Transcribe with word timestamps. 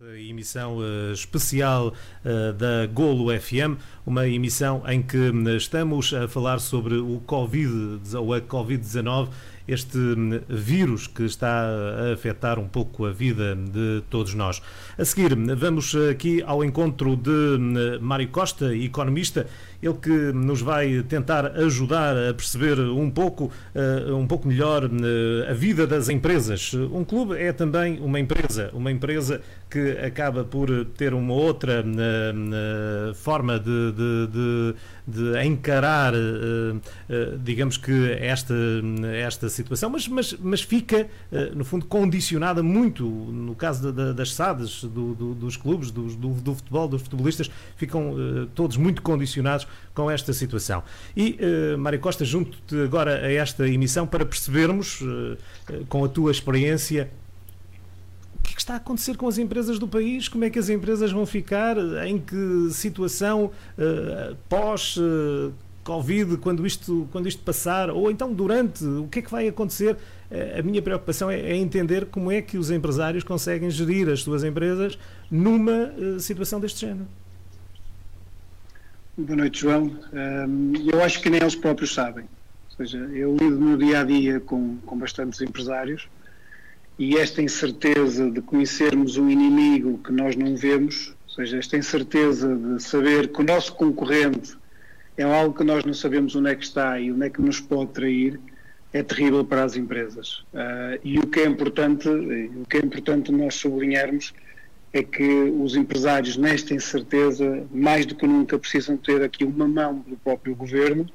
Emissão 0.00 0.76
uh, 0.76 1.12
especial 1.12 1.88
uh, 1.88 2.52
da 2.52 2.86
Golo 2.86 3.36
FM, 3.36 3.82
uma 4.06 4.28
emissão 4.28 4.80
em 4.86 5.02
que 5.02 5.16
uh, 5.16 5.56
estamos 5.56 6.14
a 6.14 6.28
falar 6.28 6.60
sobre 6.60 6.94
o 6.94 7.20
Covid 7.26 8.16
ou 8.16 8.32
a 8.32 8.40
Covid-19, 8.40 9.28
este 9.66 9.98
hum, 9.98 10.40
vírus 10.48 11.08
que 11.08 11.24
está 11.24 11.64
a 11.66 12.12
afetar 12.12 12.60
um 12.60 12.68
pouco 12.68 13.06
a 13.06 13.10
vida 13.10 13.56
de 13.56 14.04
todos 14.08 14.34
nós. 14.34 14.62
A 14.96 15.04
seguir, 15.04 15.34
vamos 15.34 15.92
aqui 16.08 16.44
ao 16.44 16.62
encontro 16.62 17.16
de 17.16 17.30
hum, 17.30 17.98
Mário 18.00 18.28
Costa, 18.28 18.72
economista, 18.76 19.48
ele 19.82 19.94
que 19.94 20.10
nos 20.32 20.60
vai 20.60 21.02
tentar 21.04 21.46
ajudar 21.58 22.16
a 22.16 22.34
perceber 22.34 22.80
um 22.80 23.10
pouco, 23.10 23.50
um 24.16 24.26
pouco 24.26 24.48
melhor 24.48 24.84
hum, 24.84 24.98
a 25.48 25.52
vida 25.52 25.86
das 25.86 26.08
empresas. 26.08 26.74
Um 26.74 27.04
clube 27.04 27.36
é 27.36 27.52
também 27.52 28.00
uma 28.00 28.18
empresa, 28.18 28.70
uma 28.72 28.90
empresa 28.90 29.40
que 29.70 29.92
acaba 30.04 30.44
por 30.44 30.68
ter 30.96 31.12
uma 31.12 31.34
outra 31.34 31.84
uh, 31.84 33.14
forma 33.14 33.58
de, 33.58 33.92
de, 33.92 34.26
de, 34.26 34.74
de 35.06 35.44
encarar, 35.44 36.14
digamos 37.42 37.76
que, 37.76 38.12
esta, 38.18 38.54
esta 39.14 39.48
situação, 39.48 39.90
mas, 39.90 40.08
mas, 40.08 40.32
mas 40.40 40.62
fica, 40.62 41.06
no 41.54 41.64
fundo, 41.64 41.84
condicionada 41.86 42.62
muito, 42.62 43.04
no 43.04 43.54
caso 43.54 43.92
das 43.92 44.32
SADs, 44.32 44.84
do, 44.84 45.14
do, 45.14 45.34
dos 45.34 45.56
clubes, 45.56 45.90
do, 45.90 46.06
do, 46.08 46.54
futebol, 46.54 46.88
dos 46.88 47.02
futebolistas, 47.02 47.50
ficam 47.76 48.14
todos 48.54 48.76
muito 48.76 49.02
condicionados 49.02 49.67
com 49.94 50.10
esta 50.10 50.32
situação. 50.32 50.82
E, 51.16 51.38
Mário 51.78 51.98
Costa, 51.98 52.24
junto-te 52.24 52.80
agora 52.82 53.26
a 53.26 53.32
esta 53.32 53.68
emissão 53.68 54.06
para 54.06 54.24
percebermos, 54.24 55.00
com 55.88 56.04
a 56.04 56.08
tua 56.08 56.30
experiência, 56.30 57.10
que, 58.48 58.52
é 58.52 58.54
que 58.54 58.60
está 58.60 58.74
a 58.74 58.76
acontecer 58.76 59.16
com 59.16 59.28
as 59.28 59.38
empresas 59.38 59.78
do 59.78 59.86
país? 59.86 60.28
Como 60.28 60.44
é 60.44 60.50
que 60.50 60.58
as 60.58 60.68
empresas 60.68 61.12
vão 61.12 61.26
ficar? 61.26 61.76
Em 62.06 62.18
que 62.18 62.70
situação 62.70 63.46
uh, 63.46 64.36
pós 64.48 64.96
uh, 64.96 65.52
Covid, 65.84 66.38
quando 66.38 66.66
isto, 66.66 67.06
quando 67.12 67.28
isto 67.28 67.42
passar, 67.42 67.90
ou 67.90 68.10
então 68.10 68.32
durante, 68.32 68.84
o 68.84 69.06
que 69.08 69.18
é 69.18 69.22
que 69.22 69.30
vai 69.30 69.48
acontecer? 69.48 69.96
Uh, 70.30 70.58
a 70.58 70.62
minha 70.62 70.80
preocupação 70.80 71.30
é, 71.30 71.40
é, 71.40 71.56
entender 71.56 72.06
como 72.06 72.32
é 72.32 72.40
que 72.40 72.56
os 72.56 72.70
empresários 72.70 73.22
conseguem 73.22 73.70
gerir 73.70 74.08
as 74.08 74.22
suas 74.22 74.42
empresas 74.42 74.98
numa 75.30 75.92
situação 76.18 76.58
deste 76.58 76.80
género. 76.80 77.06
Boa 79.20 79.36
noite, 79.36 79.62
João. 79.62 79.98
Eu 80.92 81.02
acho 81.02 81.20
que 81.20 81.28
nem 81.28 81.40
eles 81.40 81.56
próprios 81.56 81.92
sabem. 81.92 82.24
Ou 82.70 82.76
seja, 82.76 82.98
eu 83.12 83.36
lido 83.36 83.58
no 83.58 83.76
dia 83.76 84.02
a 84.02 84.04
dia 84.04 84.38
com, 84.38 84.76
com 84.86 84.96
bastantes 84.96 85.40
empresários 85.40 86.08
e 86.96 87.16
esta 87.16 87.42
incerteza 87.42 88.30
de 88.30 88.40
conhecermos 88.40 89.16
um 89.16 89.28
inimigo 89.28 89.98
que 90.04 90.12
nós 90.12 90.36
não 90.36 90.54
vemos, 90.56 91.16
ou 91.26 91.34
seja, 91.34 91.58
esta 91.58 91.76
incerteza 91.76 92.54
de 92.54 92.80
saber 92.80 93.32
que 93.32 93.40
o 93.40 93.44
nosso 93.44 93.74
concorrente 93.74 94.56
é 95.16 95.24
algo 95.24 95.52
que 95.52 95.64
nós 95.64 95.84
não 95.84 95.94
sabemos 95.94 96.36
onde 96.36 96.50
é 96.50 96.54
que 96.54 96.62
está 96.62 97.00
e 97.00 97.10
onde 97.10 97.26
é 97.26 97.28
que 97.28 97.42
nos 97.42 97.58
pode 97.58 97.90
trair, 97.90 98.38
é 98.92 99.02
terrível 99.02 99.44
para 99.44 99.64
as 99.64 99.74
empresas. 99.74 100.44
Uh, 100.54 101.00
e 101.02 101.18
o 101.18 101.26
que 101.26 101.40
é 101.40 101.46
importante, 101.46 102.08
o 102.08 102.64
que 102.70 102.76
é 102.76 102.80
importante 102.80 103.32
nós 103.32 103.56
sublinharmos 103.56 104.32
é 104.92 105.02
que 105.02 105.22
os 105.58 105.76
empresários 105.76 106.36
nesta 106.36 106.74
incerteza, 106.74 107.66
mais 107.70 108.06
do 108.06 108.14
que 108.14 108.26
nunca, 108.26 108.58
precisam 108.58 108.96
ter 108.96 109.22
aqui 109.22 109.44
uma 109.44 109.68
mão 109.68 110.04
do 110.06 110.16
próprio 110.16 110.54
governo 110.54 111.06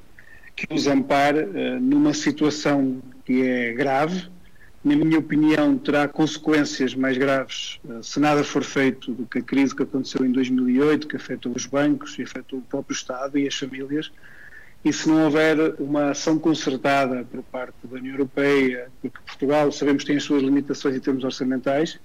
que 0.56 0.72
os 0.72 0.86
ampare 0.86 1.40
uh, 1.40 1.80
numa 1.80 2.14
situação 2.14 3.02
que 3.24 3.42
é 3.42 3.72
grave, 3.72 4.28
na 4.84 4.94
minha 4.94 5.18
opinião, 5.18 5.78
terá 5.78 6.06
consequências 6.06 6.94
mais 6.94 7.16
graves 7.16 7.80
eh, 7.88 8.02
se 8.02 8.20
nada 8.20 8.44
for 8.44 8.62
feito 8.62 9.12
do 9.12 9.24
que 9.24 9.38
a 9.38 9.42
crise 9.42 9.74
que 9.74 9.82
aconteceu 9.82 10.26
em 10.26 10.30
2008, 10.30 11.08
que 11.08 11.16
afetou 11.16 11.52
os 11.56 11.64
bancos, 11.64 12.18
afetou 12.20 12.58
o 12.58 12.62
próprio 12.62 12.94
Estado 12.94 13.38
e 13.38 13.48
as 13.48 13.54
famílias, 13.54 14.12
e 14.84 14.92
se 14.92 15.08
não 15.08 15.24
houver 15.24 15.56
uma 15.80 16.10
ação 16.10 16.38
concertada 16.38 17.24
por 17.24 17.42
parte 17.44 17.74
da 17.82 17.96
União 17.96 18.12
Europeia, 18.12 18.90
porque 19.00 19.18
Portugal 19.24 19.72
sabemos 19.72 20.04
tem 20.04 20.18
as 20.18 20.22
suas 20.22 20.42
limitações 20.42 20.94
em 20.94 21.00
termos 21.00 21.24
orçamentais, 21.24 21.98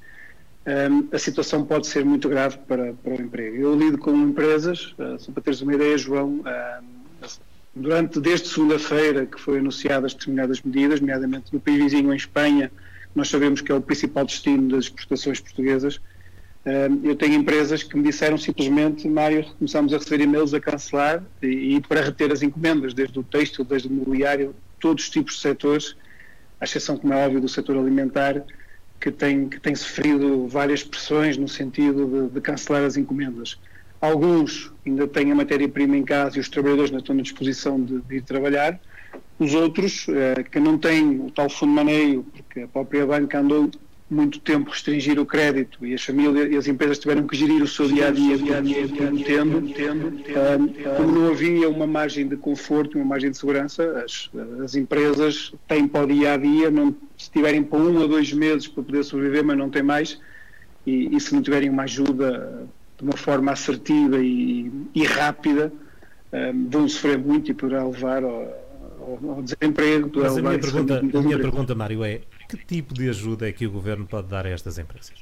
um, 0.65 1.07
a 1.11 1.17
situação 1.17 1.65
pode 1.65 1.87
ser 1.87 2.03
muito 2.03 2.27
grave 2.27 2.57
para, 2.67 2.93
para 2.93 3.13
o 3.13 3.21
emprego. 3.21 3.55
Eu 3.55 3.75
lido 3.75 3.97
com 3.97 4.11
empresas, 4.15 4.93
uh, 4.99 5.17
só 5.17 5.31
para 5.31 5.41
teres 5.41 5.61
uma 5.61 5.73
ideia, 5.73 5.97
João, 5.97 6.41
uh, 6.41 7.27
durante 7.75 8.19
desde 8.19 8.49
segunda-feira 8.49 9.25
que 9.25 9.39
foi 9.39 9.59
anunciadas 9.59 10.13
determinadas 10.13 10.61
medidas, 10.61 10.99
nomeadamente 10.99 11.53
no 11.53 11.59
país 11.59 11.77
vizinho 11.77 12.13
em 12.13 12.17
Espanha, 12.17 12.71
nós 13.15 13.29
sabemos 13.29 13.61
que 13.61 13.71
é 13.71 13.75
o 13.75 13.81
principal 13.81 14.25
destino 14.25 14.69
das 14.69 14.85
exportações 14.85 15.39
portuguesas. 15.39 15.99
Eu 17.03 17.15
tenho 17.15 17.33
empresas 17.33 17.81
que 17.81 17.97
me 17.97 18.03
disseram 18.03 18.37
simplesmente, 18.37 19.07
Mário, 19.07 19.43
começamos 19.57 19.93
a 19.93 19.97
receber 19.97 20.23
e-mails 20.23 20.53
a 20.53 20.59
cancelar 20.59 21.23
e, 21.41 21.75
e 21.75 21.81
para 21.81 22.01
reter 22.01 22.31
as 22.31 22.43
encomendas, 22.43 22.93
desde 22.93 23.17
o 23.17 23.23
texto, 23.23 23.63
desde 23.63 23.87
o 23.87 23.91
mobiliário, 23.91 24.53
todos 24.79 25.05
os 25.05 25.09
tipos 25.09 25.35
de 25.35 25.39
setores, 25.39 25.95
à 26.59 26.65
exceção, 26.65 26.97
como 26.97 27.13
é 27.13 27.25
óbvio, 27.25 27.41
do 27.41 27.47
setor 27.47 27.77
alimentar, 27.77 28.43
que 28.99 29.11
tem, 29.11 29.47
que 29.47 29.59
tem 29.59 29.73
sofrido 29.75 30.47
várias 30.47 30.83
pressões 30.83 31.37
no 31.37 31.47
sentido 31.47 32.05
de, 32.05 32.33
de 32.33 32.41
cancelar 32.41 32.83
as 32.83 32.97
encomendas. 32.97 33.57
Alguns 34.01 34.71
ainda 34.85 35.07
têm 35.07 35.31
a 35.31 35.35
matéria-prima 35.35 35.97
em 35.97 36.03
casa 36.03 36.37
e 36.37 36.39
os 36.39 36.49
trabalhadores 36.49 36.91
não 36.91 36.99
estão 36.99 37.15
na 37.15 37.21
disposição 37.21 37.81
de, 37.83 38.01
de 38.01 38.17
ir 38.17 38.21
trabalhar. 38.21 38.79
Os 39.37 39.53
outros, 39.53 40.05
eh, 40.09 40.43
que 40.43 40.59
não 40.59 40.77
têm 40.77 41.19
o 41.19 41.31
tal 41.31 41.49
fundo 41.49 41.69
de 41.69 41.75
maneio, 41.75 42.23
porque 42.23 42.61
a 42.61 42.67
própria 42.67 43.05
banca 43.05 43.39
andou 43.39 43.69
muito 44.09 44.39
tempo 44.39 44.71
restringir 44.71 45.19
o 45.19 45.25
crédito 45.25 45.85
e 45.85 45.93
as 45.93 46.03
famílias 46.03 46.51
e 46.51 46.57
as 46.57 46.67
empresas 46.67 46.97
tiveram 46.97 47.27
que 47.27 47.37
gerir 47.37 47.61
o 47.61 47.67
seu 47.67 47.87
dia 47.87 48.07
a 48.07 48.11
dia, 48.11 48.37
dia, 48.37 48.61
dia, 48.61 48.87
dia 48.87 49.23
tendo, 49.23 49.73
tendo, 49.73 50.23
como 50.97 51.11
não 51.11 51.29
havia 51.29 51.69
uma 51.69 51.85
margem 51.85 52.27
de 52.27 52.35
conforto, 52.35 52.97
uma 52.97 53.05
margem 53.05 53.29
de 53.29 53.37
segurança, 53.37 54.03
as, 54.03 54.29
as 54.63 54.75
empresas 54.75 55.53
têm 55.67 55.87
para 55.87 56.05
o 56.05 56.07
dia 56.07 56.33
a 56.33 56.37
dia, 56.37 56.71
não, 56.71 56.95
se 57.17 57.29
tiverem 57.29 57.61
para 57.61 57.77
um 57.77 57.99
ou 57.99 58.07
dois 58.07 58.33
meses 58.33 58.67
para 58.67 58.83
poder 58.83 59.03
sobreviver, 59.03 59.43
mas 59.43 59.57
não 59.57 59.69
têm 59.69 59.83
mais, 59.83 60.19
e, 60.87 61.15
e 61.15 61.19
se 61.19 61.35
não 61.35 61.43
tiverem 61.43 61.69
uma 61.69 61.83
ajuda 61.83 62.67
de 62.97 63.03
uma 63.03 63.15
forma 63.15 63.51
assertiva 63.51 64.17
e, 64.17 64.71
e 64.95 65.05
rápida, 65.05 65.71
ehm, 66.33 66.67
vão 66.67 66.87
sofrer 66.87 67.19
muito 67.19 67.51
e 67.51 67.53
poderá 67.53 67.85
levar 67.85 68.23
ao, 68.23 68.41
ao, 68.99 69.31
ao 69.35 69.41
desemprego. 69.43 70.11
Mas 70.15 70.37
a 70.37 70.41
minha, 70.41 70.59
pergunta, 70.59 70.99
a 70.99 71.21
minha 71.21 71.39
pergunta, 71.39 71.75
Mário, 71.75 72.03
é 72.03 72.21
que 72.49 72.65
tipo 72.65 72.93
de 72.93 73.07
ajuda 73.09 73.47
é 73.47 73.51
que 73.51 73.67
o 73.67 73.71
Governo 73.71 74.07
pode 74.07 74.27
dar 74.27 74.45
a 74.45 74.49
estas 74.49 74.79
empresas? 74.79 75.13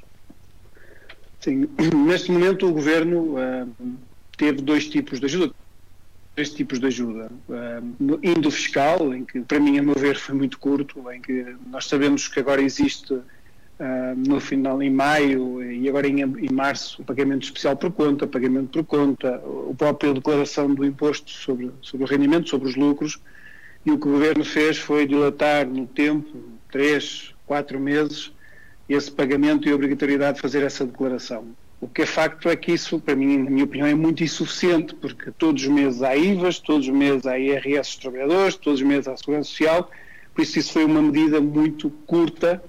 Sim, 1.42 1.68
neste 2.08 2.32
momento 2.32 2.68
o 2.68 2.72
Governo 2.72 3.36
uh, 3.36 3.98
teve 4.38 4.62
dois 4.62 4.88
tipos 4.88 5.20
de 5.20 5.26
ajuda, 5.26 5.54
três 6.34 6.54
tipos 6.54 6.80
de 6.80 6.88
ajuda. 6.88 7.30
Uh, 7.50 8.20
indo 8.24 8.50
fiscal, 8.50 9.14
em 9.14 9.26
que 9.26 9.42
para 9.42 9.60
mim, 9.60 9.78
a 9.78 9.84
meu 9.84 9.96
ver, 9.96 10.16
foi 10.16 10.36
muito 10.36 10.58
curto, 10.58 11.12
em 11.12 11.22
que 11.22 11.56
nós 11.70 11.86
sabemos 11.86 12.28
que 12.28 12.40
agora 12.40 12.62
existe 12.62 13.20
Uh, 13.80 14.18
no 14.28 14.40
final, 14.40 14.82
em 14.82 14.90
maio 14.90 15.62
e 15.62 15.88
agora 15.88 16.08
em, 16.08 16.22
em, 16.22 16.52
março, 16.52 17.00
o 17.00 17.06
pagamento 17.06 17.44
especial 17.44 17.78
por 17.78 17.92
conta, 17.92 18.26
pagamento 18.26 18.72
por 18.72 18.84
conta, 18.84 19.38
o 19.46 19.76
próprio 19.78 20.16
declaração 20.16 20.74
do 20.74 20.84
imposto 20.84 21.30
sobre, 21.30 21.70
sobre 21.84 22.04
o 22.04 22.10
rendimento, 22.10 22.50
sobre 22.50 22.68
os 22.68 22.76
lucros, 22.76 23.20
e 23.86 23.92
o 23.92 24.00
que 24.00 24.08
o 24.08 24.14
Governo 24.14 24.44
fez 24.44 24.80
foi 24.80 25.06
dilatar 25.06 25.68
no 25.68 25.86
tempo, 25.86 26.57
três, 26.78 27.34
quatro 27.48 27.80
meses, 27.80 28.32
esse 28.88 29.12
pagamento 29.12 29.68
e 29.68 29.72
a 29.72 29.76
obrigatoriedade 29.76 30.36
de 30.36 30.42
fazer 30.42 30.62
essa 30.62 30.86
declaração. 30.86 31.48
O 31.82 31.88
que 31.88 32.04
é 32.04 32.06
facto 32.06 32.50
é 32.50 32.56
que 32.56 32.72
isso, 32.72 33.00
para 33.00 33.16
mim, 33.16 33.40
na 33.40 33.50
minha 33.50 33.66
opinião, 33.66 33.88
é 33.88 33.96
muito 33.96 34.24
insuficiente, 34.24 34.94
porque 34.94 35.32
todos 35.32 35.64
os 35.64 35.68
meses 35.68 36.04
há 36.04 36.16
IVAs, 36.16 36.60
todos 36.60 36.88
os 36.88 36.94
meses 36.94 37.26
há 37.26 37.38
IRS 37.40 37.90
dos 37.90 37.96
trabalhadores, 37.96 38.56
todos 38.56 38.80
os 38.80 38.86
meses 38.86 39.08
há 39.08 39.18
Segurança 39.18 39.50
Social, 39.50 39.90
por 40.36 40.44
isso 40.44 40.60
isso 40.60 40.74
foi 40.74 40.86
uma 40.86 41.02
medida 41.02 41.42
muito 41.42 41.90
curta, 42.06 42.62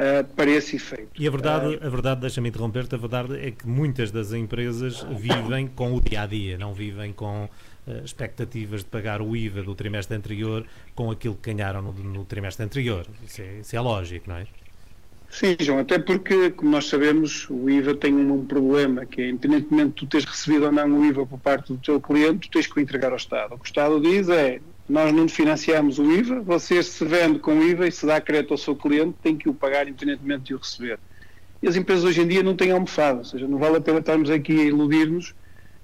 uh, 0.00 0.24
para 0.34 0.50
esse 0.50 0.76
efeito. 0.76 1.10
E 1.18 1.26
a 1.26 1.30
verdade, 1.30 1.74
uh, 1.74 1.86
a 1.86 1.88
verdade 1.88 2.20
deixa-me 2.20 2.48
interromper-te, 2.48 2.94
a 2.94 2.98
verdade 2.98 3.36
é 3.38 3.50
que 3.50 3.66
muitas 3.66 4.12
das 4.12 4.32
empresas 4.32 5.04
vivem 5.10 5.66
com 5.66 5.94
o 5.94 6.00
dia 6.00 6.22
a 6.22 6.26
dia, 6.26 6.56
não 6.56 6.72
vivem 6.72 7.12
com 7.12 7.48
expectativas 8.04 8.80
de 8.80 8.86
pagar 8.86 9.20
o 9.20 9.36
IVA 9.36 9.62
do 9.62 9.74
trimestre 9.74 10.16
anterior 10.16 10.64
com 10.94 11.10
aquilo 11.10 11.34
que 11.34 11.52
ganharam 11.52 11.82
no, 11.82 11.92
no 11.92 12.24
trimestre 12.24 12.64
anterior. 12.64 13.06
Isso 13.24 13.42
é, 13.42 13.60
isso 13.60 13.76
é 13.76 13.80
lógico, 13.80 14.28
não 14.28 14.36
é? 14.36 14.46
Sim, 15.30 15.56
João, 15.60 15.78
até 15.78 15.96
porque, 15.96 16.50
como 16.50 16.72
nós 16.72 16.88
sabemos, 16.88 17.48
o 17.48 17.70
IVA 17.70 17.94
tem 17.94 18.12
um, 18.12 18.44
problema, 18.44 19.06
que 19.06 19.22
é, 19.22 19.30
independentemente 19.30 19.90
de 19.90 19.94
tu 19.94 20.06
teres 20.06 20.26
recebido 20.26 20.66
ou 20.66 20.72
não 20.72 20.98
o 20.98 21.04
IVA 21.04 21.24
por 21.24 21.38
parte 21.38 21.72
do 21.72 21.78
teu 21.78 22.00
cliente, 22.00 22.48
tu 22.48 22.50
tens 22.50 22.66
que 22.66 22.76
o 22.76 22.82
entregar 22.82 23.12
ao 23.12 23.16
Estado. 23.16 23.54
O 23.54 23.58
que 23.58 23.64
o 23.64 23.66
Estado 23.66 24.00
diz 24.00 24.28
é, 24.28 24.60
nós 24.88 25.14
não 25.14 25.28
financiamos 25.28 26.00
o 26.00 26.10
IVA, 26.10 26.40
você 26.40 26.82
se 26.82 27.04
vende 27.04 27.38
com 27.38 27.62
IVA 27.62 27.86
e 27.86 27.92
se 27.92 28.04
dá 28.04 28.20
crédito 28.20 28.50
ao 28.50 28.58
seu 28.58 28.74
cliente, 28.74 29.14
tem 29.22 29.36
que 29.36 29.48
o 29.48 29.54
pagar 29.54 29.86
independentemente 29.86 30.46
de 30.46 30.54
o 30.54 30.58
receber. 30.58 30.98
E 31.62 31.68
as 31.68 31.76
empresas 31.76 32.04
hoje 32.04 32.22
em 32.22 32.26
dia 32.26 32.42
não 32.42 32.56
têm 32.56 32.72
almofada, 32.72 33.18
ou 33.18 33.24
seja, 33.24 33.46
não 33.46 33.58
vale 33.58 33.76
a 33.76 33.80
pena 33.80 34.00
estarmos 34.00 34.30
aqui 34.30 34.60
a 34.60 34.64
iludir-nos. 34.64 35.32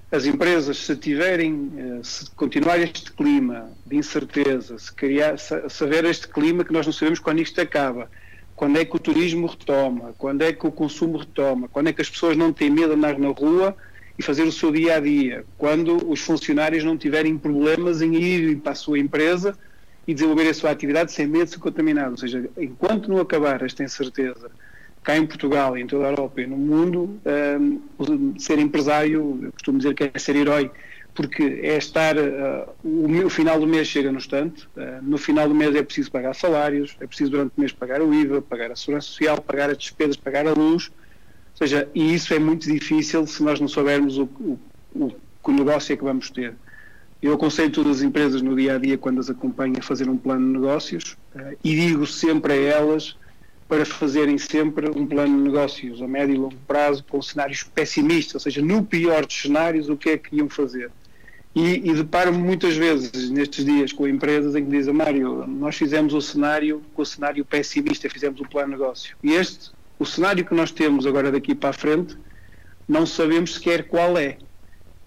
As 0.09 0.25
empresas, 0.25 0.77
se 0.77 0.95
tiverem, 0.95 1.69
eh, 1.77 1.99
se 2.01 2.31
continuar 2.31 2.79
este 2.79 3.11
clima 3.11 3.69
de 3.85 3.97
incerteza, 3.97 4.79
se, 4.79 4.93
criar, 4.93 5.37
se 5.37 5.83
haver 5.83 6.05
este 6.05 6.29
clima 6.29 6.63
que 6.63 6.71
nós 6.71 6.85
não 6.85 6.93
sabemos 6.93 7.19
quando 7.19 7.41
isto 7.41 7.59
acaba, 7.59 8.09
quando 8.55 8.79
é 8.79 8.85
que 8.85 8.95
o 8.95 8.99
turismo 8.99 9.47
retoma, 9.47 10.15
quando 10.17 10.43
é 10.43 10.53
que 10.53 10.65
o 10.65 10.71
consumo 10.71 11.17
retoma, 11.17 11.67
quando 11.67 11.87
é 11.87 11.93
que 11.93 12.01
as 12.01 12.09
pessoas 12.09 12.37
não 12.37 12.53
têm 12.53 12.69
medo 12.69 12.89
de 12.89 12.95
andar 12.95 13.19
na 13.19 13.27
rua 13.27 13.75
e 14.17 14.23
fazer 14.23 14.43
o 14.43 14.51
seu 14.51 14.71
dia 14.71 14.95
a 14.95 14.99
dia, 15.01 15.45
quando 15.57 16.09
os 16.09 16.21
funcionários 16.21 16.85
não 16.85 16.97
tiverem 16.97 17.37
problemas 17.37 18.01
em 18.01 18.15
ir 18.15 18.57
para 18.57 18.71
a 18.71 18.75
sua 18.75 18.97
empresa 18.97 19.57
e 20.07 20.13
desenvolver 20.13 20.47
a 20.49 20.53
sua 20.53 20.71
atividade 20.71 21.11
sem 21.11 21.27
medo 21.27 21.45
de 21.45 21.51
ser 21.51 21.59
contaminado. 21.59 22.11
Ou 22.11 22.17
seja, 22.17 22.49
enquanto 22.57 23.09
não 23.09 23.19
acabar 23.19 23.61
esta 23.61 23.83
incerteza 23.83 24.49
cá 25.07 25.15
em 25.15 25.25
Portugal, 25.25 25.77
em 25.77 25.87
toda 25.87 26.05
a 26.05 26.09
Europa 26.09 26.41
e 26.41 26.45
no 26.45 26.57
mundo, 26.57 27.17
um, 27.25 28.37
ser 28.37 28.59
empresário, 28.59 29.39
eu 29.41 29.51
costumo 29.53 29.77
dizer 29.77 29.93
que 29.93 30.11
é 30.13 30.19
ser 30.19 30.35
herói, 30.35 30.69
porque 31.15 31.61
é 31.63 31.77
estar, 31.77 32.17
uh, 32.17 32.67
o, 32.83 33.25
o, 33.25 33.29
final 33.29 33.57
do 33.57 33.65
mês 33.65 33.87
chega 33.87 34.11
no 34.11 34.17
instante, 34.17 34.67
uh, 34.75 35.01
no 35.01 35.17
final 35.17 35.47
do 35.47 35.55
mês 35.55 35.73
é 35.77 35.81
preciso 35.81 36.11
pagar 36.11 36.35
salários, 36.35 36.97
é 36.99 37.07
preciso 37.07 37.31
durante 37.31 37.53
o 37.55 37.61
mês 37.61 37.71
pagar 37.71 38.01
o 38.01 38.13
IVA, 38.13 38.41
pagar 38.41 38.69
a 38.69 38.75
segurança 38.75 39.07
social, 39.07 39.41
pagar 39.41 39.69
as 39.69 39.77
despesas, 39.77 40.17
pagar 40.17 40.45
a 40.45 40.51
luz, 40.51 40.91
ou 41.51 41.57
seja, 41.57 41.87
e 41.95 42.13
isso 42.13 42.33
é 42.33 42.39
muito 42.39 42.69
difícil 42.69 43.25
se 43.25 43.41
nós 43.41 43.61
não 43.61 43.69
soubermos 43.69 44.17
o, 44.17 44.23
o, 44.23 44.59
o, 44.93 45.15
o 45.41 45.51
negócio 45.53 45.93
é 45.93 45.95
que 45.95 46.03
vamos 46.03 46.29
ter. 46.29 46.53
Eu 47.21 47.33
aconselho 47.33 47.71
todas 47.71 47.97
as 47.97 48.03
empresas 48.03 48.41
no 48.41 48.53
dia 48.57 48.75
a 48.75 48.77
dia, 48.77 48.97
quando 48.97 49.21
as 49.21 49.29
acompanho, 49.29 49.75
a 49.79 49.81
fazer 49.81 50.09
um 50.09 50.17
plano 50.17 50.45
de 50.47 50.59
negócios 50.59 51.17
uh, 51.33 51.57
e 51.63 51.75
digo 51.75 52.05
sempre 52.05 52.51
a 52.51 52.55
elas 52.57 53.15
para 53.67 53.85
fazerem 53.85 54.37
sempre 54.37 54.89
um 54.89 55.05
plano 55.05 55.37
de 55.37 55.43
negócios 55.43 56.01
a 56.01 56.07
médio 56.07 56.35
e 56.35 56.37
longo 56.37 56.55
prazo 56.67 57.03
com 57.09 57.21
cenários 57.21 57.63
pessimistas, 57.63 58.35
ou 58.35 58.39
seja, 58.39 58.61
no 58.61 58.83
pior 58.83 59.25
dos 59.25 59.41
cenários, 59.41 59.89
o 59.89 59.97
que 59.97 60.09
é 60.09 60.17
que 60.17 60.35
iam 60.37 60.47
fazer. 60.47 60.89
E, 61.53 61.89
e 61.89 61.93
deparo-me 61.93 62.37
muitas 62.37 62.77
vezes 62.77 63.29
nestes 63.29 63.65
dias 63.65 63.91
com 63.91 64.07
empresas 64.07 64.55
em 64.55 64.63
que 64.63 64.69
dizem, 64.69 64.93
Mário, 64.93 65.45
nós 65.47 65.75
fizemos 65.75 66.13
o 66.13 66.21
cenário 66.21 66.81
com 66.93 67.01
o 67.01 67.05
cenário 67.05 67.43
pessimista, 67.43 68.09
fizemos 68.09 68.39
o 68.39 68.47
plano 68.47 68.73
de 68.73 68.79
negócio. 68.79 69.17
E 69.23 69.33
este, 69.33 69.71
o 69.97 70.05
cenário 70.05 70.45
que 70.45 70.53
nós 70.53 70.71
temos 70.71 71.05
agora 71.05 71.31
daqui 71.31 71.55
para 71.55 71.71
a 71.71 71.73
frente, 71.73 72.15
não 72.87 73.05
sabemos 73.05 73.55
sequer 73.55 73.87
qual 73.87 74.17
é. 74.17 74.37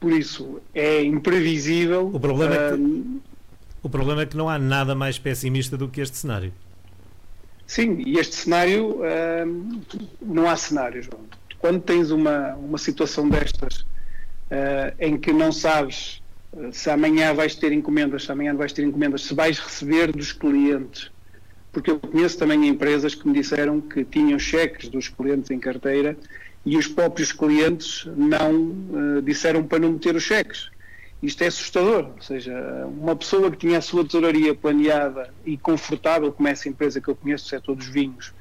Por 0.01 0.13
isso, 0.13 0.61
é 0.75 1.03
imprevisível. 1.03 2.11
O 2.13 2.19
problema, 2.19 2.55
uh, 2.55 2.59
é 2.59 2.77
que, 2.77 2.83
ah, 2.83 3.21
o 3.85 3.89
problema 3.89 4.23
é 4.23 4.27
que 4.27 4.37
não 4.37 4.49
há 4.49 4.59
nada 4.59 4.95
mais 4.95 5.19
pessimista 5.19 5.77
do 5.77 5.89
que 5.89 6.01
este 6.01 6.17
cenário. 6.17 6.53
Sim, 7.71 8.03
e 8.05 8.19
este 8.19 8.35
cenário, 8.35 8.97
uh, 8.97 9.81
não 10.21 10.51
há 10.51 10.57
cenário, 10.57 11.01
João. 11.01 11.21
Quando 11.61 11.81
tens 11.81 12.11
uma, 12.11 12.57
uma 12.57 12.79
situação 12.79 13.29
destas, 13.29 13.83
uh, 13.83 14.93
em 14.99 15.17
que 15.17 15.33
não 15.33 15.53
sabes 15.53 16.21
uh, 16.53 16.73
se 16.73 16.91
amanhã 16.91 17.33
vais 17.33 17.55
ter 17.55 17.71
encomendas, 17.71 18.25
se 18.25 18.33
amanhã 18.33 18.51
não 18.51 18.59
vais 18.59 18.73
ter 18.73 18.83
encomendas, 18.83 19.23
se 19.23 19.35
vais 19.35 19.61
receber 19.61 20.11
dos 20.11 20.33
clientes, 20.33 21.13
porque 21.71 21.93
eu 21.93 22.01
conheço 22.01 22.37
também 22.37 22.67
empresas 22.67 23.15
que 23.15 23.29
me 23.29 23.35
disseram 23.35 23.81
que 23.81 24.05
tinham 24.05 24.37
cheques 24.37 24.89
dos 24.89 25.07
clientes 25.07 25.49
em 25.53 25.61
carteira 25.61 26.19
e 26.67 26.77
os 26.77 26.89
próprios 26.89 27.31
clientes 27.31 28.05
não 28.17 29.23
disseram 29.23 29.63
para 29.63 29.79
não 29.79 29.93
meter 29.93 30.17
os 30.17 30.25
cheques 30.25 30.69
isto 31.23 31.43
é 31.43 31.47
assustador. 31.47 32.11
Ou 32.17 32.23
seja, 32.23 32.55
uma 32.87 33.15
pessoa 33.15 33.51
que 33.51 33.57
tinha 33.57 33.79
a 33.79 33.83
sua 33.83 34.05
tesouraria 34.05 34.55
planeada 34.55 35.33
e 35.45 35.57
confortável, 35.57 36.33
como 36.33 36.49
essa 36.49 36.69
empresa 36.69 37.01
que 37.01 37.09
eu 37.09 37.17
conheço, 37.17 37.45
do 37.45 37.49
setor 37.49 37.77
dos 37.77 37.89
vinhos, 37.89 38.33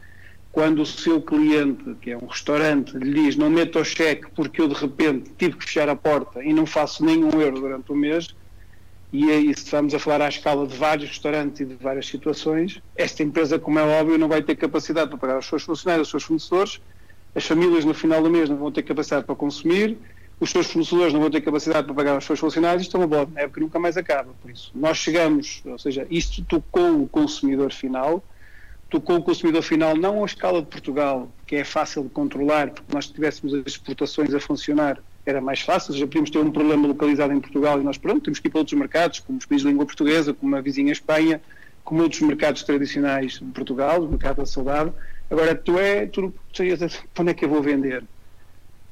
quando 0.52 0.82
o 0.82 0.86
seu 0.86 1.22
cliente, 1.22 1.96
que 2.02 2.12
é 2.12 2.18
um 2.18 2.26
restaurante, 2.26 2.98
lhe 2.98 3.24
diz 3.24 3.36
não 3.36 3.50
meta 3.50 3.80
o 3.80 3.86
cheque 3.86 4.28
porque 4.36 4.62
eu 4.62 4.68
de 4.68 4.74
repente 4.74 5.32
tive 5.38 5.58
que 5.58 5.66
fechar 5.66 5.88
a 5.90 5.96
porta 5.96 6.44
e 6.44 6.54
não 6.54 6.66
faço 6.66 7.06
nenhum 7.06 7.30
euro 7.40 7.60
durante 7.60 7.92
o 7.92 7.96
mês, 7.96 8.36
e 9.12 9.30
aí 9.30 9.46
se 9.56 9.64
estamos 9.66 9.94
a 9.94 10.00
falar 10.00 10.22
à 10.22 10.30
escala 10.30 10.68
de 10.68 10.76
vários 10.76 11.10
restaurantes 11.10 11.62
e 11.62 11.66
de 11.66 11.76
várias 11.76 12.08
situações, 12.08 12.82
esta 12.96 13.24
empresa, 13.24 13.60
como 13.60 13.80
é 13.80 13.84
óbvio, 13.84 14.18
não 14.18 14.28
vai 14.28 14.42
ter 14.42 14.56
capacidade 14.56 15.10
para 15.10 15.18
pagar 15.20 15.40
os 15.40 15.46
seus 15.46 15.64
funcionários, 15.64 16.08
os 16.08 16.12
seus 16.12 16.24
fornecedores, 16.24 16.82
as 17.36 17.46
famílias 17.46 17.86
no 17.86 17.94
final 17.94 18.22
do 18.22 18.30
mês 18.30 18.50
não 18.50 18.58
vão 18.58 18.72
ter 18.72 18.84
capacidade 18.84 19.26
para 19.26 19.36
consumir, 19.36 19.98
os 20.40 20.52
seus 20.52 20.68
fornecedores 20.68 21.14
não 21.14 21.20
vão 21.20 21.30
ter 21.30 21.42
capacidade 21.42 21.86
para 21.86 21.94
pagar 21.94 22.18
os 22.18 22.24
seus 22.24 22.40
funcionários, 22.40 22.84
isto 22.84 22.96
é 22.96 23.00
uma 23.00 23.08
bola 23.08 23.26
de 23.26 23.34
neve 23.34 23.54
que 23.54 23.60
nunca 23.60 23.78
mais 23.78 23.98
acaba. 23.98 24.32
Por 24.42 24.50
isso, 24.50 24.72
nós 24.74 24.98
chegamos, 24.98 25.62
ou 25.66 25.78
seja, 25.78 26.08
isto 26.10 26.44
tocou 26.46 27.04
o 27.04 27.08
consumidor 27.08 27.74
final, 27.74 28.24
tocou 28.90 29.18
o 29.18 29.22
consumidor 29.22 29.62
final 29.62 29.96
não 29.96 30.24
à 30.24 30.26
escala 30.26 30.62
de 30.62 30.68
Portugal, 30.68 31.30
que 31.46 31.58
é 31.58 31.64
fácil 31.64 32.04
de 32.04 32.10
controlar, 32.10 32.70
porque 32.70 32.94
nós 32.94 33.08
tivéssemos 33.08 33.54
as 33.54 33.66
exportações 33.68 34.34
a 34.34 34.40
funcionar, 34.40 35.00
era 35.26 35.42
mais 35.42 35.60
fácil, 35.60 35.94
já 35.94 36.06
podíamos 36.08 36.30
ter 36.30 36.40
um 36.40 36.52
problema 36.52 36.88
localizado 36.88 37.34
em 37.34 37.40
Portugal 37.40 37.80
e 37.80 37.84
nós, 37.84 37.98
pronto, 37.98 38.22
temos 38.22 38.40
que 38.40 38.48
ir 38.48 38.52
para 38.52 38.60
outros 38.60 38.80
mercados, 38.80 39.20
como 39.20 39.38
os 39.38 39.46
países 39.46 39.64
de 39.64 39.70
língua 39.70 39.86
portuguesa, 39.86 40.34
como 40.34 40.56
a 40.56 40.62
vizinha 40.62 40.92
Espanha, 40.92 41.42
como 41.84 42.02
outros 42.02 42.22
mercados 42.22 42.64
tradicionais 42.64 43.34
de 43.34 43.46
Portugal, 43.46 44.02
o 44.02 44.08
mercado 44.08 44.38
da 44.38 44.46
saudade. 44.46 44.92
Agora, 45.30 45.54
tu 45.54 45.78
é, 45.78 46.06
tu, 46.06 46.34
tu, 46.54 46.64
para 47.14 47.22
onde 47.22 47.32
é 47.32 47.34
que 47.34 47.46
eu 47.46 47.50
vou 47.50 47.62
vender? 47.62 48.04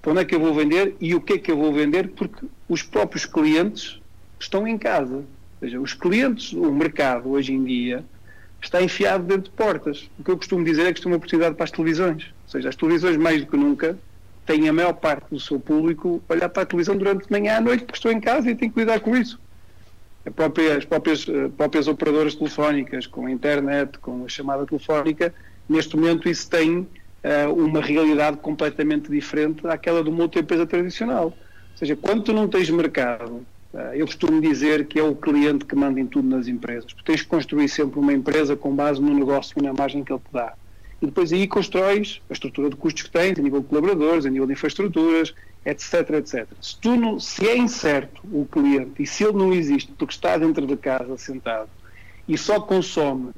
Onde 0.09 0.21
é 0.21 0.25
que 0.25 0.33
eu 0.33 0.39
vou 0.39 0.53
vender 0.53 0.95
e 1.01 1.13
o 1.13 1.19
que 1.19 1.33
é 1.33 1.37
que 1.37 1.51
eu 1.51 1.57
vou 1.57 1.73
vender, 1.73 2.11
porque 2.15 2.45
os 2.69 2.81
próprios 2.81 3.25
clientes 3.25 3.99
estão 4.39 4.65
em 4.65 4.77
casa. 4.77 5.17
Ou 5.17 5.25
seja, 5.59 5.81
os 5.81 5.93
clientes, 5.93 6.53
o 6.53 6.71
mercado 6.71 7.29
hoje 7.29 7.51
em 7.51 7.61
dia 7.61 8.05
está 8.61 8.81
enfiado 8.81 9.25
dentro 9.25 9.43
de 9.43 9.49
portas. 9.49 10.09
O 10.17 10.23
que 10.23 10.31
eu 10.31 10.37
costumo 10.37 10.63
dizer 10.63 10.83
é 10.83 10.93
que 10.93 10.99
isto 10.99 11.09
é 11.09 11.11
uma 11.11 11.17
oportunidade 11.17 11.55
para 11.55 11.65
as 11.65 11.71
televisões. 11.71 12.23
Ou 12.45 12.51
seja, 12.51 12.69
as 12.69 12.75
televisões 12.77 13.17
mais 13.17 13.41
do 13.41 13.51
que 13.51 13.57
nunca 13.57 13.97
têm 14.45 14.69
a 14.69 14.73
maior 14.73 14.93
parte 14.93 15.25
do 15.29 15.39
seu 15.41 15.59
público 15.59 16.23
olhar 16.29 16.47
para 16.47 16.63
a 16.63 16.65
televisão 16.65 16.95
durante 16.95 17.29
manhã 17.29 17.57
à 17.57 17.61
noite 17.61 17.83
porque 17.83 17.97
estou 17.97 18.11
em 18.11 18.21
casa 18.21 18.49
e 18.49 18.55
tenho 18.55 18.71
que 18.71 18.79
lidar 18.79 19.01
com 19.01 19.13
isso. 19.13 19.37
As 20.25 20.85
próprias, 20.85 21.27
eh, 21.27 21.49
próprias 21.57 21.87
operadoras 21.89 22.33
telefónicas, 22.33 23.07
com 23.07 23.25
a 23.25 23.31
internet, 23.31 23.97
com 23.99 24.23
a 24.23 24.29
chamada 24.29 24.65
telefónica, 24.65 25.33
neste 25.67 25.97
momento 25.97 26.29
isso 26.29 26.49
tem 26.49 26.87
uma 27.55 27.81
realidade 27.81 28.37
completamente 28.37 29.11
diferente 29.11 29.63
daquela 29.63 30.03
de 30.03 30.09
uma 30.09 30.23
outra 30.23 30.39
empresa 30.39 30.65
tradicional. 30.65 31.25
Ou 31.25 31.77
seja, 31.77 31.95
quando 31.95 32.23
tu 32.23 32.33
não 32.33 32.47
tens 32.47 32.69
mercado, 32.69 33.45
uh, 33.73 33.93
eu 33.93 34.05
costumo 34.05 34.41
dizer 34.41 34.85
que 34.87 34.99
é 34.99 35.03
o 35.03 35.15
cliente 35.15 35.65
que 35.65 35.75
manda 35.75 35.99
em 35.99 36.05
tudo 36.05 36.27
nas 36.27 36.47
empresas. 36.47 36.93
Tu 36.93 37.03
tens 37.03 37.21
que 37.21 37.27
construir 37.27 37.69
sempre 37.69 37.99
uma 37.99 38.13
empresa 38.13 38.55
com 38.55 38.75
base 38.75 39.01
no 39.01 39.13
negócio 39.13 39.53
e 39.57 39.61
na 39.61 39.73
margem 39.73 40.03
que 40.03 40.11
ele 40.11 40.19
te 40.19 40.33
dá. 40.33 40.53
E 41.01 41.05
depois 41.05 41.31
aí 41.31 41.47
constróis 41.47 42.21
a 42.29 42.33
estrutura 42.33 42.69
de 42.69 42.75
custos 42.75 43.03
que 43.03 43.11
tens, 43.11 43.37
a 43.37 43.41
nível 43.41 43.59
de 43.59 43.67
colaboradores, 43.67 44.25
a 44.25 44.29
nível 44.29 44.47
de 44.47 44.53
infraestruturas, 44.53 45.33
etc, 45.63 46.09
etc. 46.17 46.47
Se, 46.59 46.79
tu 46.79 46.95
não, 46.95 47.19
se 47.19 47.47
é 47.47 47.55
incerto 47.55 48.21
o 48.31 48.45
cliente 48.45 49.03
e 49.03 49.05
se 49.05 49.23
ele 49.23 49.37
não 49.37 49.53
existe 49.53 49.91
porque 49.91 50.13
está 50.13 50.37
dentro 50.37 50.65
de 50.65 50.75
casa 50.75 51.15
sentado 51.17 51.69
e 52.27 52.37
só 52.37 52.59
consome 52.59 53.31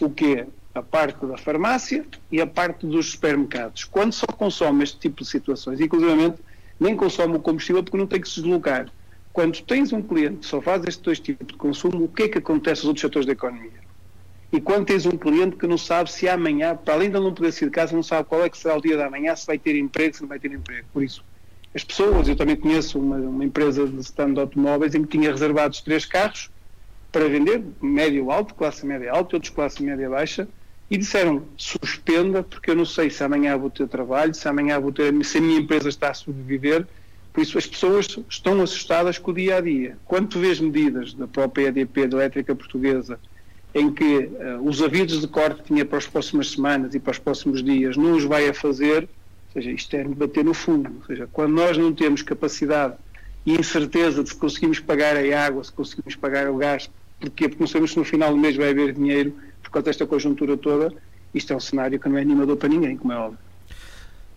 o 0.00 0.10
quê? 0.10 0.46
A 0.74 0.82
parte 0.82 1.26
da 1.26 1.36
farmácia 1.36 2.04
e 2.30 2.40
a 2.40 2.46
parte 2.46 2.86
dos 2.86 3.12
supermercados. 3.12 3.84
Quando 3.84 4.12
só 4.12 4.26
consome 4.26 4.84
este 4.84 4.98
tipo 4.98 5.22
de 5.22 5.28
situações, 5.28 5.80
inclusive 5.80 6.34
nem 6.78 6.96
consome 6.96 7.36
o 7.36 7.40
combustível 7.40 7.82
porque 7.82 7.96
não 7.96 8.06
tem 8.06 8.20
que 8.20 8.28
se 8.28 8.40
deslocar. 8.40 8.88
Quando 9.32 9.60
tens 9.62 9.92
um 9.92 10.02
cliente 10.02 10.38
que 10.38 10.46
só 10.46 10.60
faz 10.60 10.82
estes 10.82 11.02
dois 11.02 11.20
tipos 11.20 11.46
de 11.46 11.54
consumo, 11.54 12.04
o 12.04 12.08
que 12.08 12.24
é 12.24 12.28
que 12.28 12.38
acontece 12.38 12.80
nos 12.82 12.88
outros 12.88 13.02
setores 13.02 13.26
da 13.26 13.32
economia? 13.32 13.80
E 14.52 14.60
quando 14.60 14.86
tens 14.86 15.06
um 15.06 15.16
cliente 15.16 15.56
que 15.56 15.66
não 15.66 15.78
sabe 15.78 16.10
se 16.10 16.28
amanhã, 16.28 16.74
para 16.74 16.94
além 16.94 17.08
de 17.08 17.20
não 17.20 17.32
poder 17.32 17.52
sair 17.52 17.66
de 17.66 17.74
casa, 17.74 17.94
não 17.94 18.02
sabe 18.02 18.28
qual 18.28 18.44
é 18.44 18.50
que 18.50 18.58
será 18.58 18.76
o 18.76 18.80
dia 18.80 18.96
da 18.96 19.08
manhã, 19.08 19.36
se 19.36 19.46
vai 19.46 19.58
ter 19.58 19.76
emprego, 19.76 20.16
se 20.16 20.22
não 20.22 20.28
vai 20.28 20.40
ter 20.40 20.50
emprego. 20.50 20.86
Por 20.92 21.04
isso, 21.04 21.24
as 21.72 21.84
pessoas, 21.84 22.26
eu 22.26 22.34
também 22.34 22.56
conheço 22.56 22.98
uma, 22.98 23.16
uma 23.16 23.44
empresa 23.44 23.86
de 23.86 24.00
stand 24.00 24.34
de 24.34 24.40
automóveis 24.40 24.94
em 24.94 25.02
que 25.02 25.18
tinha 25.18 25.30
reservados 25.30 25.80
três 25.80 26.04
carros 26.04 26.50
para 27.12 27.28
vender, 27.28 27.62
médio 27.80 28.30
alto, 28.32 28.54
classe 28.54 28.84
média 28.84 29.12
alta, 29.12 29.36
outros 29.36 29.52
classe 29.54 29.82
média 29.82 30.08
baixa, 30.08 30.48
e 30.90 30.98
disseram 30.98 31.44
suspenda 31.56 32.42
porque 32.42 32.72
eu 32.72 32.74
não 32.74 32.84
sei 32.84 33.08
se 33.10 33.22
amanhã 33.22 33.56
vou 33.56 33.70
ter 33.70 33.86
trabalho, 33.86 34.34
se 34.34 34.48
amanhã 34.48 34.80
vou 34.80 34.90
ter, 34.90 35.14
se 35.24 35.38
a 35.38 35.40
minha 35.40 35.60
empresa 35.60 35.88
está 35.88 36.10
a 36.10 36.14
sobreviver. 36.14 36.86
Por 37.32 37.42
isso 37.42 37.56
as 37.56 37.66
pessoas 37.66 38.18
estão 38.28 38.60
assustadas 38.60 39.16
com 39.16 39.30
o 39.30 39.34
dia 39.34 39.58
a 39.58 39.60
dia. 39.60 39.96
Quando 40.04 40.28
tu 40.28 40.40
vês 40.40 40.58
medidas 40.58 41.14
da 41.14 41.28
própria 41.28 41.68
EDP, 41.68 42.08
da 42.08 42.16
Elétrica 42.16 42.56
Portuguesa, 42.56 43.20
em 43.72 43.92
que 43.92 44.04
uh, 44.04 44.68
os 44.68 44.82
avisos 44.82 45.20
de 45.20 45.28
corte 45.28 45.62
que 45.62 45.68
tinha 45.68 45.84
para 45.84 45.98
as 45.98 46.08
próximas 46.08 46.50
semanas 46.50 46.92
e 46.92 46.98
para 46.98 47.12
os 47.12 47.20
próximos 47.20 47.62
dias 47.62 47.96
não 47.96 48.16
os 48.16 48.24
vai 48.24 48.48
a 48.48 48.52
fazer, 48.52 49.02
ou 49.02 49.52
seja, 49.52 49.70
isto 49.70 49.94
é 49.94 50.02
bater 50.02 50.44
no 50.44 50.54
fundo. 50.54 50.90
Ou 51.00 51.06
seja, 51.06 51.28
quando 51.32 51.52
nós 51.52 51.78
não 51.78 51.94
temos 51.94 52.20
capacidade 52.20 52.94
e 53.46 53.54
incerteza 53.54 54.24
de 54.24 54.30
se 54.30 54.34
conseguimos 54.34 54.80
pagar 54.80 55.16
a 55.16 55.46
água, 55.46 55.62
se 55.62 55.70
conseguimos 55.70 56.16
pagar 56.16 56.50
o 56.50 56.56
gás, 56.56 56.90
porquê? 57.20 57.48
Porque 57.48 57.62
não 57.62 57.68
sabemos 57.68 57.92
se 57.92 57.98
no 57.98 58.04
final 58.04 58.32
do 58.32 58.38
mês 58.38 58.56
vai 58.56 58.70
haver 58.70 58.92
dinheiro, 58.92 59.32
por 59.62 59.70
causa 59.70 59.86
desta 59.86 60.06
conjuntura 60.06 60.56
toda, 60.56 60.92
isto 61.34 61.52
é 61.52 61.56
um 61.56 61.60
cenário 61.60 61.98
que 61.98 62.08
não 62.08 62.18
é 62.18 62.22
animador 62.22 62.56
para 62.56 62.68
ninguém, 62.68 62.96
como 62.96 63.12
é 63.12 63.16
óbvio. 63.16 63.38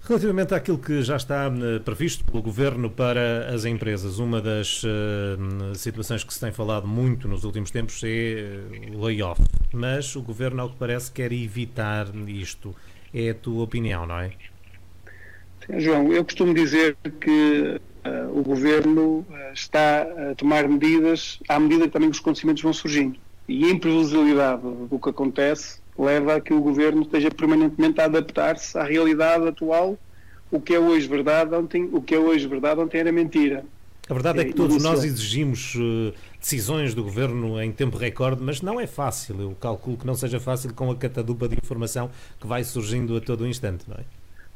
Relativamente 0.05 0.53
àquilo 0.53 0.77
que 0.77 1.01
já 1.01 1.15
está 1.15 1.45
eh, 1.45 1.79
previsto 1.79 2.25
pelo 2.25 2.43
Governo 2.43 2.89
para 2.89 3.47
as 3.53 3.63
empresas, 3.63 4.19
uma 4.19 4.41
das 4.41 4.83
uh, 4.83 5.73
situações 5.75 6.25
que 6.25 6.33
se 6.33 6.41
tem 6.41 6.51
falado 6.51 6.85
muito 6.85 7.25
nos 7.25 7.45
últimos 7.45 7.71
tempos 7.71 8.01
é 8.03 8.63
o 8.93 9.05
layoff. 9.05 9.41
Mas 9.73 10.13
o 10.17 10.21
Governo, 10.21 10.61
ao 10.61 10.69
que 10.71 10.75
parece, 10.75 11.09
quer 11.09 11.31
evitar 11.31 12.07
isto. 12.27 12.75
É 13.13 13.29
a 13.29 13.33
tua 13.33 13.63
opinião, 13.63 14.05
não 14.05 14.19
é? 14.19 14.31
Sim, 15.65 15.79
João, 15.79 16.11
eu 16.11 16.25
costumo 16.25 16.53
dizer 16.53 16.97
que 17.21 17.79
uh, 18.05 18.37
o 18.37 18.43
Governo 18.43 19.25
está 19.53 20.01
a 20.01 20.35
tomar 20.35 20.67
medidas 20.67 21.39
à 21.47 21.57
medida 21.57 21.85
que 21.85 21.93
também 21.93 22.09
os 22.09 22.19
acontecimentos 22.19 22.61
vão 22.61 22.73
surgindo. 22.73 23.17
E 23.47 23.65
a 23.65 23.69
imprevisibilidade 23.69 24.61
do 24.61 24.99
que 24.99 25.09
acontece 25.09 25.79
leva 25.97 26.35
a 26.35 26.41
que 26.41 26.53
o 26.53 26.61
governo 26.61 27.01
esteja 27.01 27.29
permanentemente 27.29 27.99
a 27.99 28.05
adaptar-se 28.05 28.77
à 28.77 28.83
realidade 28.83 29.47
atual. 29.47 29.97
O 30.49 30.59
que 30.59 30.73
é 30.73 30.79
hoje 30.79 31.07
verdade, 31.07 31.53
ontem, 31.55 31.89
o 31.91 32.01
que 32.01 32.15
é 32.15 32.19
hoje 32.19 32.47
verdade, 32.47 32.79
ontem 32.79 32.99
era 32.99 33.11
mentira. 33.11 33.65
A 34.09 34.13
verdade 34.13 34.39
é 34.41 34.45
que 34.45 34.53
todos 34.53 34.83
nós 34.83 35.03
exigimos 35.03 35.75
uh, 35.75 36.13
decisões 36.39 36.93
do 36.93 37.03
governo 37.03 37.61
em 37.61 37.71
tempo 37.71 37.97
recorde, 37.97 38.41
mas 38.43 38.61
não 38.61 38.79
é 38.79 38.85
fácil. 38.85 39.39
Eu 39.39 39.55
calculo 39.59 39.97
que 39.97 40.05
não 40.05 40.13
seja 40.13 40.39
fácil 40.39 40.73
com 40.73 40.91
a 40.91 40.95
catadupa 40.95 41.47
de 41.47 41.55
informação 41.55 42.09
que 42.39 42.45
vai 42.45 42.63
surgindo 42.63 43.15
a 43.15 43.21
todo 43.21 43.47
instante, 43.47 43.85
não 43.87 43.95
é? 43.95 44.03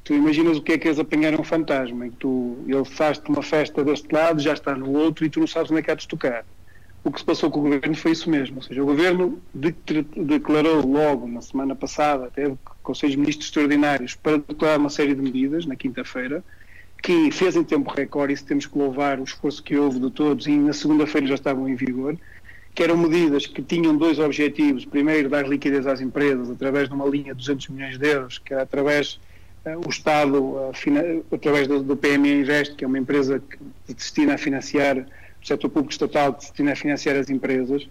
Tu 0.04 0.14
imaginas 0.14 0.58
o 0.58 0.62
que 0.62 0.74
é 0.74 0.78
que 0.78 0.88
és 0.88 1.00
apanhar 1.00 1.38
um 1.40 1.44
fantasma, 1.44 2.08
em 2.08 2.12
que 2.12 2.18
tu, 2.18 2.58
ele 2.68 2.86
faz-te 2.86 3.30
uma 3.30 3.42
festa 3.42 3.84
deste 3.84 4.14
lado, 4.14 4.42
já 4.42 4.54
está 4.54 4.76
no 4.76 4.92
outro 4.92 5.26
e 5.26 5.30
tu 5.30 5.40
não 5.40 5.48
sabes 5.48 5.72
onde 5.72 5.80
é 5.80 5.84
que 5.84 5.92
há 5.92 5.96
de 5.96 6.08
tocar. 6.08 6.46
O 7.08 7.12
que 7.12 7.20
se 7.22 7.26
passou 7.26 7.50
com 7.50 7.62
o 7.62 7.64
governo 7.64 7.96
foi 7.96 8.12
isso 8.12 8.30
mesmo, 8.30 8.58
ou 8.58 8.62
seja, 8.62 8.84
o 8.84 8.86
governo 8.86 9.42
declarou 9.54 10.86
logo 10.86 11.26
na 11.26 11.40
semana 11.40 11.74
passada, 11.74 12.30
teve 12.30 12.58
conselhos 12.84 13.16
ministros 13.16 13.46
extraordinários 13.46 14.14
para 14.14 14.40
declarar 14.40 14.78
uma 14.78 14.90
série 14.90 15.16
de 15.16 15.22
medidas 15.22 15.66
na 15.66 15.78
quinta-feira, 15.78 16.44
que 17.02 17.32
fez 17.32 17.56
em 17.56 17.64
tempo 17.64 17.90
recorde, 17.90 18.34
isso 18.34 18.46
temos 18.46 18.66
que 18.66 18.78
louvar 18.78 19.22
o 19.22 19.24
esforço 19.24 19.64
que 19.64 19.78
houve 19.78 20.02
de 20.02 20.12
todos, 20.12 20.48
e 20.48 20.58
na 20.58 20.74
segunda-feira 20.74 21.28
já 21.28 21.36
estavam 21.36 21.70
em 21.70 21.76
vigor, 21.76 22.18
que 22.76 22.84
eram 22.84 22.98
medidas 22.98 23.46
que 23.46 23.62
tinham 23.62 23.96
dois 23.96 24.20
objetivos. 24.20 24.84
Primeiro, 24.84 25.30
dar 25.30 25.48
liquidez 25.48 25.88
às 25.88 26.02
empresas 26.02 26.50
através 26.50 26.90
de 26.90 26.94
uma 26.94 27.06
linha 27.06 27.34
de 27.34 27.40
200 27.40 27.70
milhões 27.70 27.98
de 27.98 28.06
euros, 28.06 28.38
que 28.38 28.54
era 28.54 28.64
através 28.64 29.18
uh, 29.66 29.80
o 29.88 29.90
Estado, 29.90 30.44
uh, 30.44 30.72
através 31.32 31.70
do, 31.70 31.96
PME 31.96 32.42
Invest, 32.42 32.76
que 32.76 32.84
é 32.84 32.88
uma 32.88 33.00
empresa 33.00 33.40
que 33.40 33.94
destina 33.94 34.34
a 34.34 34.38
financiar, 34.38 35.08
o 35.42 35.48
setor 35.48 35.70
público 35.70 35.92
estatal 35.92 36.34
que 36.34 36.44
se 36.44 36.50
destina 36.52 36.74
a 36.74 36.76
financiar 36.76 37.16
as 37.16 37.30
empresas, 37.30 37.88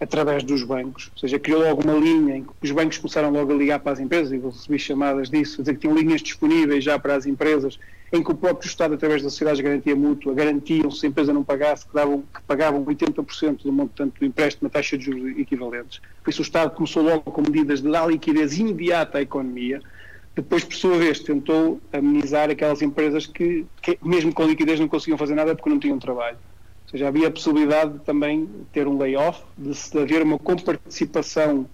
através 0.00 0.44
dos 0.44 0.62
bancos. 0.62 1.10
Ou 1.12 1.18
seja, 1.18 1.38
criou 1.38 1.62
logo 1.62 1.82
uma 1.82 1.94
linha 1.94 2.36
em 2.36 2.42
que 2.44 2.50
os 2.62 2.70
bancos 2.70 2.98
começaram 2.98 3.30
logo 3.30 3.52
a 3.52 3.56
ligar 3.56 3.80
para 3.80 3.92
as 3.92 4.00
empresas, 4.00 4.32
e 4.32 4.36
eu 4.36 4.50
recebi 4.50 4.78
chamadas 4.78 5.28
disso, 5.28 5.62
dizer 5.62 5.74
que 5.74 5.80
tinham 5.80 5.96
linhas 5.96 6.22
disponíveis 6.22 6.84
já 6.84 6.98
para 6.98 7.16
as 7.16 7.26
empresas 7.26 7.78
em 8.10 8.22
que 8.22 8.30
o 8.30 8.34
próprio 8.34 8.66
Estado, 8.66 8.94
através 8.94 9.22
das 9.22 9.32
sociedades 9.32 9.58
de 9.58 9.64
garantia 9.64 9.94
mútua, 9.94 10.32
garantiam, 10.32 10.90
se 10.90 11.04
a 11.04 11.08
empresa 11.10 11.32
não 11.32 11.44
pagasse, 11.44 11.86
que, 11.86 11.92
davam, 11.92 12.22
que 12.22 12.40
pagavam 12.46 12.84
80% 12.84 13.64
do 13.64 13.72
montante 13.72 14.18
do 14.18 14.24
empréstimo 14.24 14.66
na 14.66 14.70
taxa 14.70 14.96
de 14.96 15.04
juros 15.04 15.38
equivalentes. 15.38 16.00
Por 16.22 16.30
isso 16.30 16.40
o 16.40 16.42
Estado 16.42 16.74
começou 16.74 17.02
logo 17.02 17.30
com 17.30 17.42
medidas 17.42 17.82
de 17.82 17.90
dar 17.90 18.06
liquidez 18.06 18.56
imediata 18.56 19.18
à 19.18 19.22
economia, 19.22 19.82
depois, 20.34 20.62
por 20.62 20.74
sua 20.74 20.96
vez, 20.96 21.18
tentou 21.18 21.80
amenizar 21.92 22.48
aquelas 22.48 22.80
empresas 22.80 23.26
que, 23.26 23.66
que, 23.82 23.98
mesmo 24.00 24.32
com 24.32 24.46
liquidez, 24.46 24.78
não 24.78 24.86
conseguiam 24.86 25.18
fazer 25.18 25.34
nada 25.34 25.52
porque 25.52 25.68
não 25.68 25.80
tinham 25.80 25.98
trabalho. 25.98 26.38
Ou 26.88 26.92
seja, 26.92 27.08
havia 27.08 27.28
a 27.28 27.30
possibilidade 27.30 27.92
de 27.92 27.98
também 27.98 28.48
ter 28.72 28.88
um 28.88 28.96
layoff, 28.96 29.42
de, 29.58 29.72
de 29.72 29.98
haver 29.98 30.22
uma 30.22 30.38
comparticipação 30.38 31.68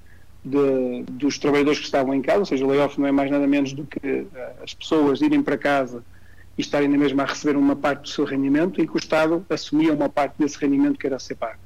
de, 0.44 1.04
dos 1.08 1.38
trabalhadores 1.38 1.78
que 1.78 1.84
estavam 1.84 2.12
em 2.12 2.20
casa, 2.20 2.40
ou 2.40 2.46
seja, 2.46 2.64
o 2.64 2.68
layoff 2.68 3.00
não 3.00 3.06
é 3.06 3.12
mais 3.12 3.30
nada 3.30 3.46
menos 3.46 3.72
do 3.72 3.86
que 3.86 3.98
uh, 4.04 4.28
as 4.62 4.74
pessoas 4.74 5.20
irem 5.20 5.40
para 5.40 5.56
casa 5.56 6.04
e 6.58 6.60
estarem 6.60 6.88
na 6.88 6.98
mesma 6.98 7.22
a 7.22 7.26
receber 7.26 7.56
uma 7.56 7.76
parte 7.76 8.02
do 8.02 8.08
seu 8.08 8.24
rendimento 8.24 8.80
e 8.80 8.88
que 8.88 8.94
o 8.96 8.98
Estado 8.98 9.46
assumia 9.48 9.92
uma 9.92 10.08
parte 10.08 10.34
desse 10.36 10.58
rendimento 10.58 10.98
que 10.98 11.06
era 11.06 11.14
a 11.14 11.20
ser 11.20 11.36
pago. 11.36 11.60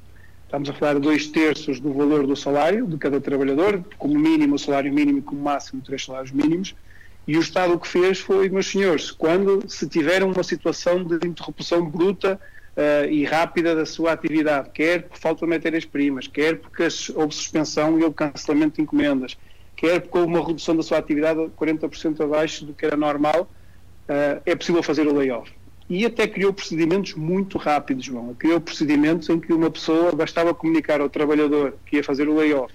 Estamos 0.45 0.69
a 0.69 0.73
falar 0.73 0.93
de 0.93 0.99
dois 0.99 1.27
terços 1.27 1.79
do 1.79 1.91
valor 1.91 2.27
do 2.27 2.35
salário 2.35 2.85
de 2.85 2.97
cada 2.97 3.19
trabalhador, 3.19 3.83
como 3.97 4.17
mínimo 4.17 4.55
o 4.55 4.59
salário 4.59 4.93
mínimo 4.93 5.17
e 5.17 5.21
como 5.23 5.41
máximo 5.41 5.81
três 5.81 6.05
salários 6.05 6.31
mínimos, 6.31 6.75
e 7.27 7.35
o 7.35 7.41
Estado 7.41 7.73
o 7.73 7.79
que 7.79 7.87
fez 7.87 8.19
foi, 8.19 8.47
meus 8.49 8.67
senhores, 8.67 9.09
quando 9.09 9.67
se 9.67 9.87
tiver 9.87 10.23
uma 10.23 10.43
situação 10.43 11.03
de 11.03 11.27
interrupção 11.27 11.83
bruta 11.87 12.39
uh, 12.75 13.09
e 13.09 13.23
rápida 13.25 13.75
da 13.75 13.85
sua 13.85 14.13
atividade, 14.13 14.69
quer 14.71 15.03
por 15.03 15.17
falta 15.17 15.45
de 15.45 15.49
matérias-primas, 15.49 16.27
quer 16.27 16.57
porque 16.57 16.87
houve 17.15 17.33
suspensão 17.33 17.99
e 17.99 18.03
houve 18.03 18.15
cancelamento 18.15 18.75
de 18.75 18.81
encomendas, 18.81 19.37
quer 19.75 20.01
porque 20.01 20.17
houve 20.17 20.29
uma 20.29 20.45
redução 20.45 20.75
da 20.75 20.83
sua 20.83 20.97
atividade 20.97 21.39
40% 21.57 22.21
abaixo 22.21 22.65
do 22.65 22.73
que 22.73 22.85
era 22.85 22.97
normal, 22.97 23.49
uh, 24.09 24.41
é 24.45 24.55
possível 24.55 24.83
fazer 24.83 25.07
o 25.07 25.15
layoff. 25.15 25.51
E 25.89 26.05
até 26.05 26.27
criou 26.27 26.53
procedimentos 26.53 27.15
muito 27.15 27.57
rápidos, 27.57 28.05
João. 28.05 28.35
Criou 28.35 28.61
procedimentos 28.61 29.27
em 29.27 29.39
que 29.39 29.51
uma 29.51 29.71
pessoa 29.71 30.11
bastava 30.11 30.53
comunicar 30.53 31.01
ao 31.01 31.09
trabalhador 31.09 31.77
que 31.87 31.95
ia 31.95 32.03
fazer 32.03 32.29
o 32.29 32.35
layoff 32.35 32.71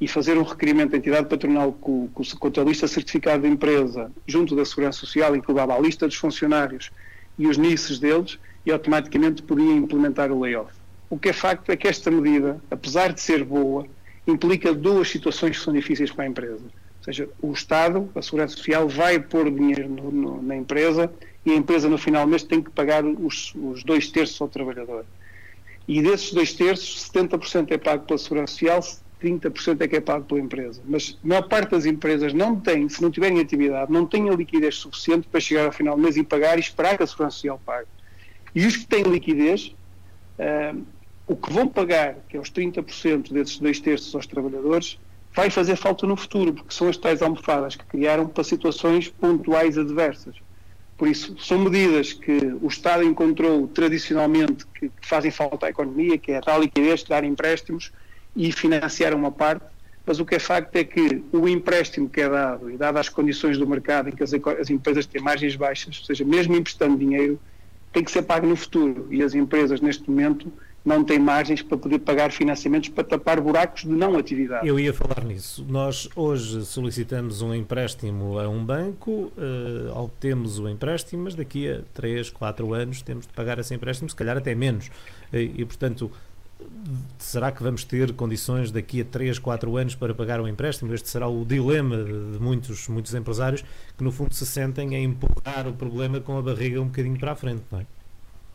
e 0.00 0.06
fazer 0.06 0.38
um 0.38 0.42
requerimento 0.42 0.94
à 0.94 0.98
entidade 0.98 1.28
patronal 1.28 1.72
com, 1.72 2.08
com, 2.08 2.22
com 2.22 2.60
a 2.60 2.64
lista 2.64 2.86
certificada 2.86 3.42
de 3.42 3.48
empresa 3.48 4.10
junto 4.26 4.54
da 4.54 4.64
Segurança 4.64 5.00
Social, 5.00 5.32
levava 5.32 5.74
a 5.74 5.78
lista 5.78 6.06
dos 6.06 6.16
funcionários 6.16 6.90
e 7.38 7.46
os 7.46 7.58
NICs 7.58 7.98
deles, 7.98 8.38
e 8.68 8.72
automaticamente 8.72 9.42
podia 9.42 9.72
implementar 9.72 10.30
o 10.30 10.40
layoff. 10.40 10.72
O 11.10 11.18
que 11.18 11.30
é 11.30 11.32
facto 11.32 11.70
é 11.70 11.76
que 11.76 11.88
esta 11.88 12.10
medida, 12.10 12.60
apesar 12.70 13.12
de 13.12 13.20
ser 13.20 13.42
boa, 13.44 13.86
implica 14.26 14.74
duas 14.74 15.08
situações 15.08 15.58
que 15.58 15.64
são 15.64 15.72
difíceis 15.72 16.10
para 16.10 16.24
a 16.24 16.28
empresa 16.28 16.64
seja, 17.12 17.28
o 17.40 17.52
Estado, 17.52 18.10
a 18.14 18.22
Segurança 18.22 18.56
Social, 18.56 18.88
vai 18.88 19.18
pôr 19.18 19.50
dinheiro 19.50 19.88
no, 19.88 20.10
no, 20.10 20.42
na 20.42 20.56
empresa 20.56 21.10
e 21.44 21.52
a 21.52 21.54
empresa 21.54 21.88
no 21.88 21.96
final 21.96 22.24
do 22.24 22.30
mês 22.30 22.42
tem 22.42 22.62
que 22.62 22.70
pagar 22.70 23.04
os, 23.04 23.54
os 23.54 23.82
dois 23.82 24.10
terços 24.10 24.40
ao 24.40 24.48
trabalhador. 24.48 25.04
E 25.86 26.02
desses 26.02 26.32
dois 26.32 26.52
terços, 26.52 27.10
70% 27.10 27.70
é 27.70 27.78
pago 27.78 28.04
pela 28.04 28.18
Segurança 28.18 28.52
Social, 28.52 28.80
30% 29.22 29.80
é 29.80 29.88
que 29.88 29.96
é 29.96 30.00
pago 30.00 30.26
pela 30.26 30.40
empresa. 30.40 30.82
Mas 30.84 31.18
a 31.24 31.26
maior 31.26 31.48
parte 31.48 31.70
das 31.70 31.86
empresas 31.86 32.34
não 32.34 32.60
tem, 32.60 32.88
se 32.88 33.00
não 33.00 33.10
tiverem 33.10 33.40
atividade, 33.40 33.90
não 33.90 34.04
têm 34.04 34.28
a 34.28 34.34
liquidez 34.34 34.76
suficiente 34.76 35.26
para 35.28 35.40
chegar 35.40 35.64
ao 35.64 35.72
final 35.72 35.96
do 35.96 36.02
mês 36.02 36.16
e 36.16 36.22
pagar 36.22 36.58
e 36.58 36.60
esperar 36.60 36.96
que 36.96 37.02
a 37.02 37.06
Segurança 37.06 37.36
Social 37.36 37.60
pague. 37.64 37.88
E 38.54 38.66
os 38.66 38.76
que 38.76 38.86
têm 38.86 39.02
liquidez, 39.02 39.74
uh, 40.38 40.82
o 41.26 41.36
que 41.36 41.52
vão 41.52 41.68
pagar, 41.68 42.16
que 42.28 42.36
é 42.36 42.40
os 42.40 42.50
30% 42.50 43.32
desses 43.32 43.58
dois 43.58 43.78
terços 43.80 44.14
aos 44.14 44.26
trabalhadores, 44.26 44.98
vai 45.34 45.50
fazer 45.50 45.76
falta 45.76 46.06
no 46.06 46.16
futuro, 46.16 46.52
porque 46.52 46.74
são 46.74 46.88
as 46.88 46.96
tais 46.96 47.22
almofadas 47.22 47.76
que 47.76 47.84
criaram 47.84 48.26
para 48.26 48.42
situações 48.42 49.08
pontuais 49.08 49.76
adversas. 49.78 50.36
Por 50.96 51.06
isso, 51.06 51.36
são 51.38 51.60
medidas 51.60 52.12
que 52.12 52.38
o 52.60 52.66
Estado 52.66 53.04
encontrou 53.04 53.68
tradicionalmente 53.68 54.66
que, 54.74 54.90
fazem 55.00 55.30
falta 55.30 55.66
à 55.66 55.70
economia, 55.70 56.18
que 56.18 56.32
é 56.32 56.40
tal 56.40 56.60
liquidez, 56.60 57.04
dar 57.04 57.22
empréstimos 57.22 57.92
e 58.34 58.50
financiar 58.50 59.14
uma 59.14 59.30
parte, 59.30 59.64
mas 60.04 60.18
o 60.18 60.24
que 60.24 60.34
é 60.34 60.38
facto 60.40 60.74
é 60.74 60.82
que 60.82 61.22
o 61.30 61.46
empréstimo 61.46 62.08
que 62.08 62.20
é 62.20 62.28
dado, 62.28 62.68
e 62.70 62.76
dadas 62.76 63.02
as 63.02 63.08
condições 63.08 63.56
do 63.56 63.66
mercado 63.66 64.08
em 64.08 64.12
que 64.12 64.24
as, 64.24 64.32
as 64.34 64.70
empresas 64.70 65.06
têm 65.06 65.22
margens 65.22 65.54
baixas, 65.54 65.98
ou 65.98 66.04
seja, 66.04 66.24
mesmo 66.24 66.56
emprestando 66.56 66.98
dinheiro, 66.98 67.38
tem 67.98 68.04
que 68.04 68.12
ser 68.12 68.22
pago 68.22 68.46
no 68.46 68.54
futuro. 68.54 69.08
E 69.10 69.22
as 69.24 69.34
empresas, 69.34 69.80
neste 69.80 70.08
momento, 70.08 70.52
não 70.84 71.02
tem 71.02 71.18
margens 71.18 71.62
para 71.62 71.76
poder 71.76 71.98
pagar 71.98 72.30
financiamentos 72.30 72.88
para 72.90 73.02
tapar 73.02 73.40
buracos 73.40 73.82
de 73.82 73.88
não 73.88 74.16
atividade. 74.16 74.66
Eu 74.66 74.78
ia 74.78 74.94
falar 74.94 75.24
nisso. 75.24 75.66
Nós 75.68 76.08
hoje 76.14 76.64
solicitamos 76.64 77.42
um 77.42 77.52
empréstimo 77.52 78.38
a 78.38 78.48
um 78.48 78.64
banco, 78.64 79.10
uh, 79.36 79.92
obtemos 79.96 80.60
o 80.60 80.68
empréstimo, 80.68 81.24
mas 81.24 81.34
daqui 81.34 81.68
a 81.68 81.80
3, 81.92 82.30
4 82.30 82.72
anos 82.72 83.02
temos 83.02 83.26
de 83.26 83.32
pagar 83.32 83.58
esse 83.58 83.74
empréstimo, 83.74 84.08
se 84.08 84.14
calhar 84.14 84.36
até 84.36 84.54
menos. 84.54 84.88
E, 85.32 85.52
e 85.56 85.64
portanto, 85.64 86.10
será 87.18 87.52
que 87.52 87.62
vamos 87.62 87.84
ter 87.84 88.12
condições 88.12 88.70
daqui 88.70 89.00
a 89.00 89.04
3, 89.04 89.38
4 89.38 89.76
anos 89.76 89.94
para 89.94 90.14
pagar 90.14 90.40
o 90.40 90.48
empréstimo? 90.48 90.92
Este 90.94 91.08
será 91.08 91.28
o 91.28 91.44
dilema 91.44 91.96
de 91.96 92.38
muitos, 92.40 92.88
muitos 92.88 93.14
empresários 93.14 93.64
que, 93.96 94.04
no 94.04 94.10
fundo, 94.10 94.34
se 94.34 94.46
sentem 94.46 94.94
a 94.94 95.00
empurrar 95.00 95.66
o 95.66 95.72
problema 95.72 96.20
com 96.20 96.38
a 96.38 96.42
barriga 96.42 96.80
um 96.80 96.86
bocadinho 96.86 97.18
para 97.18 97.32
a 97.32 97.36
frente, 97.36 97.62
não 97.70 97.80
é? 97.80 97.86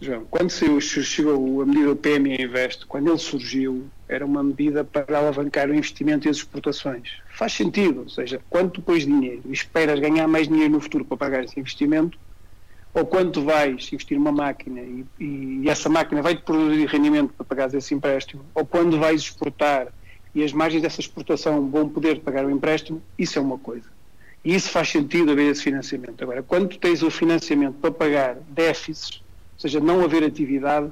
João, 0.01 0.25
quando 0.29 0.49
saiu, 0.49 0.81
chegou 0.81 1.61
a 1.61 1.65
medida 1.65 1.87
do 1.87 1.95
PME 1.95 2.41
Invest, 2.41 2.85
quando 2.87 3.09
ele 3.09 3.17
surgiu, 3.17 3.87
era 4.09 4.25
uma 4.25 4.43
medida 4.43 4.83
para 4.83 5.17
alavancar 5.17 5.69
o 5.69 5.73
investimento 5.73 6.27
e 6.27 6.29
as 6.29 6.37
exportações. 6.37 7.09
Faz 7.33 7.53
sentido, 7.53 8.01
ou 8.01 8.09
seja, 8.09 8.41
quando 8.49 8.71
tu 8.71 8.81
pões 8.81 9.05
dinheiro 9.05 9.41
e 9.45 9.53
esperas 9.53 9.99
ganhar 10.01 10.27
mais 10.27 10.49
dinheiro 10.49 10.73
no 10.73 10.81
futuro 10.81 11.05
para 11.05 11.15
pagar 11.15 11.43
esse 11.45 11.57
investimento, 11.57 12.17
ou 12.93 13.05
quando 13.05 13.43
vais 13.43 13.91
investir 13.91 14.17
numa 14.17 14.31
máquina 14.31 14.81
e, 14.81 15.05
e 15.19 15.69
essa 15.69 15.89
máquina 15.89 16.21
vai-te 16.21 16.43
produzir 16.43 16.85
rendimento 16.85 17.33
para 17.33 17.45
pagar 17.45 17.73
esse 17.73 17.93
empréstimo, 17.93 18.45
ou 18.53 18.65
quando 18.65 18.99
vais 18.99 19.21
exportar 19.21 19.87
e 20.35 20.43
as 20.43 20.51
margens 20.51 20.81
dessa 20.81 20.99
exportação 20.99 21.69
vão 21.69 21.87
poder 21.89 22.19
pagar 22.21 22.45
o 22.45 22.51
empréstimo, 22.51 23.01
isso 23.17 23.37
é 23.37 23.41
uma 23.41 23.57
coisa. 23.57 23.87
E 24.43 24.53
isso 24.53 24.69
faz 24.69 24.89
sentido 24.89 25.31
haver 25.31 25.51
esse 25.51 25.63
financiamento. 25.63 26.21
Agora, 26.21 26.43
quando 26.43 26.75
tens 26.77 27.01
o 27.01 27.09
financiamento 27.09 27.75
para 27.75 27.91
pagar 27.91 28.35
déficits, 28.49 29.23
seja, 29.63 29.79
não 29.79 30.03
haver 30.03 30.23
atividade, 30.23 30.91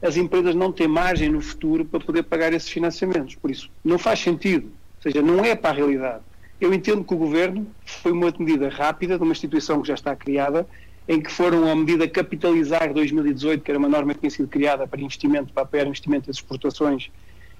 as 0.00 0.16
empresas 0.16 0.54
não 0.54 0.72
têm 0.72 0.86
margem 0.86 1.28
no 1.28 1.40
futuro 1.40 1.84
para 1.84 2.00
poder 2.00 2.22
pagar 2.22 2.52
esses 2.52 2.68
financiamentos. 2.68 3.34
Por 3.34 3.50
isso, 3.50 3.68
não 3.84 3.98
faz 3.98 4.20
sentido. 4.20 4.66
Ou 4.96 5.02
seja, 5.02 5.20
não 5.20 5.44
é 5.44 5.54
para 5.54 5.70
a 5.70 5.74
realidade. 5.74 6.22
Eu 6.60 6.72
entendo 6.72 7.02
que 7.02 7.12
o 7.12 7.16
governo 7.16 7.66
foi 7.84 8.12
uma 8.12 8.32
medida 8.38 8.68
rápida 8.68 9.16
de 9.16 9.22
uma 9.22 9.32
instituição 9.32 9.82
que 9.82 9.88
já 9.88 9.94
está 9.94 10.14
criada, 10.14 10.66
em 11.08 11.20
que 11.20 11.30
foram 11.30 11.70
a 11.70 11.74
medida 11.74 12.08
capitalizar 12.08 12.92
2018, 12.92 13.62
que 13.62 13.70
era 13.70 13.78
uma 13.78 13.88
norma 13.88 14.14
que 14.14 14.20
tinha 14.20 14.30
sido 14.30 14.48
criada 14.48 14.86
para 14.86 15.00
investimento, 15.00 15.52
para 15.52 15.64
apoiar 15.64 15.86
investimento 15.86 16.26
das 16.26 16.36
exportações, 16.36 17.10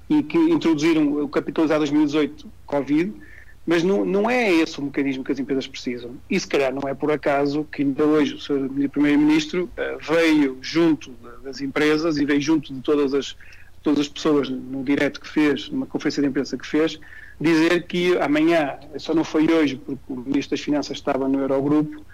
e 0.08 0.22
que 0.22 0.38
introduziram 0.38 1.22
o 1.22 1.28
capitalizar 1.28 1.78
2018 1.78 2.46
Covid 2.66 3.12
mas 3.64 3.82
não, 3.82 4.04
não 4.04 4.28
é 4.28 4.52
esse 4.52 4.78
o 4.78 4.82
mecanismo 4.82 5.22
que 5.22 5.30
as 5.30 5.38
empresas 5.38 5.66
precisam. 5.66 6.16
E 6.28 6.38
se 6.38 6.46
calhar 6.46 6.74
não 6.74 6.88
é 6.88 6.94
por 6.94 7.12
acaso 7.12 7.64
que 7.70 7.82
ainda 7.82 8.04
hoje 8.04 8.34
o 8.34 8.40
Sr. 8.40 8.88
Primeiro-Ministro 8.90 9.64
uh, 9.64 9.98
veio 10.00 10.58
junto 10.60 11.12
das 11.44 11.60
empresas 11.60 12.16
e 12.16 12.24
veio 12.24 12.40
junto 12.40 12.74
de 12.74 12.80
todas 12.80 13.14
as, 13.14 13.36
todas 13.82 14.00
as 14.00 14.08
pessoas 14.08 14.48
no 14.48 14.82
direto 14.82 15.20
que 15.20 15.28
fez, 15.28 15.68
numa 15.70 15.86
conferência 15.86 16.22
de 16.22 16.28
imprensa 16.28 16.58
que 16.58 16.66
fez, 16.66 16.98
dizer 17.40 17.86
que 17.86 18.16
amanhã, 18.18 18.78
só 18.98 19.14
não 19.14 19.24
foi 19.24 19.50
hoje, 19.50 19.76
porque 19.76 20.02
o 20.08 20.16
Ministro 20.16 20.56
das 20.56 20.60
Finanças 20.60 20.96
estava 20.96 21.28
no 21.28 21.38
Eurogrupo, 21.38 22.04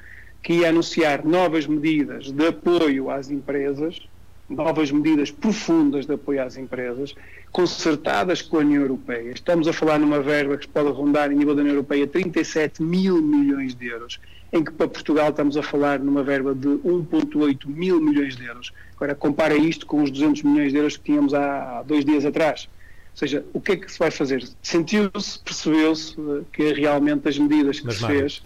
que 0.43 0.55
ia 0.55 0.69
anunciar 0.69 1.25
novas 1.25 1.67
medidas 1.67 2.31
de 2.31 2.47
apoio 2.47 3.11
às 3.11 3.31
empresas, 3.31 4.01
novas 4.49 4.91
medidas 4.91 5.31
profundas 5.31 6.07
de 6.07 6.15
apoio 6.15 6.43
às 6.43 6.57
empresas, 6.57 7.15
concertadas 7.53 8.41
com 8.43 8.57
a 8.57 8.61
União 8.61 8.83
Europeia. 8.83 9.33
Estamos 9.33 9.69
a 9.69 9.73
falar 9.73 9.99
numa 9.99 10.21
verba 10.21 10.57
que 10.57 10.69
pode 10.69 10.91
rondar, 10.91 11.31
em 11.31 11.37
nível 11.37 11.55
da 11.55 11.61
União 11.61 11.75
Europeia, 11.75 12.07
37 12.07 12.83
mil 12.83 13.21
milhões 13.21 13.75
de 13.75 13.87
euros, 13.89 14.21
em 14.53 14.65
que 14.65 14.73
para 14.73 14.89
Portugal 14.89 15.31
estamos 15.31 15.57
a 15.57 15.63
falar 15.63 15.99
numa 15.99 16.23
verba 16.23 16.55
de 16.55 16.69
1,8 16.69 17.67
mil 17.67 18.01
milhões 18.01 18.37
de 18.37 18.47
euros. 18.47 18.73
Agora, 18.97 19.15
compara 19.15 19.55
isto 19.55 19.87
com 19.87 20.03
os 20.03 20.11
200 20.11 20.43
milhões 20.43 20.73
de 20.73 20.79
euros 20.79 20.97
que 20.97 21.05
tínhamos 21.05 21.35
há 21.35 21.83
dois 21.87 22.05
dias 22.05 22.25
atrás. 22.25 22.69
Ou 23.13 23.19
seja, 23.19 23.45
o 23.53 23.61
que 23.61 23.73
é 23.73 23.77
que 23.77 23.91
se 23.91 23.99
vai 23.99 24.11
fazer? 24.11 24.49
Sentiu-se, 24.63 25.41
percebeu-se 25.41 26.15
eh, 26.19 26.43
que 26.53 26.73
realmente 26.73 27.29
as 27.29 27.37
medidas 27.37 27.81
que 27.81 27.87
Mas, 27.87 27.97
se 27.97 28.07
fez 28.07 28.43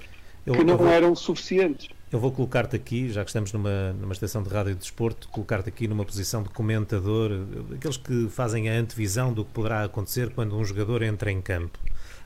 eu, 0.47 0.55
que 0.55 0.65
não 0.65 0.77
vou, 0.77 0.89
eram 0.89 1.15
suficientes. 1.15 1.89
Eu 2.13 2.19
vou 2.19 2.31
colocar-te 2.31 2.77
aqui, 2.77 3.11
já 3.11 3.25
que 3.25 3.31
estamos 3.31 3.53
numa, 3.53 3.93
numa 3.95 4.13
estação 4.13 4.43
de 4.43 4.51
rádio 4.51 4.75
de 4.75 4.81
desporto, 4.81 5.29
colocar-te 5.29 5.69
aqui 5.69 5.89
numa 5.89 6.05
posição 6.05 6.43
de 6.43 6.51
comentador, 6.51 7.31
aqueles 7.75 7.97
que 7.97 8.29
fazem 8.29 8.69
a 8.69 8.75
antevisão 8.75 9.33
do 9.33 9.45
que 9.45 9.53
poderá 9.53 9.85
acontecer 9.85 10.31
quando 10.31 10.57
um 10.57 10.65
jogador 10.65 11.03
entra 11.03 11.31
em 11.31 11.41
campo 11.41 11.79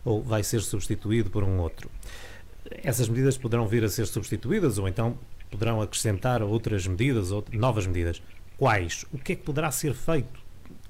ou 0.04 0.22
vai 0.22 0.42
ser 0.42 0.60
substituído 0.60 1.30
por 1.30 1.42
um 1.44 1.58
outro. 1.58 1.90
Essas 2.82 3.08
medidas 3.08 3.36
poderão 3.36 3.66
vir 3.66 3.84
a 3.84 3.88
ser 3.88 4.06
substituídas 4.06 4.78
ou 4.78 4.88
então 4.88 5.18
poderão 5.50 5.80
acrescentar 5.80 6.42
outras 6.42 6.86
medidas 6.86 7.30
ou 7.30 7.44
novas 7.52 7.86
medidas. 7.86 8.22
Quais? 8.56 9.04
O 9.12 9.18
que 9.18 9.32
é 9.32 9.36
que 9.36 9.42
poderá 9.42 9.70
ser 9.70 9.94
feito? 9.94 10.45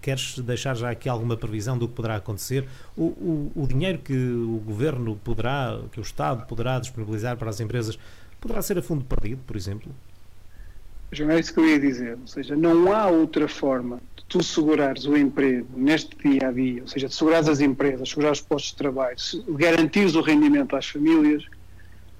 Queres 0.06 0.38
deixar 0.38 0.76
já 0.76 0.88
aqui 0.88 1.08
alguma 1.08 1.36
previsão 1.36 1.76
do 1.76 1.88
que 1.88 1.94
poderá 1.94 2.14
acontecer? 2.14 2.64
O, 2.96 3.06
o, 3.06 3.52
o 3.56 3.66
dinheiro 3.66 3.98
que 3.98 4.14
o 4.14 4.62
governo 4.64 5.16
poderá, 5.16 5.80
que 5.90 5.98
o 5.98 6.00
Estado 6.00 6.46
poderá 6.46 6.78
disponibilizar 6.78 7.36
para 7.36 7.50
as 7.50 7.58
empresas, 7.58 7.98
poderá 8.40 8.62
ser 8.62 8.78
a 8.78 8.82
fundo 8.82 9.04
perdido, 9.04 9.40
por 9.44 9.56
exemplo? 9.56 9.90
João, 11.10 11.32
é 11.32 11.40
isso 11.40 11.52
que 11.52 11.58
eu 11.58 11.68
ia 11.68 11.80
dizer. 11.80 12.16
Ou 12.20 12.26
seja, 12.28 12.54
não 12.54 12.92
há 12.92 13.08
outra 13.08 13.48
forma 13.48 13.98
de 14.16 14.24
tu 14.28 14.44
segurares 14.44 15.06
o 15.06 15.16
emprego 15.16 15.66
neste 15.76 16.16
dia 16.16 16.50
a 16.50 16.52
dia, 16.52 16.82
ou 16.82 16.86
seja, 16.86 17.08
de 17.08 17.14
segurares 17.16 17.48
as 17.48 17.58
empresas, 17.58 18.08
segurar 18.08 18.30
os 18.30 18.40
postos 18.40 18.70
de 18.70 18.76
trabalho, 18.76 19.16
garantires 19.58 20.14
o 20.14 20.20
rendimento 20.20 20.76
às 20.76 20.86
famílias, 20.86 21.44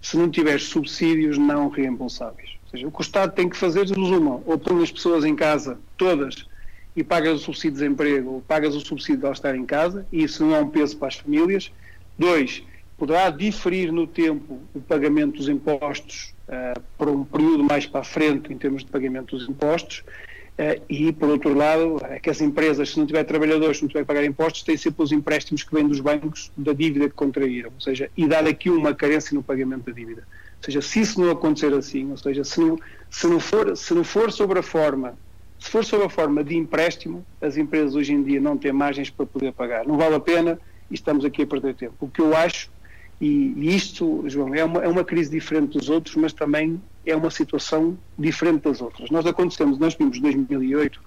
se 0.03 0.17
não 0.17 0.29
tiveres 0.29 0.65
subsídios 0.65 1.39
não 1.39 1.69
reembolsáveis. 1.69 2.51
Ou 2.65 2.71
seja, 2.73 2.89
o 2.89 2.91
que 2.91 2.99
o 2.99 3.03
Estado 3.03 3.33
tem 3.33 3.49
que 3.49 3.57
fazer, 3.57 3.97
uma, 3.97 4.43
ou 4.45 4.59
põe 4.59 4.83
as 4.83 4.91
pessoas 4.91 5.25
em 5.25 5.37
casa, 5.37 5.79
todas, 5.97 6.49
e 6.97 7.05
pagas 7.05 7.35
o 7.35 7.45
subsídio 7.45 7.73
de 7.73 7.79
desemprego, 7.81 8.43
pagas 8.49 8.75
o 8.75 8.81
subsídio 8.81 9.21
de 9.21 9.29
estar 9.29 9.55
em 9.55 9.67
casa, 9.67 10.07
e 10.11 10.25
isso 10.25 10.43
não 10.45 10.57
é 10.57 10.61
um 10.61 10.69
peso 10.69 10.97
para 10.97 11.09
as 11.09 11.17
famílias. 11.17 11.71
Dois, 12.19 12.63
poderá 12.97 13.29
diferir 13.29 13.93
no 13.93 14.07
tempo 14.07 14.59
o 14.75 14.81
pagamento 14.81 15.37
dos 15.37 15.49
impostos 15.49 16.35
uh, 16.49 16.81
para 16.97 17.11
um 17.11 17.23
período 17.23 17.63
mais 17.63 17.85
para 17.85 18.01
a 18.01 18.05
frente 18.05 18.51
em 18.51 18.57
termos 18.57 18.83
de 18.83 18.91
pagamento 18.91 19.37
dos 19.37 19.47
impostos. 19.47 20.03
Uh, 20.59 20.81
e, 20.89 21.13
por 21.13 21.29
outro 21.29 21.53
lado, 21.53 21.99
é 22.09 22.19
que 22.19 22.31
as 22.31 22.41
empresas, 22.41 22.89
se 22.89 22.99
não 22.99 23.05
tiver 23.05 23.25
trabalhadores, 23.25 23.77
se 23.77 23.83
não 23.83 23.89
tiver 23.89 24.01
que 24.01 24.07
pagar 24.07 24.25
impostos, 24.25 24.63
têm 24.63 24.79
sempre 24.79 25.03
os 25.03 25.13
empréstimos 25.13 25.63
que 25.63 25.75
vêm 25.75 25.87
dos 25.87 26.01
bancos 26.01 26.51
da 26.57 26.73
dívida 26.73 27.11
que 27.11 27.15
contraíram. 27.15 27.71
Ou 27.75 27.81
seja, 27.81 28.11
e 28.17 28.27
dar 28.27 28.47
aqui 28.47 28.71
uma 28.71 28.95
carência 28.95 29.35
no 29.35 29.43
pagamento 29.43 29.85
da 29.85 29.93
dívida. 29.93 30.23
Ou 30.23 30.65
seja, 30.65 30.81
se 30.81 31.01
isso 31.01 31.21
não 31.21 31.31
acontecer 31.31 31.75
assim, 31.75 32.11
ou 32.11 32.17
seja, 32.17 32.43
se 32.43 32.59
não, 32.59 32.79
se 33.11 33.27
não, 33.27 33.39
for, 33.39 33.77
se 33.77 33.93
não 33.93 34.03
for 34.03 34.33
sobre 34.33 34.59
a 34.59 34.63
forma 34.63 35.15
se 35.67 35.73
for 35.73 35.85
sob 35.85 36.05
a 36.05 36.09
forma 36.09 36.45
de 36.45 36.57
empréstimo, 36.57 37.27
as 37.41 37.57
empresas 37.57 37.97
hoje 37.97 38.13
em 38.13 38.23
dia 38.23 38.41
não 38.41 38.57
têm 38.57 38.73
margens 38.73 39.11
para 39.11 39.27
poder 39.27 39.53
pagar. 39.53 39.85
Não 39.85 39.97
vale 39.97 40.15
a 40.15 40.21
pena 40.21 40.61
e 40.89 40.95
estamos 40.95 41.25
aqui 41.25 41.43
a 41.43 41.47
perder 41.47 41.75
tempo. 41.75 41.95
O 41.99 42.09
que 42.09 42.21
eu 42.21 42.37
acho, 42.37 42.71
e, 43.21 43.53
e 43.57 43.75
isto, 43.75 44.23
João, 44.29 44.55
é 44.55 44.65
uma, 44.65 44.85
é 44.85 44.87
uma 44.87 45.03
crise 45.03 45.29
diferente 45.29 45.77
dos 45.77 45.89
outros, 45.89 46.15
mas 46.15 46.33
também 46.33 46.81
é 47.05 47.17
uma 47.17 47.33
situação 47.33 47.99
diferente 48.17 48.63
das 48.63 48.81
outras. 48.81 49.11
Nós 49.11 49.27
acontecemos, 49.27 49.77
nós 49.77 49.97
vimos 49.97 50.19
em 50.19 50.21
2008 50.21 51.03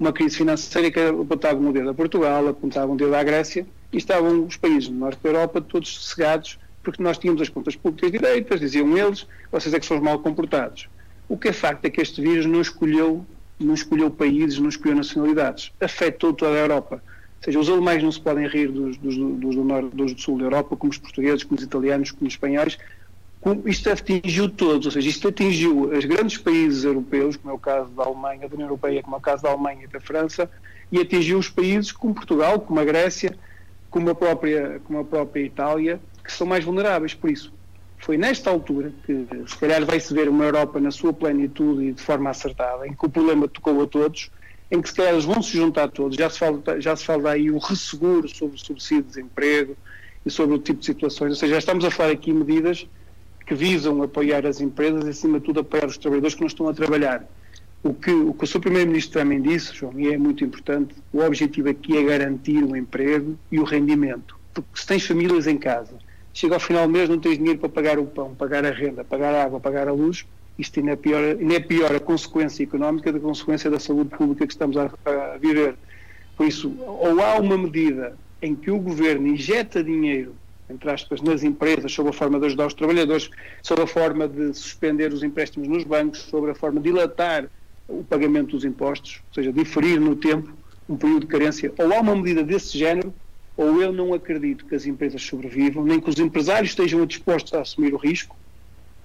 uma 0.00 0.12
crise 0.12 0.38
financeira 0.38 0.90
que 0.90 0.98
apontava 0.98 1.60
um 1.60 1.70
dedo 1.70 1.90
a 1.90 1.94
Portugal, 1.94 2.48
apontava 2.48 2.90
um 2.90 2.96
dedo 2.96 3.14
à 3.14 3.22
Grécia, 3.22 3.64
e 3.92 3.96
estavam 3.96 4.44
os 4.44 4.56
países 4.56 4.88
do 4.88 4.94
norte 4.96 5.22
da 5.22 5.28
Europa 5.28 5.60
todos 5.60 5.88
sossegados, 5.88 6.58
porque 6.82 7.00
nós 7.00 7.16
tínhamos 7.16 7.40
as 7.42 7.48
contas 7.48 7.76
públicas 7.76 8.10
direitas, 8.10 8.58
diziam 8.58 8.98
eles, 8.98 9.24
vocês 9.52 9.72
é 9.72 9.78
que 9.78 9.86
são 9.86 10.00
mal 10.00 10.18
comportados. 10.18 10.88
O 11.28 11.38
que 11.38 11.50
é 11.50 11.52
facto 11.52 11.84
é 11.84 11.90
que 11.90 12.00
este 12.00 12.20
vírus 12.20 12.44
não 12.44 12.60
escolheu 12.60 13.24
não 13.60 13.74
escolheu 13.74 14.10
países, 14.10 14.58
não 14.58 14.68
escolheu 14.68 14.96
nacionalidades. 14.96 15.72
Afetou 15.80 16.32
toda 16.32 16.52
a 16.52 16.58
Europa. 16.58 17.02
Ou 17.40 17.44
seja, 17.44 17.58
os 17.58 17.68
alemães 17.68 18.02
não 18.02 18.12
se 18.12 18.20
podem 18.20 18.46
rir 18.46 18.68
dos, 18.68 18.96
dos, 18.96 19.16
dos, 19.16 19.54
do, 19.56 19.64
norte, 19.64 19.94
dos 19.96 20.12
do 20.12 20.20
sul 20.20 20.38
da 20.38 20.44
Europa, 20.44 20.76
como 20.76 20.90
os 20.90 20.98
portugueses, 20.98 21.42
como 21.42 21.58
os 21.58 21.64
italianos, 21.64 22.10
como 22.10 22.26
os 22.26 22.34
espanhóis. 22.34 22.78
Isto 23.64 23.90
atingiu 23.90 24.50
todos, 24.50 24.84
ou 24.86 24.92
seja, 24.92 25.08
isto 25.08 25.28
atingiu 25.28 25.90
os 25.90 26.04
grandes 26.04 26.36
países 26.36 26.84
europeus, 26.84 27.36
como 27.38 27.52
é 27.52 27.54
o 27.54 27.58
caso 27.58 27.88
da 27.90 28.04
Alemanha, 28.04 28.46
da 28.46 28.54
União 28.54 28.68
Europeia, 28.68 29.02
como 29.02 29.16
é 29.16 29.18
o 29.18 29.22
caso 29.22 29.42
da 29.42 29.50
Alemanha 29.50 29.84
e 29.84 29.86
da 29.86 29.98
França, 29.98 30.50
e 30.92 31.00
atingiu 31.00 31.38
os 31.38 31.48
países 31.48 31.90
como 31.90 32.14
Portugal, 32.14 32.60
como 32.60 32.78
a 32.78 32.84
Grécia, 32.84 33.34
como 33.88 34.10
a 34.10 34.14
própria, 34.14 34.80
como 34.84 34.98
a 34.98 35.04
própria 35.04 35.42
Itália, 35.42 35.98
que 36.22 36.30
são 36.30 36.46
mais 36.46 36.62
vulneráveis. 36.62 37.14
Por 37.14 37.30
isso, 37.30 37.50
foi 38.00 38.16
nesta 38.16 38.50
altura 38.50 38.92
que 39.04 39.26
se 39.46 39.56
calhar 39.58 39.84
vai-se 39.84 40.12
ver 40.12 40.28
uma 40.28 40.44
Europa 40.44 40.80
na 40.80 40.90
sua 40.90 41.12
plenitude 41.12 41.84
e 41.84 41.92
de 41.92 42.02
forma 42.02 42.30
acertada, 42.30 42.86
em 42.86 42.94
que 42.94 43.06
o 43.06 43.10
problema 43.10 43.46
tocou 43.46 43.82
a 43.82 43.86
todos, 43.86 44.30
em 44.70 44.80
que 44.80 44.88
se 44.88 44.94
calhar 44.94 45.12
eles 45.12 45.26
vão 45.26 45.42
se 45.42 45.56
juntar 45.56 45.88
todos, 45.88 46.16
já 46.16 46.30
se 46.30 46.38
fala, 46.38 46.80
já 46.80 46.96
se 46.96 47.04
fala 47.04 47.32
aí 47.32 47.50
o 47.50 47.58
resseguro 47.58 48.28
sobre 48.28 48.56
o 48.56 48.58
subsídio 48.58 49.02
de 49.02 49.08
desemprego 49.10 49.76
e 50.24 50.30
sobre 50.30 50.56
o 50.56 50.58
tipo 50.58 50.80
de 50.80 50.86
situações, 50.86 51.30
ou 51.30 51.36
seja, 51.36 51.52
já 51.54 51.58
estamos 51.58 51.84
a 51.84 51.90
falar 51.90 52.12
aqui 52.12 52.32
medidas 52.32 52.86
que 53.46 53.54
visam 53.54 54.02
apoiar 54.02 54.46
as 54.46 54.60
empresas 54.60 55.04
e 55.04 55.10
acima 55.10 55.38
de 55.38 55.44
tudo 55.44 55.60
apoiar 55.60 55.86
os 55.86 55.98
trabalhadores 55.98 56.34
que 56.34 56.40
não 56.40 56.48
estão 56.48 56.68
a 56.68 56.74
trabalhar. 56.74 57.28
O 57.82 57.92
que 57.92 58.10
o, 58.10 58.32
que 58.32 58.44
o 58.44 58.46
seu 58.46 58.60
Primeiro-Ministro 58.60 59.20
também 59.20 59.40
disse, 59.40 59.74
João, 59.74 59.98
e 59.98 60.08
é 60.12 60.16
muito 60.16 60.44
importante, 60.44 60.94
o 61.12 61.20
objetivo 61.20 61.68
aqui 61.68 61.96
é 61.96 62.02
garantir 62.02 62.62
o 62.62 62.76
emprego 62.76 63.38
e 63.50 63.58
o 63.58 63.64
rendimento. 63.64 64.38
Porque 64.54 64.68
se 64.74 64.86
tens 64.86 65.06
famílias 65.06 65.46
em 65.46 65.56
casa 65.56 65.98
chega 66.32 66.54
ao 66.54 66.60
final 66.60 66.86
do 66.86 66.92
mês, 66.92 67.08
não 67.08 67.18
tens 67.18 67.38
dinheiro 67.38 67.58
para 67.58 67.68
pagar 67.68 67.98
o 67.98 68.06
pão, 68.06 68.34
pagar 68.34 68.64
a 68.64 68.70
renda, 68.70 69.04
pagar 69.04 69.34
a 69.34 69.44
água, 69.44 69.60
pagar 69.60 69.88
a 69.88 69.92
luz, 69.92 70.26
isto 70.58 70.78
ainda 70.78 70.92
é 70.92 70.96
pior, 70.96 71.22
ainda 71.22 71.54
é 71.54 71.60
pior 71.60 71.94
a 71.94 72.00
consequência 72.00 72.62
económica 72.62 73.12
da 73.12 73.18
consequência 73.18 73.70
da 73.70 73.80
saúde 73.80 74.10
pública 74.10 74.46
que 74.46 74.52
estamos 74.52 74.76
a, 74.76 74.90
a 75.04 75.38
viver. 75.38 75.74
Por 76.36 76.46
isso, 76.46 76.74
ou 76.78 77.20
há 77.20 77.38
uma 77.38 77.56
medida 77.56 78.16
em 78.42 78.54
que 78.54 78.70
o 78.70 78.78
governo 78.78 79.26
injeta 79.26 79.82
dinheiro, 79.82 80.34
entre 80.68 80.90
aspas, 80.90 81.20
nas 81.20 81.42
empresas, 81.42 81.92
sob 81.92 82.10
a 82.10 82.12
forma 82.12 82.38
de 82.38 82.46
ajudar 82.46 82.66
os 82.66 82.74
trabalhadores, 82.74 83.30
sob 83.62 83.82
a 83.82 83.86
forma 83.86 84.28
de 84.28 84.54
suspender 84.54 85.12
os 85.12 85.22
empréstimos 85.22 85.68
nos 85.68 85.84
bancos, 85.84 86.20
sob 86.20 86.50
a 86.50 86.54
forma 86.54 86.80
de 86.80 86.90
dilatar 86.90 87.50
o 87.88 88.04
pagamento 88.04 88.52
dos 88.52 88.64
impostos, 88.64 89.20
ou 89.28 89.34
seja, 89.34 89.52
diferir 89.52 90.00
no 90.00 90.14
tempo 90.14 90.52
um 90.88 90.96
período 90.96 91.20
de 91.20 91.26
carência, 91.26 91.72
ou 91.78 91.92
há 91.92 92.00
uma 92.00 92.16
medida 92.16 92.42
desse 92.42 92.76
género 92.78 93.12
ou 93.60 93.82
eu 93.82 93.92
não 93.92 94.14
acredito 94.14 94.64
que 94.64 94.74
as 94.74 94.86
empresas 94.86 95.22
sobrevivam, 95.22 95.84
nem 95.84 96.00
que 96.00 96.08
os 96.08 96.18
empresários 96.18 96.70
estejam 96.70 97.04
dispostos 97.04 97.52
a 97.52 97.60
assumir 97.60 97.92
o 97.92 97.98
risco 97.98 98.34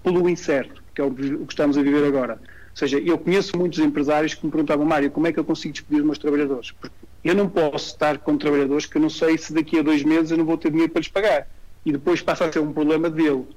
pelo 0.01 0.29
incerto, 0.29 0.81
que 0.93 1.01
é 1.01 1.03
o 1.03 1.11
que 1.13 1.51
estamos 1.51 1.77
a 1.77 1.81
viver 1.81 2.05
agora. 2.05 2.35
Ou 2.35 2.77
seja, 2.77 2.97
eu 2.97 3.17
conheço 3.17 3.57
muitos 3.57 3.79
empresários 3.79 4.33
que 4.33 4.45
me 4.45 4.51
perguntavam, 4.53 4.85
Mário, 4.85 5.11
como 5.11 5.27
é 5.27 5.33
que 5.33 5.39
eu 5.39 5.43
consigo 5.43 5.73
despedir 5.73 5.99
os 5.99 6.05
meus 6.05 6.17
trabalhadores? 6.17 6.71
Porque 6.71 6.95
eu 7.21 7.35
não 7.35 7.49
posso 7.49 7.87
estar 7.87 8.17
com 8.19 8.37
trabalhadores 8.37 8.85
que 8.85 8.95
eu 8.95 9.01
não 9.01 9.09
sei 9.09 9.37
se 9.37 9.53
daqui 9.53 9.77
a 9.77 9.81
dois 9.81 10.03
meses 10.03 10.31
eu 10.31 10.37
não 10.37 10.45
vou 10.45 10.57
ter 10.57 10.71
dinheiro 10.71 10.89
para 10.89 11.01
lhes 11.01 11.09
pagar. 11.09 11.49
E 11.85 11.91
depois 11.91 12.21
passa 12.21 12.45
a 12.45 12.51
ser 12.51 12.59
um 12.59 12.71
problema 12.71 13.09
dele. 13.09 13.29
Ou 13.31 13.47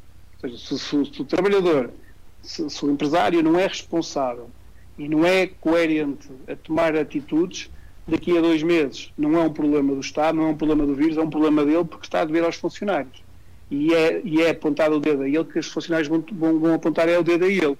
seja, 0.41 0.59
se, 0.59 0.79
se, 0.81 1.15
se 1.15 1.23
o 1.23 1.25
trabalhador, 1.25 1.93
se, 2.43 2.69
se 2.69 2.85
o 2.85 2.91
empresário 2.91 3.41
não 3.41 3.57
é 3.57 3.69
responsável 3.69 4.51
e 4.99 5.09
não 5.09 5.25
é 5.25 5.47
coerente 5.47 6.29
a 6.49 6.57
tomar 6.57 6.97
atitudes, 6.97 7.71
daqui 8.09 8.37
a 8.37 8.41
dois 8.41 8.63
meses 8.63 9.13
não 9.17 9.39
é 9.39 9.43
um 9.43 9.53
problema 9.53 9.95
do 9.95 10.01
Estado, 10.01 10.37
não 10.37 10.45
é 10.45 10.51
um 10.51 10.57
problema 10.57 10.87
do 10.87 10.95
vírus, 10.95 11.17
é 11.19 11.21
um 11.21 11.31
problema 11.31 11.65
dele 11.65 11.85
porque 11.85 12.07
está 12.07 12.23
a 12.23 12.25
dever 12.25 12.43
aos 12.43 12.57
funcionários. 12.57 13.23
E 13.71 13.93
é, 13.93 14.23
e 14.25 14.41
é 14.41 14.51
apontado 14.51 14.97
o 14.97 15.01
dedo 15.01 15.23
a 15.23 15.29
ele 15.29 15.45
que 15.45 15.59
os 15.59 15.67
funcionários 15.67 16.09
vão, 16.09 16.25
vão, 16.33 16.59
vão 16.59 16.75
apontar 16.75 17.09
é 17.09 17.19
o 17.19 17.23
dedo 17.23 17.45
a 17.45 17.49
ele. 17.49 17.77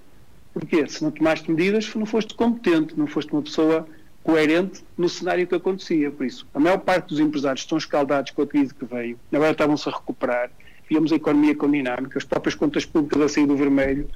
Porquê? 0.53 0.87
Se 0.87 1.03
não 1.03 1.11
tomaste 1.11 1.51
medidas, 1.51 1.95
não 1.95 2.05
foste 2.05 2.35
competente, 2.35 2.99
não 2.99 3.07
foste 3.07 3.33
uma 3.33 3.43
pessoa 3.43 3.89
coerente 4.23 4.85
no 4.97 5.09
cenário 5.09 5.47
que 5.47 5.55
acontecia. 5.55 6.11
Por 6.11 6.27
isso, 6.27 6.47
a 6.53 6.61
maior 6.61 6.79
parte 6.79 7.09
dos 7.09 7.21
empresários 7.21 7.63
estão 7.63 7.79
escaldados 7.79 8.33
com 8.33 8.43
a 8.43 8.47
crise 8.47 8.75
que 8.75 8.85
veio, 8.85 9.19
agora 9.33 9.53
estavam-se 9.53 9.89
a 9.89 9.93
recuperar, 9.93 10.51
víamos 10.89 11.11
a 11.13 11.17
economia 11.17 11.55
com 11.55 11.71
dinâmica, 11.71 12.19
as 12.19 12.25
próprias 12.25 12.55
contas 12.55 12.85
públicas 12.85 13.23
a 13.23 13.29
sair 13.29 13.47
do 13.47 13.57
vermelho, 13.57 14.09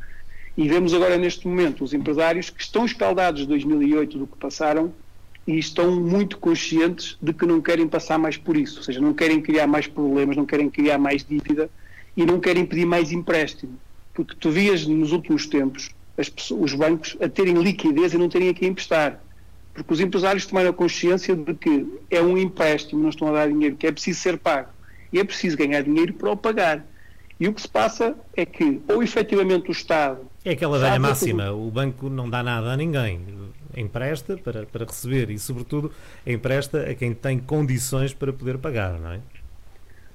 e 0.56 0.68
vemos 0.68 0.92
agora 0.92 1.16
neste 1.16 1.48
momento 1.48 1.82
os 1.82 1.94
empresários 1.94 2.50
que 2.50 2.60
estão 2.60 2.84
escaldados 2.84 3.42
de 3.42 3.46
2008 3.46 4.18
do 4.18 4.26
que 4.26 4.36
passaram 4.36 4.92
e 5.46 5.58
estão 5.58 6.00
muito 6.00 6.38
conscientes 6.38 7.16
de 7.20 7.32
que 7.32 7.44
não 7.44 7.60
querem 7.60 7.88
passar 7.88 8.18
mais 8.18 8.36
por 8.36 8.56
isso, 8.56 8.78
ou 8.78 8.84
seja, 8.84 9.00
não 9.00 9.12
querem 9.12 9.40
criar 9.40 9.66
mais 9.66 9.86
problemas, 9.86 10.36
não 10.36 10.46
querem 10.46 10.70
criar 10.70 10.98
mais 10.98 11.24
dívida 11.24 11.68
e 12.16 12.24
não 12.24 12.38
querem 12.38 12.64
pedir 12.64 12.86
mais 12.86 13.10
empréstimo. 13.10 13.76
Porque 14.14 14.34
tu 14.38 14.50
vias 14.50 14.86
nos 14.86 15.12
últimos 15.12 15.46
tempos 15.46 15.90
pessoas, 16.30 16.72
os 16.72 16.74
bancos 16.74 17.16
a 17.20 17.28
terem 17.28 17.54
liquidez 17.54 18.12
e 18.12 18.18
não 18.18 18.28
terem 18.28 18.50
a 18.50 18.54
que 18.54 18.66
emprestar. 18.66 19.20
Porque 19.74 19.92
os 19.92 20.00
empresários 20.00 20.46
tomaram 20.46 20.70
a 20.70 20.72
consciência 20.72 21.34
de 21.34 21.54
que 21.54 21.86
é 22.10 22.20
um 22.20 22.36
empréstimo, 22.36 23.02
não 23.02 23.08
estão 23.08 23.28
a 23.28 23.32
dar 23.32 23.48
dinheiro, 23.48 23.76
que 23.76 23.86
é 23.86 23.92
preciso 23.92 24.20
ser 24.20 24.38
pago. 24.38 24.68
e 25.12 25.18
é 25.18 25.24
preciso 25.24 25.56
ganhar 25.56 25.82
dinheiro 25.82 26.14
para 26.14 26.30
o 26.30 26.36
pagar. 26.36 26.86
E 27.40 27.48
o 27.48 27.52
que 27.52 27.60
se 27.60 27.68
passa 27.68 28.14
é 28.36 28.46
que, 28.46 28.80
ou 28.88 29.02
efetivamente 29.02 29.68
o 29.68 29.72
Estado. 29.72 30.20
É 30.44 30.52
aquela 30.52 30.78
velha 30.78 30.98
máxima: 30.98 31.50
o 31.50 31.70
banco 31.70 32.08
não 32.08 32.30
dá 32.30 32.42
nada 32.42 32.72
a 32.72 32.76
ninguém. 32.76 33.20
Empresta 33.76 34.36
para, 34.36 34.66
para 34.66 34.84
receber 34.84 35.30
e, 35.30 35.38
sobretudo, 35.38 35.92
empresta 36.26 36.90
a 36.90 36.94
quem 36.94 37.14
tem 37.14 37.38
condições 37.38 38.12
para 38.12 38.32
poder 38.32 38.58
pagar, 38.58 38.98
não 38.98 39.12
é? 39.12 39.20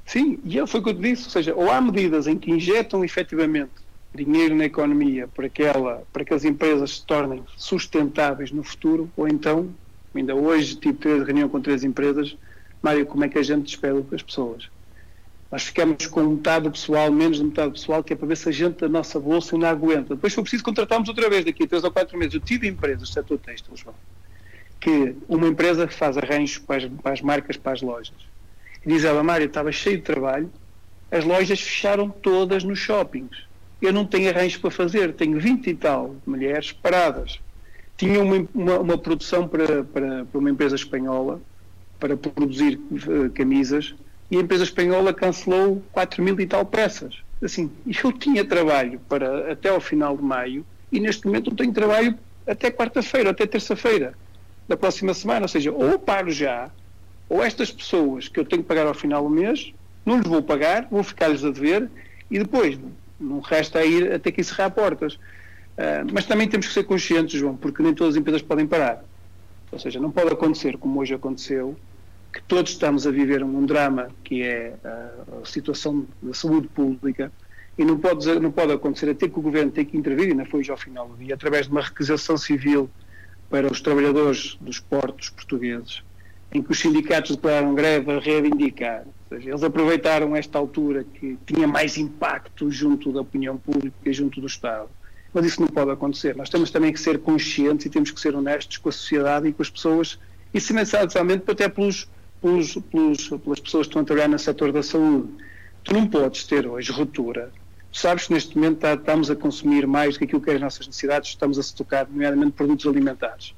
Sim, 0.05 0.39
e 0.45 0.65
foi 0.65 0.79
o 0.79 0.83
que 0.83 0.89
eu 0.89 0.93
disse: 0.93 1.25
ou 1.25 1.29
seja, 1.29 1.55
ou 1.55 1.69
há 1.69 1.81
medidas 1.81 2.27
em 2.27 2.37
que 2.37 2.51
injetam 2.51 3.03
efetivamente 3.03 3.71
dinheiro 4.15 4.55
na 4.55 4.65
economia 4.65 5.27
para 5.27 5.49
que, 5.49 5.63
ela, 5.63 6.03
para 6.11 6.23
que 6.23 6.33
as 6.33 6.43
empresas 6.43 6.97
se 6.97 7.05
tornem 7.05 7.43
sustentáveis 7.55 8.51
no 8.51 8.63
futuro, 8.63 9.09
ou 9.15 9.27
então, 9.27 9.69
ainda 10.15 10.33
hoje 10.33 10.75
tive 10.75 11.23
reunião 11.23 11.49
com 11.49 11.61
três 11.61 11.83
empresas, 11.83 12.35
Mário, 12.81 13.05
como 13.05 13.25
é 13.25 13.29
que 13.29 13.37
a 13.37 13.43
gente 13.43 13.65
despede 13.65 14.03
as 14.11 14.21
pessoas? 14.21 14.69
Nós 15.51 15.63
ficamos 15.63 16.05
com 16.07 16.23
metade 16.23 16.65
do 16.65 16.71
pessoal, 16.71 17.09
menos 17.11 17.37
de 17.37 17.43
metade 17.43 17.69
do 17.69 17.73
pessoal, 17.73 18.03
que 18.03 18.11
é 18.11 18.15
para 18.15 18.27
ver 18.27 18.35
se 18.35 18.49
a 18.49 18.51
gente 18.51 18.79
da 18.79 18.89
nossa 18.89 19.19
bolsa 19.19 19.55
ainda 19.55 19.69
aguenta. 19.69 20.15
Depois 20.15 20.33
foi 20.33 20.43
preciso 20.43 20.63
contratarmos 20.63 21.07
outra 21.07 21.29
vez, 21.29 21.45
daqui 21.45 21.63
a 21.63 21.67
três 21.67 21.83
ou 21.83 21.91
quatro 21.91 22.17
meses. 22.17 22.33
Eu 22.33 22.41
tive 22.41 22.67
empresas 22.67 22.99
do 22.99 23.07
setor 23.07 23.37
têxtil, 23.37 23.75
João, 23.75 23.95
que 24.79 25.15
uma 25.27 25.47
empresa 25.47 25.87
faz 25.87 26.17
arranjos 26.17 26.57
para 26.57 26.77
as, 26.77 26.85
para 26.85 27.13
as 27.13 27.21
marcas, 27.21 27.55
para 27.55 27.71
as 27.71 27.81
lojas. 27.81 28.15
E 28.85 28.89
diz 28.89 29.05
ela, 29.05 29.23
Mário, 29.23 29.45
estava 29.45 29.71
cheio 29.71 29.97
de 29.97 30.03
trabalho, 30.03 30.51
as 31.09 31.23
lojas 31.23 31.61
fecharam 31.61 32.09
todas 32.09 32.65
nos 32.65 32.79
shoppings. 32.79 33.47
Eu 33.81 33.93
não 33.93 34.05
tenho 34.05 34.29
arranjos 34.29 34.57
para 34.57 34.71
fazer, 34.71 35.13
tenho 35.13 35.39
20 35.39 35.67
e 35.67 35.75
tal 35.75 36.15
mulheres 36.25 36.73
paradas. 36.73 37.39
Tinha 37.95 38.21
uma, 38.21 38.47
uma, 38.53 38.79
uma 38.79 38.97
produção 38.97 39.47
para, 39.47 39.83
para, 39.83 40.25
para 40.25 40.39
uma 40.39 40.49
empresa 40.49 40.75
espanhola, 40.75 41.39
para 41.99 42.17
produzir 42.17 42.75
uh, 42.75 43.29
camisas, 43.33 43.95
e 44.29 44.37
a 44.37 44.41
empresa 44.41 44.63
espanhola 44.63 45.13
cancelou 45.13 45.81
4 45.91 46.21
mil 46.21 46.39
e 46.39 46.45
tal 46.45 46.65
peças. 46.65 47.21
Assim, 47.41 47.71
eu 48.03 48.11
tinha 48.11 48.43
trabalho 48.43 48.99
para 49.07 49.51
até 49.51 49.69
ao 49.69 49.79
final 49.79 50.17
de 50.17 50.23
maio 50.23 50.65
e 50.91 50.99
neste 50.99 51.25
momento 51.25 51.49
não 51.49 51.57
tenho 51.57 51.73
trabalho 51.73 52.17
até 52.45 52.71
quarta-feira, 52.71 53.29
até 53.29 53.45
terça-feira 53.45 54.13
da 54.67 54.75
próxima 54.75 55.13
semana. 55.13 55.43
Ou 55.43 55.47
seja, 55.47 55.71
ou 55.71 55.99
paro 55.99 56.31
já, 56.31 56.69
ou 57.29 57.43
estas 57.43 57.71
pessoas 57.71 58.27
que 58.27 58.39
eu 58.39 58.45
tenho 58.45 58.61
que 58.61 58.67
pagar 58.67 58.87
ao 58.87 58.93
final 58.93 59.23
do 59.23 59.29
mês, 59.29 59.73
não 60.05 60.17
lhes 60.17 60.27
vou 60.27 60.41
pagar, 60.41 60.87
vou 60.89 61.03
ficar-lhes 61.03 61.43
a 61.43 61.51
dever 61.51 61.89
e 62.31 62.39
depois 62.39 62.79
não 63.19 63.39
resta 63.39 63.79
a 63.79 63.85
ir 63.85 64.13
a 64.13 64.19
ter 64.19 64.31
que 64.31 64.41
encerrar 64.41 64.69
portas. 64.69 65.13
Uh, 65.13 66.07
mas 66.11 66.25
também 66.25 66.47
temos 66.47 66.67
que 66.67 66.73
ser 66.73 66.83
conscientes, 66.83 67.39
João, 67.39 67.55
porque 67.55 67.83
nem 67.83 67.93
todas 67.93 68.15
as 68.15 68.19
empresas 68.19 68.41
podem 68.41 68.65
parar. 68.65 69.03
Ou 69.71 69.77
seja, 69.77 69.99
não 69.99 70.09
pode 70.09 70.31
acontecer 70.31 70.77
como 70.77 70.99
hoje 70.99 71.13
aconteceu, 71.13 71.77
que 72.33 72.41
todos 72.43 72.71
estamos 72.71 73.07
a 73.07 73.11
viver 73.11 73.43
um 73.43 73.65
drama 73.65 74.09
que 74.23 74.43
é 74.43 74.75
a 74.83 75.45
situação 75.45 76.05
da 76.21 76.33
saúde 76.33 76.67
pública 76.67 77.31
e 77.77 77.85
não 77.85 77.97
pode, 77.97 78.39
não 78.39 78.51
pode 78.51 78.73
acontecer 78.73 79.09
até 79.09 79.27
que 79.27 79.37
o 79.37 79.41
Governo 79.41 79.71
tenha 79.71 79.85
que 79.85 79.95
intervir, 79.95 80.35
não 80.35 80.45
foi 80.45 80.63
já 80.63 80.73
ao 80.73 80.77
final 80.77 81.07
do 81.07 81.15
dia, 81.15 81.35
através 81.35 81.67
de 81.67 81.71
uma 81.71 81.81
requisição 81.81 82.35
civil 82.37 82.89
para 83.49 83.71
os 83.71 83.79
trabalhadores 83.81 84.57
dos 84.59 84.79
portos 84.79 85.29
portugueses, 85.29 86.03
em 86.51 86.61
que 86.61 86.71
os 86.71 86.79
sindicatos 86.79 87.35
declararam 87.35 87.75
greve 87.75 88.11
a 88.11 88.19
reivindicar. 88.19 89.03
Ou 89.05 89.37
seja, 89.37 89.49
eles 89.51 89.63
aproveitaram 89.63 90.35
esta 90.35 90.57
altura 90.57 91.03
que 91.03 91.37
tinha 91.45 91.67
mais 91.67 91.97
impacto 91.97 92.71
junto 92.71 93.11
da 93.11 93.21
opinião 93.21 93.57
pública 93.57 93.95
e 94.05 94.11
junto 94.11 94.41
do 94.41 94.47
Estado. 94.47 94.89
Mas 95.33 95.45
isso 95.45 95.61
não 95.61 95.67
pode 95.67 95.91
acontecer. 95.91 96.35
Nós 96.35 96.49
temos 96.49 96.71
também 96.71 96.91
que 96.91 96.99
ser 96.99 97.19
conscientes 97.19 97.85
e 97.85 97.89
temos 97.89 98.09
que 98.09 98.19
ser 98.19 98.33
honestos 98.33 98.77
com 98.77 98.89
a 98.89 98.91
sociedade 98.91 99.47
e 99.47 99.53
com 99.53 99.61
as 99.61 99.69
pessoas, 99.69 100.17
e 100.53 100.59
se 100.59 100.73
até 100.77 101.69
pelos 101.69 102.09
pelos, 102.41 102.75
pelos, 102.91 103.29
pelas 103.29 103.59
pessoas 103.59 103.87
que 103.87 103.91
estão 103.91 104.01
a 104.01 104.05
trabalhar 104.05 104.27
no 104.27 104.39
setor 104.39 104.71
da 104.71 104.83
saúde. 104.83 105.29
Tu 105.83 105.93
não 105.93 106.07
podes 106.07 106.43
ter 106.43 106.67
hoje 106.67 106.91
ruptura. 106.91 107.51
Tu 107.91 107.99
sabes 107.99 108.27
que 108.27 108.33
neste 108.33 108.55
momento 108.55 108.79
tá, 108.79 108.93
estamos 108.93 109.31
a 109.31 109.35
consumir 109.35 109.87
mais 109.87 110.15
do 110.15 110.19
que 110.19 110.25
aquilo 110.25 110.41
que 110.41 110.49
é 110.49 110.55
as 110.55 110.61
nossas 110.61 110.85
necessidades, 110.85 111.29
estamos 111.29 111.57
a 111.57 111.63
se 111.63 111.73
tocar, 111.73 112.07
nomeadamente, 112.07 112.51
produtos 112.51 112.85
alimentares. 112.85 113.53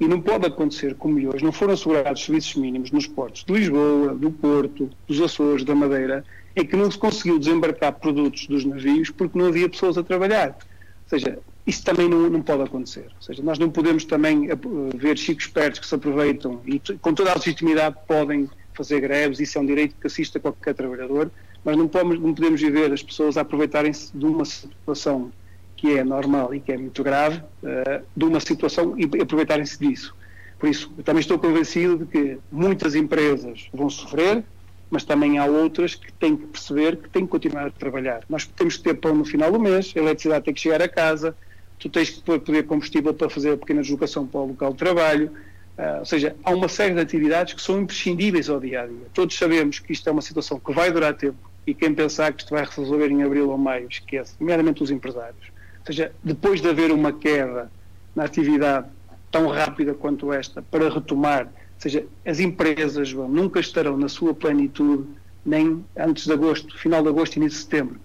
E 0.00 0.06
não 0.06 0.20
pode 0.20 0.46
acontecer 0.46 0.94
como 0.94 1.16
hoje, 1.28 1.44
não 1.44 1.52
foram 1.52 1.74
assegurados 1.74 2.24
serviços 2.24 2.54
mínimos 2.54 2.90
nos 2.90 3.06
portos 3.06 3.44
de 3.44 3.52
Lisboa, 3.52 4.14
do 4.14 4.30
Porto, 4.30 4.90
dos 5.06 5.20
Açores, 5.20 5.64
da 5.64 5.74
Madeira, 5.74 6.24
em 6.54 6.64
que 6.64 6.76
não 6.76 6.90
se 6.90 6.98
conseguiu 6.98 7.38
desembarcar 7.38 7.92
produtos 7.94 8.46
dos 8.46 8.64
navios 8.64 9.10
porque 9.10 9.38
não 9.38 9.46
havia 9.46 9.68
pessoas 9.68 9.98
a 9.98 10.02
trabalhar. 10.02 10.50
Ou 10.50 11.08
seja, 11.08 11.38
isso 11.68 11.84
também 11.84 12.08
não, 12.08 12.30
não, 12.30 12.40
pode 12.40 12.62
acontecer. 12.62 13.10
Ou 13.14 13.22
seja, 13.22 13.42
nós 13.42 13.58
não 13.58 13.68
podemos 13.68 14.04
também 14.06 14.50
uh, 14.50 14.58
ver 14.96 15.18
chicos 15.18 15.44
espertos 15.44 15.78
que 15.80 15.86
se 15.86 15.94
aproveitam 15.94 16.62
e 16.64 16.80
com 16.98 17.12
toda 17.12 17.30
a 17.30 17.34
legitimidade 17.34 17.94
podem 18.08 18.48
fazer 18.72 19.00
greves, 19.00 19.38
isso 19.38 19.58
é 19.58 19.60
um 19.60 19.66
direito 19.66 19.94
que 20.00 20.06
assiste 20.06 20.38
a 20.38 20.40
qualquer 20.40 20.74
trabalhador, 20.74 21.30
mas 21.62 21.76
não 21.76 21.86
podemos, 21.86 22.18
não 22.20 22.32
podemos 22.32 22.60
viver 22.60 22.90
as 22.90 23.02
pessoas 23.02 23.36
a 23.36 23.42
aproveitarem-se 23.42 24.16
de 24.16 24.24
uma 24.24 24.46
situação 24.46 25.30
que 25.76 25.98
é 25.98 26.02
normal 26.02 26.54
e 26.54 26.60
que 26.60 26.72
é 26.72 26.78
muito 26.78 27.02
grave, 27.04 27.36
uh, 27.38 28.02
de 28.16 28.24
uma 28.24 28.40
situação 28.40 28.94
e 28.98 29.04
aproveitarem-se 29.20 29.78
disso. 29.78 30.16
Por 30.58 30.70
isso, 30.70 30.90
também 31.04 31.20
estou 31.20 31.38
convencido 31.38 31.98
de 31.98 32.06
que 32.06 32.38
muitas 32.50 32.94
empresas 32.94 33.68
vão 33.74 33.90
sofrer, 33.90 34.42
mas 34.90 35.04
também 35.04 35.38
há 35.38 35.44
outras 35.44 35.94
que 35.94 36.10
têm 36.14 36.34
que 36.34 36.46
perceber 36.46 36.96
que 36.96 37.10
têm 37.10 37.26
que 37.26 37.30
continuar 37.30 37.66
a 37.66 37.70
trabalhar. 37.70 38.22
Nós 38.26 38.46
temos 38.46 38.78
que 38.78 38.84
ter 38.84 38.94
pão 38.94 39.14
no 39.14 39.24
final 39.24 39.52
do 39.52 39.60
mês, 39.60 39.92
a 39.94 39.98
eletricidade 39.98 40.46
tem 40.46 40.54
que 40.54 40.60
chegar 40.60 40.80
a 40.80 40.88
casa, 40.88 41.36
tu 41.78 41.88
tens 41.88 42.10
que 42.10 42.20
poder 42.20 42.64
combustível 42.64 43.14
para 43.14 43.30
fazer 43.30 43.52
a 43.52 43.56
pequena 43.56 43.82
deslocação 43.82 44.26
para 44.26 44.40
o 44.40 44.46
local 44.48 44.72
de 44.72 44.78
trabalho, 44.78 45.30
uh, 45.78 46.00
ou 46.00 46.04
seja, 46.04 46.34
há 46.42 46.50
uma 46.50 46.68
série 46.68 46.94
de 46.94 47.00
atividades 47.00 47.54
que 47.54 47.62
são 47.62 47.80
imprescindíveis 47.80 48.50
ao 48.50 48.58
dia 48.58 48.82
a 48.82 48.86
dia. 48.86 49.06
Todos 49.14 49.36
sabemos 49.36 49.78
que 49.78 49.92
isto 49.92 50.08
é 50.08 50.12
uma 50.12 50.22
situação 50.22 50.58
que 50.58 50.72
vai 50.72 50.90
durar 50.90 51.14
tempo 51.14 51.38
e 51.66 51.74
quem 51.74 51.94
pensar 51.94 52.32
que 52.32 52.42
isto 52.42 52.50
vai 52.50 52.64
resolver 52.64 53.10
em 53.10 53.22
abril 53.22 53.50
ou 53.50 53.58
maio, 53.58 53.86
esquece, 53.88 54.34
nomeadamente 54.40 54.82
os 54.82 54.90
empresários. 54.90 55.46
Ou 55.80 55.86
seja, 55.86 56.12
depois 56.24 56.60
de 56.60 56.68
haver 56.68 56.90
uma 56.90 57.12
queda 57.12 57.70
na 58.16 58.24
atividade 58.24 58.88
tão 59.30 59.46
rápida 59.48 59.94
quanto 59.94 60.32
esta, 60.32 60.62
para 60.62 60.88
retomar, 60.88 61.44
ou 61.44 61.52
seja, 61.80 62.04
as 62.26 62.40
empresas 62.40 63.08
João, 63.08 63.28
nunca 63.28 63.60
estarão 63.60 63.96
na 63.96 64.08
sua 64.08 64.34
plenitude 64.34 65.04
nem 65.44 65.84
antes 65.96 66.26
de 66.26 66.32
agosto, 66.32 66.76
final 66.76 67.02
de 67.02 67.08
agosto, 67.08 67.36
início 67.36 67.58
de 67.58 67.64
setembro 67.64 68.00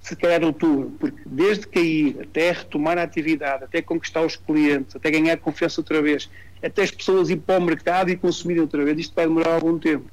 se 0.00 0.16
calhar 0.16 0.42
outubro, 0.42 0.90
porque 0.98 1.20
desde 1.26 1.66
cair 1.66 2.18
até 2.22 2.52
retomar 2.52 2.98
a 2.98 3.02
atividade, 3.02 3.64
até 3.64 3.82
conquistar 3.82 4.22
os 4.22 4.36
clientes, 4.36 4.96
até 4.96 5.10
ganhar 5.10 5.36
confiança 5.38 5.80
outra 5.80 6.00
vez, 6.00 6.30
até 6.62 6.82
as 6.82 6.90
pessoas 6.90 7.30
ir 7.30 7.36
para 7.36 7.60
o 7.60 7.62
mercado 7.62 8.10
e 8.10 8.16
consumirem 8.16 8.62
outra 8.62 8.84
vez, 8.84 8.98
isto 8.98 9.14
vai 9.14 9.26
demorar 9.26 9.54
algum 9.54 9.78
tempo. 9.78 10.06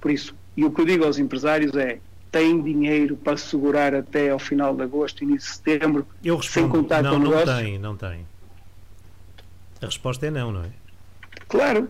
Por 0.00 0.10
isso, 0.10 0.34
e 0.56 0.64
o 0.64 0.70
que 0.70 0.80
eu 0.80 0.84
digo 0.84 1.04
aos 1.04 1.18
empresários 1.18 1.74
é, 1.74 1.98
tem 2.30 2.62
dinheiro 2.62 3.16
para 3.16 3.36
segurar 3.36 3.94
até 3.94 4.30
ao 4.30 4.38
final 4.38 4.74
de 4.74 4.82
agosto, 4.82 5.24
início 5.24 5.48
de 5.48 5.56
setembro, 5.56 6.06
eu 6.22 6.36
respondo, 6.36 6.52
sem 6.52 6.68
contar 6.68 7.02
não, 7.02 7.12
com 7.12 7.18
não 7.18 7.30
negócio? 7.30 7.56
tem, 7.56 7.78
não 7.78 7.96
tem. 7.96 8.26
A 9.80 9.86
resposta 9.86 10.26
é 10.26 10.30
não, 10.30 10.52
não 10.52 10.64
é? 10.64 10.70
Claro, 11.48 11.88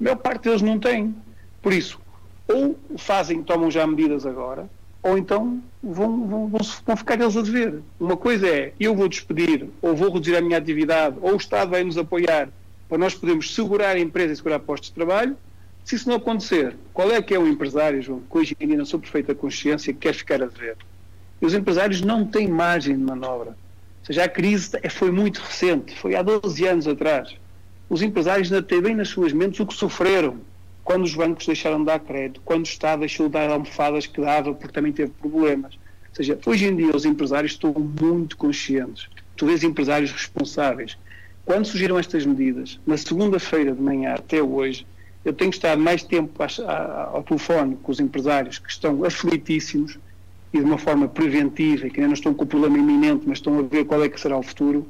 a 0.00 0.04
maior 0.04 0.16
parte 0.16 0.44
deles 0.44 0.62
não 0.62 0.78
tem. 0.78 1.14
Por 1.62 1.72
isso, 1.72 2.00
ou 2.46 2.78
fazem, 2.98 3.42
tomam 3.42 3.70
já 3.70 3.86
medidas 3.86 4.26
agora, 4.26 4.68
ou 5.02 5.16
então 5.16 5.62
vão, 5.82 6.26
vão, 6.26 6.48
vão, 6.48 6.96
ficar 6.96 7.20
eles 7.20 7.36
a 7.36 7.42
dever. 7.42 7.80
Uma 7.98 8.16
coisa 8.16 8.46
é, 8.46 8.72
eu 8.78 8.94
vou 8.94 9.08
despedir, 9.08 9.68
ou 9.80 9.96
vou 9.96 10.12
reduzir 10.12 10.36
a 10.36 10.40
minha 10.40 10.58
atividade, 10.58 11.16
ou 11.20 11.32
o 11.32 11.36
Estado 11.36 11.70
vai 11.70 11.82
nos 11.82 11.96
apoiar 11.96 12.48
para 12.88 12.98
nós 12.98 13.14
podermos 13.14 13.54
segurar 13.54 13.96
a 13.96 13.98
empresa 13.98 14.32
e 14.32 14.36
segurar 14.36 14.58
postos 14.58 14.90
de 14.90 14.94
trabalho. 14.94 15.36
Se 15.84 15.96
isso 15.96 16.08
não 16.08 16.16
acontecer, 16.16 16.76
qual 16.92 17.10
é 17.10 17.22
que 17.22 17.34
é 17.34 17.38
o 17.38 17.46
empresário, 17.46 18.02
João, 18.02 18.20
que 18.30 18.38
hoje 18.38 18.56
dia, 18.58 18.76
na 18.76 18.84
sua 18.84 18.98
perfeita 18.98 19.34
consciência, 19.34 19.92
que 19.92 20.00
quer 20.00 20.14
ficar 20.14 20.42
a 20.42 20.46
dever? 20.46 20.76
E 21.40 21.46
os 21.46 21.54
empresários 21.54 22.02
não 22.02 22.26
têm 22.26 22.46
margem 22.46 22.96
de 22.96 23.02
manobra. 23.02 23.50
Ou 23.50 24.06
seja, 24.06 24.24
a 24.24 24.28
crise 24.28 24.78
é, 24.82 24.88
foi 24.88 25.10
muito 25.10 25.38
recente, 25.38 25.96
foi 25.98 26.14
há 26.14 26.22
12 26.22 26.66
anos 26.66 26.86
atrás. 26.86 27.34
Os 27.88 28.02
empresários 28.02 28.52
ainda 28.52 28.64
têm 28.64 28.82
bem 28.82 28.94
nas 28.94 29.08
suas 29.08 29.32
mentes 29.32 29.58
o 29.60 29.66
que 29.66 29.74
sofreram 29.74 30.38
quando 30.84 31.04
os 31.04 31.14
bancos 31.14 31.46
deixaram 31.46 31.78
de 31.78 31.86
dar 31.86 32.00
crédito, 32.00 32.40
quando 32.44 32.60
o 32.60 32.68
Estado 32.68 33.00
deixou 33.00 33.26
de 33.26 33.32
dar 33.32 33.50
almofadas 33.50 34.06
que 34.06 34.20
dava 34.20 34.52
porque 34.54 34.72
também 34.72 34.92
teve 34.92 35.12
problemas. 35.12 35.74
Ou 35.74 36.14
seja, 36.14 36.38
hoje 36.44 36.66
em 36.66 36.76
dia 36.76 36.94
os 36.94 37.04
empresários 37.04 37.52
estão 37.52 37.72
muito 37.72 38.36
conscientes. 38.36 39.08
Tu 39.36 39.46
vês 39.46 39.62
empresários 39.62 40.10
responsáveis. 40.10 40.98
Quando 41.44 41.64
surgiram 41.64 41.98
estas 41.98 42.26
medidas, 42.26 42.78
na 42.86 42.96
segunda-feira 42.96 43.72
de 43.72 43.80
manhã 43.80 44.14
até 44.14 44.42
hoje, 44.42 44.86
eu 45.24 45.32
tenho 45.32 45.50
estado 45.50 45.80
mais 45.80 46.02
tempo 46.02 46.42
ao 47.12 47.22
telefone 47.22 47.76
com 47.82 47.92
os 47.92 48.00
empresários 48.00 48.58
que 48.58 48.70
estão 48.70 49.04
aflitíssimos 49.04 49.98
e 50.52 50.58
de 50.58 50.64
uma 50.64 50.78
forma 50.78 51.06
preventiva, 51.06 51.88
que 51.88 52.00
ainda 52.00 52.08
não 52.08 52.14
estão 52.14 52.34
com 52.34 52.44
o 52.44 52.46
problema 52.46 52.78
iminente, 52.78 53.24
mas 53.26 53.38
estão 53.38 53.58
a 53.58 53.62
ver 53.62 53.84
qual 53.84 54.02
é 54.02 54.08
que 54.08 54.20
será 54.20 54.36
o 54.36 54.42
futuro, 54.42 54.86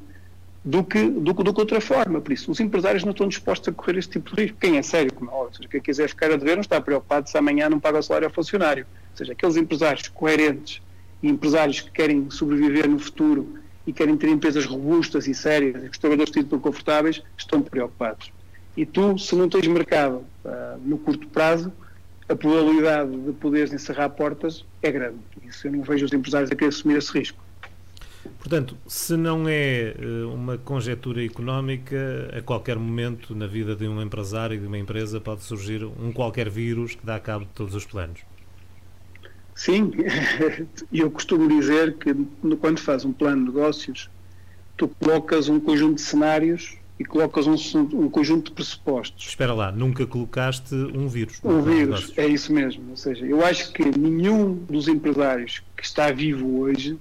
do 0.65 0.85
que, 0.85 1.09
do, 1.09 1.33
do 1.33 1.55
que 1.55 1.61
outra 1.61 1.81
forma. 1.81 2.21
Por 2.21 2.33
isso, 2.33 2.51
os 2.51 2.61
empresários 2.61 3.05
não 3.05 3.13
estão 3.13 3.29
dispostos 3.29 3.69
a 3.69 3.73
correr 3.73 3.99
esse 3.99 4.09
tipo 4.09 4.35
de 4.35 4.43
risco. 4.43 4.59
Quem 4.61 4.77
é 4.77 4.83
sério, 4.83 5.13
como 5.13 5.31
é 5.31 5.35
óbvio, 5.35 5.69
quem 5.69 5.81
quiser 5.81 6.09
ficar 6.09 6.31
a 6.31 6.37
dever 6.37 6.57
não 6.57 6.61
está 6.61 6.81
preocupado 6.81 7.29
se 7.29 7.37
amanhã 7.39 7.69
não 7.69 7.81
paga 7.81 7.99
o 7.99 8.03
salário 8.03 8.29
ao 8.29 8.33
funcionário. 8.33 8.87
Ou 9.13 9.17
seja, 9.17 9.33
aqueles 9.33 9.57
empresários 9.57 10.09
coerentes 10.09 10.83
e 11.23 11.29
empresários 11.29 11.81
que 11.81 11.91
querem 11.91 12.31
sobreviver 12.31 12.89
no 12.89 12.99
futuro 12.99 13.59
e 13.87 13.93
querem 13.93 14.17
ter 14.17 14.29
empresas 14.29 14.67
robustas 14.67 15.27
e 15.27 15.35
sérias 15.35 15.77
e 15.77 15.87
que 15.87 15.93
os 15.93 15.99
trabalhadores 15.99 16.37
estão 16.37 16.59
confortáveis, 16.59 17.23
estão 17.37 17.63
preocupados. 17.63 18.33
E 18.77 18.87
tu, 18.87 19.19
se 19.19 19.35
não 19.35 19.49
tens 19.49 19.67
mercado 19.67 20.25
uh, 20.45 20.79
no 20.85 20.97
curto 20.99 21.27
prazo, 21.29 21.73
a 22.29 22.37
probabilidade 22.37 23.11
de 23.11 23.33
poderes 23.33 23.73
encerrar 23.73 24.11
portas 24.11 24.65
é 24.81 24.93
grande. 24.93 25.19
Isso 25.43 25.67
eu 25.67 25.73
não 25.73 25.83
vejo 25.83 26.05
os 26.05 26.13
empresários 26.13 26.51
a 26.51 26.55
querer 26.55 26.69
assumir 26.69 26.97
esse 26.97 27.13
risco. 27.13 27.43
Portanto, 28.39 28.77
se 28.87 29.17
não 29.17 29.49
é 29.49 29.95
eh, 29.99 30.25
uma 30.25 30.59
conjetura 30.59 31.25
económica, 31.25 32.31
a 32.37 32.43
qualquer 32.43 32.77
momento 32.79 33.35
na 33.35 33.47
vida 33.47 33.75
de 33.75 33.87
um 33.89 34.01
empresário 34.03 34.57
e 34.57 34.59
de 34.59 34.67
uma 34.67 34.79
empresa 34.79 35.21
pode 35.21 35.43
surgir 35.43 35.85
um 35.85 36.13
qualquer 36.13 36.51
vírus 36.51 36.95
que 36.95 37.05
dá 37.05 37.19
cabo 37.19 37.45
de 37.45 37.51
todos 37.53 37.75
os 37.75 37.85
planos. 37.85 38.21
Sim, 39.55 39.93
eu 40.93 41.11
costumo 41.11 41.49
dizer 41.49 41.97
que 41.97 42.15
quando 42.57 42.79
faz 42.79 43.05
um 43.05 43.13
plano 43.13 43.45
de 43.45 43.53
negócios, 43.53 44.11
tu 44.77 44.89
colocas 44.89 45.49
um 45.49 45.61
conjunto 45.61 45.97
de 45.97 46.03
cenários 46.03 46.77
e 46.99 47.05
colocas 47.05 47.47
um, 47.47 47.55
um, 47.75 48.11
conjunto 48.11 48.51
de 48.51 48.53
pressupostos. 48.53 49.29
Espera 49.29 49.55
lá, 49.55 49.73
nunca 49.73 50.07
colocaste 50.07 50.75
um 50.75 51.09
vírus. 51.09 51.41
Um 51.43 51.63
vírus, 51.63 52.13
é 52.17 52.27
isso 52.27 52.53
mesmo. 52.53 52.91
Ou 52.91 52.97
seja, 52.97 53.25
eu 53.25 53.45
acho 53.45 53.73
que 53.73 53.85
nenhum 53.99 54.55
dos 54.55 54.89
empresários 54.89 55.63
que 55.75 55.85
está 55.85 56.13
vivo 56.13 56.61
hoje 56.61 56.99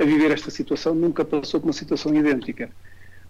a 0.00 0.04
viver 0.04 0.30
esta 0.30 0.50
situação 0.50 0.94
nunca 0.94 1.24
passou 1.24 1.60
por 1.60 1.66
uma 1.66 1.72
situação 1.74 2.14
idêntica. 2.14 2.70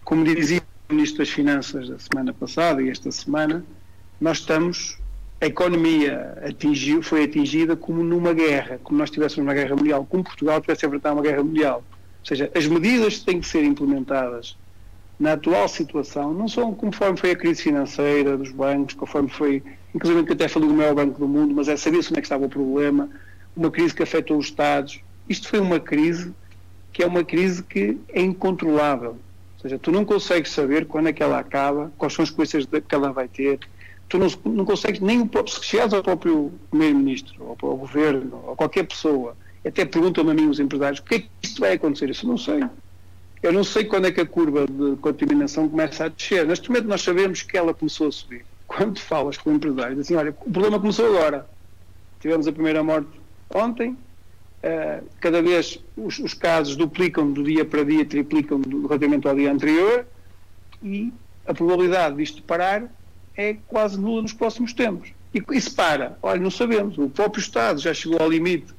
Como 0.05 0.23
dizia 0.23 0.61
o 0.89 0.93
Ministro 0.93 1.19
das 1.19 1.29
Finanças 1.29 1.89
da 1.89 1.99
semana 1.99 2.33
passada 2.33 2.81
e 2.81 2.89
esta 2.89 3.11
semana, 3.11 3.63
nós 4.19 4.37
estamos, 4.37 4.97
a 5.41 5.47
economia 5.47 6.37
atingiu, 6.47 7.03
foi 7.03 7.25
atingida 7.25 7.75
como 7.75 8.01
numa 8.03 8.33
guerra, 8.33 8.79
como 8.83 8.97
nós 8.97 9.09
estivéssemos 9.09 9.45
uma 9.45 9.53
guerra 9.53 9.75
mundial, 9.75 10.05
como 10.09 10.23
Portugal 10.23 10.61
tivesse 10.61 10.85
a 10.85 10.87
enfrentar 10.87 11.11
uma 11.11 11.21
guerra 11.21 11.43
mundial. 11.43 11.83
Ou 12.21 12.25
seja, 12.25 12.49
as 12.55 12.65
medidas 12.65 13.17
que 13.17 13.25
têm 13.25 13.41
que 13.41 13.47
ser 13.47 13.63
implementadas 13.65 14.57
na 15.19 15.33
atual 15.33 15.67
situação 15.67 16.33
não 16.33 16.47
são 16.47 16.73
conforme 16.73 17.17
foi 17.17 17.31
a 17.31 17.35
crise 17.35 17.63
financeira 17.63 18.37
dos 18.37 18.51
bancos, 18.51 18.95
conforme 18.95 19.29
foi, 19.29 19.61
inclusive 19.93 20.31
até 20.31 20.47
falou 20.47 20.69
do 20.69 20.75
maior 20.75 20.95
banco 20.95 21.19
do 21.19 21.27
mundo, 21.27 21.53
mas 21.53 21.67
é 21.67 21.75
saber-se 21.75 22.09
onde 22.09 22.19
é 22.19 22.21
que 22.21 22.27
estava 22.27 22.45
o 22.45 22.49
problema, 22.49 23.09
uma 23.55 23.69
crise 23.69 23.93
que 23.93 24.01
afetou 24.01 24.37
os 24.37 24.45
Estados. 24.45 25.01
Isto 25.27 25.49
foi 25.49 25.59
uma 25.59 25.79
crise 25.79 26.33
que 26.91 27.03
é 27.03 27.07
uma 27.07 27.23
crise 27.23 27.63
que 27.63 27.97
é 28.09 28.21
incontrolável. 28.21 29.11
Ou 29.11 29.61
seja, 29.61 29.79
tu 29.79 29.91
não 29.91 30.03
consegues 30.03 30.51
saber 30.51 30.85
quando 30.85 31.09
é 31.09 31.13
que 31.13 31.21
ela 31.21 31.39
acaba, 31.39 31.91
quais 31.97 32.13
são 32.13 32.23
as 32.23 32.29
consequências 32.29 32.65
que 32.65 32.95
ela 32.95 33.11
vai 33.11 33.27
ter. 33.27 33.59
Tu 34.09 34.17
não, 34.17 34.27
não 34.45 34.65
consegues, 34.65 34.99
nem 34.99 35.21
o 35.21 35.27
próprio, 35.27 35.53
se 35.53 35.63
chegares 35.63 35.93
ao 35.93 36.03
próprio 36.03 36.51
Primeiro-Ministro, 36.69 37.35
ou 37.39 37.69
ao 37.69 37.77
Governo, 37.77 38.43
ou 38.45 38.55
qualquer 38.55 38.83
pessoa, 38.83 39.37
até 39.65 39.85
perguntam-me 39.85 40.31
a 40.31 40.33
mim 40.33 40.49
os 40.49 40.59
empresários, 40.59 40.99
o 40.99 41.03
que 41.03 41.15
é 41.15 41.19
que 41.19 41.29
isto 41.43 41.61
vai 41.61 41.73
acontecer? 41.73 42.09
Isso 42.09 42.27
não 42.27 42.37
sei. 42.37 42.63
Eu 43.41 43.53
não 43.53 43.63
sei 43.63 43.85
quando 43.85 44.05
é 44.05 44.11
que 44.11 44.21
a 44.21 44.25
curva 44.25 44.65
de 44.67 44.97
contaminação 44.97 45.67
começa 45.69 46.05
a 46.05 46.07
descer. 46.09 46.45
Neste 46.45 46.69
momento 46.69 46.87
nós 46.87 47.01
sabemos 47.01 47.41
que 47.41 47.57
ela 47.57 47.73
começou 47.73 48.07
a 48.07 48.11
subir. 48.11 48.45
Quando 48.67 48.99
falas 48.99 49.37
com 49.37 49.49
o 49.49 49.53
empresário, 49.53 49.99
assim, 49.99 50.15
olha, 50.15 50.31
o 50.45 50.51
problema 50.51 50.79
começou 50.79 51.07
agora. 51.07 51.47
Tivemos 52.19 52.47
a 52.47 52.51
primeira 52.51 52.83
morte 52.83 53.09
ontem, 53.53 53.97
uh, 54.63 55.05
cada 55.19 55.41
vez 55.41 55.83
os, 55.95 56.19
os, 56.19 56.33
casos 56.33 56.75
duplicam 56.75 57.31
do 57.31 57.43
dia 57.43 57.65
para 57.65 57.83
dia, 57.83 58.05
triplicam 58.05 58.59
do, 58.59 58.87
relativamente 58.87 59.27
ao 59.27 59.35
dia 59.35 59.51
anterior, 59.51 60.05
e 60.83 61.11
a 61.45 61.53
probabilidade 61.53 62.15
disto 62.17 62.41
parar 62.43 62.89
é 63.35 63.55
quase 63.67 63.99
nula 63.99 64.21
nos 64.21 64.33
próximos 64.33 64.73
tempos. 64.73 65.13
E, 65.33 65.41
e 65.51 65.61
se 65.61 65.71
para? 65.71 66.17
Olha, 66.21 66.39
não 66.39 66.51
sabemos. 66.51 66.97
O 66.97 67.09
próprio 67.09 67.41
Estado 67.41 67.79
já 67.79 67.93
chegou 67.93 68.19
ao 68.19 68.29
limite 68.29 68.73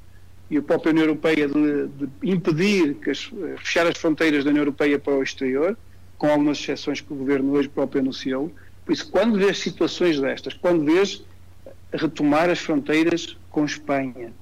e 0.51 0.59
a 0.59 0.63
própria 0.63 0.91
União 0.91 1.05
Europeia 1.05 1.49
de, 1.49 1.89
de 1.89 2.31
impedir 2.31 2.95
que 2.97 3.11
as, 3.11 3.31
fechar 3.59 3.87
as 3.87 3.97
fronteiras 3.97 4.45
da 4.45 4.51
União 4.51 4.63
Europeia 4.63 4.99
para 4.99 5.15
o 5.15 5.23
exterior, 5.23 5.77
com 6.19 6.29
algumas 6.29 6.59
exceções 6.59 7.01
que 7.01 7.13
o 7.13 7.17
Governo 7.17 7.53
hoje 7.53 7.69
próprio 7.69 8.03
anunciou. 8.03 8.53
Por 8.85 8.93
isso, 8.93 9.11
quando 9.11 9.39
vês 9.39 9.59
situações 9.59 10.21
destas, 10.21 10.55
quando 10.55 10.85
vês 10.85 11.25
retomar 11.93 12.51
as 12.51 12.59
fronteiras 12.59 13.37
com 13.51 13.65
Espanha, 13.65 14.33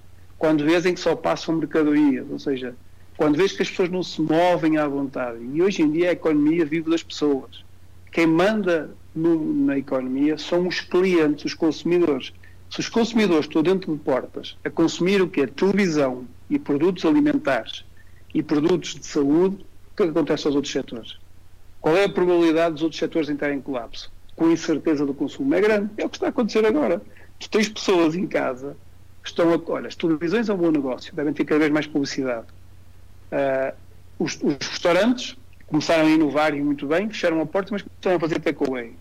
quando 0.40 0.64
vês 0.64 0.86
em 0.86 0.94
que 0.94 1.00
só 1.00 1.14
passam 1.14 1.54
mercadorias, 1.56 2.26
ou 2.30 2.38
seja, 2.38 2.74
quando 3.14 3.36
vês 3.36 3.52
que 3.52 3.60
as 3.60 3.68
pessoas 3.68 3.90
não 3.90 4.02
se 4.02 4.22
movem 4.22 4.78
à 4.78 4.88
vontade, 4.88 5.38
e 5.52 5.62
hoje 5.62 5.82
em 5.82 5.90
dia 5.92 6.08
a 6.08 6.12
economia 6.12 6.64
vive 6.64 6.88
das 6.88 7.02
pessoas. 7.02 7.62
Quem 8.10 8.26
manda 8.26 8.90
no, 9.14 9.66
na 9.66 9.76
economia 9.76 10.38
são 10.38 10.66
os 10.66 10.80
clientes, 10.80 11.44
os 11.44 11.52
consumidores. 11.52 12.32
Se 12.70 12.80
os 12.80 12.88
consumidores 12.88 13.44
estão 13.44 13.62
dentro 13.62 13.92
de 13.92 13.98
portas 13.98 14.56
a 14.64 14.70
consumir 14.70 15.20
o 15.20 15.28
que 15.28 15.42
é 15.42 15.46
televisão 15.46 16.24
e 16.48 16.58
produtos 16.58 17.04
alimentares 17.04 17.84
e 18.34 18.42
produtos 18.42 18.94
de 18.94 19.04
saúde, 19.04 19.56
o 19.92 19.96
que, 19.96 20.04
é 20.04 20.06
que 20.06 20.10
acontece 20.10 20.46
aos 20.46 20.56
outros 20.56 20.72
setores? 20.72 21.18
Qual 21.82 21.94
é 21.94 22.04
a 22.04 22.08
probabilidade 22.08 22.72
dos 22.72 22.82
outros 22.82 22.98
setores 22.98 23.28
entrarem 23.28 23.58
em 23.58 23.60
colapso? 23.60 24.10
Com 24.34 24.50
incerteza 24.50 25.04
do 25.04 25.12
consumo 25.12 25.54
é 25.54 25.60
grande. 25.60 25.90
É 25.98 26.06
o 26.06 26.08
que 26.08 26.16
está 26.16 26.26
a 26.26 26.30
acontecer 26.30 26.64
agora. 26.64 27.02
Tu 27.38 27.50
tens 27.50 27.68
pessoas 27.68 28.14
em 28.14 28.26
casa 28.26 28.74
estão 29.30 29.52
a. 29.52 29.60
Olha, 29.66 29.88
as 29.88 29.94
televisões 29.94 30.48
é 30.48 30.54
um 30.54 30.56
bom 30.56 30.70
negócio, 30.70 31.14
devem 31.14 31.32
ter 31.32 31.44
cada 31.44 31.58
vez 31.58 31.70
mais 31.70 31.86
publicidade. 31.86 32.46
Uh, 33.32 33.74
os, 34.18 34.38
os, 34.42 34.56
restaurantes 34.66 35.36
começaram 35.66 36.06
a 36.06 36.10
inovar 36.10 36.54
e 36.54 36.60
muito 36.60 36.86
bem, 36.86 37.08
fecharam 37.08 37.40
a 37.40 37.46
porta, 37.46 37.70
mas 37.72 37.82
começaram 37.82 38.16
a 38.16 38.20
fazer 38.20 38.40
takeaway. 38.40 38.92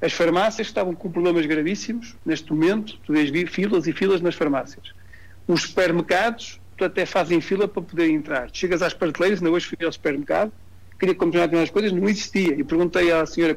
As 0.00 0.12
farmácias 0.12 0.66
estavam 0.66 0.94
com 0.94 1.10
problemas 1.10 1.46
gravíssimos 1.46 2.16
neste 2.24 2.50
momento, 2.52 2.98
tu 3.04 3.12
vês 3.12 3.30
filas 3.50 3.86
e 3.86 3.92
filas 3.92 4.20
nas 4.20 4.34
farmácias. 4.34 4.92
Os 5.46 5.62
supermercados 5.62 6.60
tu 6.76 6.84
até 6.84 7.06
fazem 7.06 7.40
fila 7.40 7.66
para 7.66 7.82
poder 7.82 8.10
entrar. 8.10 8.50
Chegas 8.52 8.82
às 8.82 8.92
prateleiras, 8.92 9.40
ainda 9.40 9.50
hoje 9.50 9.66
fui 9.66 9.84
ao 9.84 9.92
supermercado, 9.92 10.52
queria 10.98 11.14
comprar 11.14 11.40
determinadas 11.40 11.70
coisas, 11.70 11.92
não 11.92 12.08
existia. 12.08 12.54
E 12.54 12.62
perguntei 12.62 13.10
à 13.10 13.24
senhora 13.24 13.56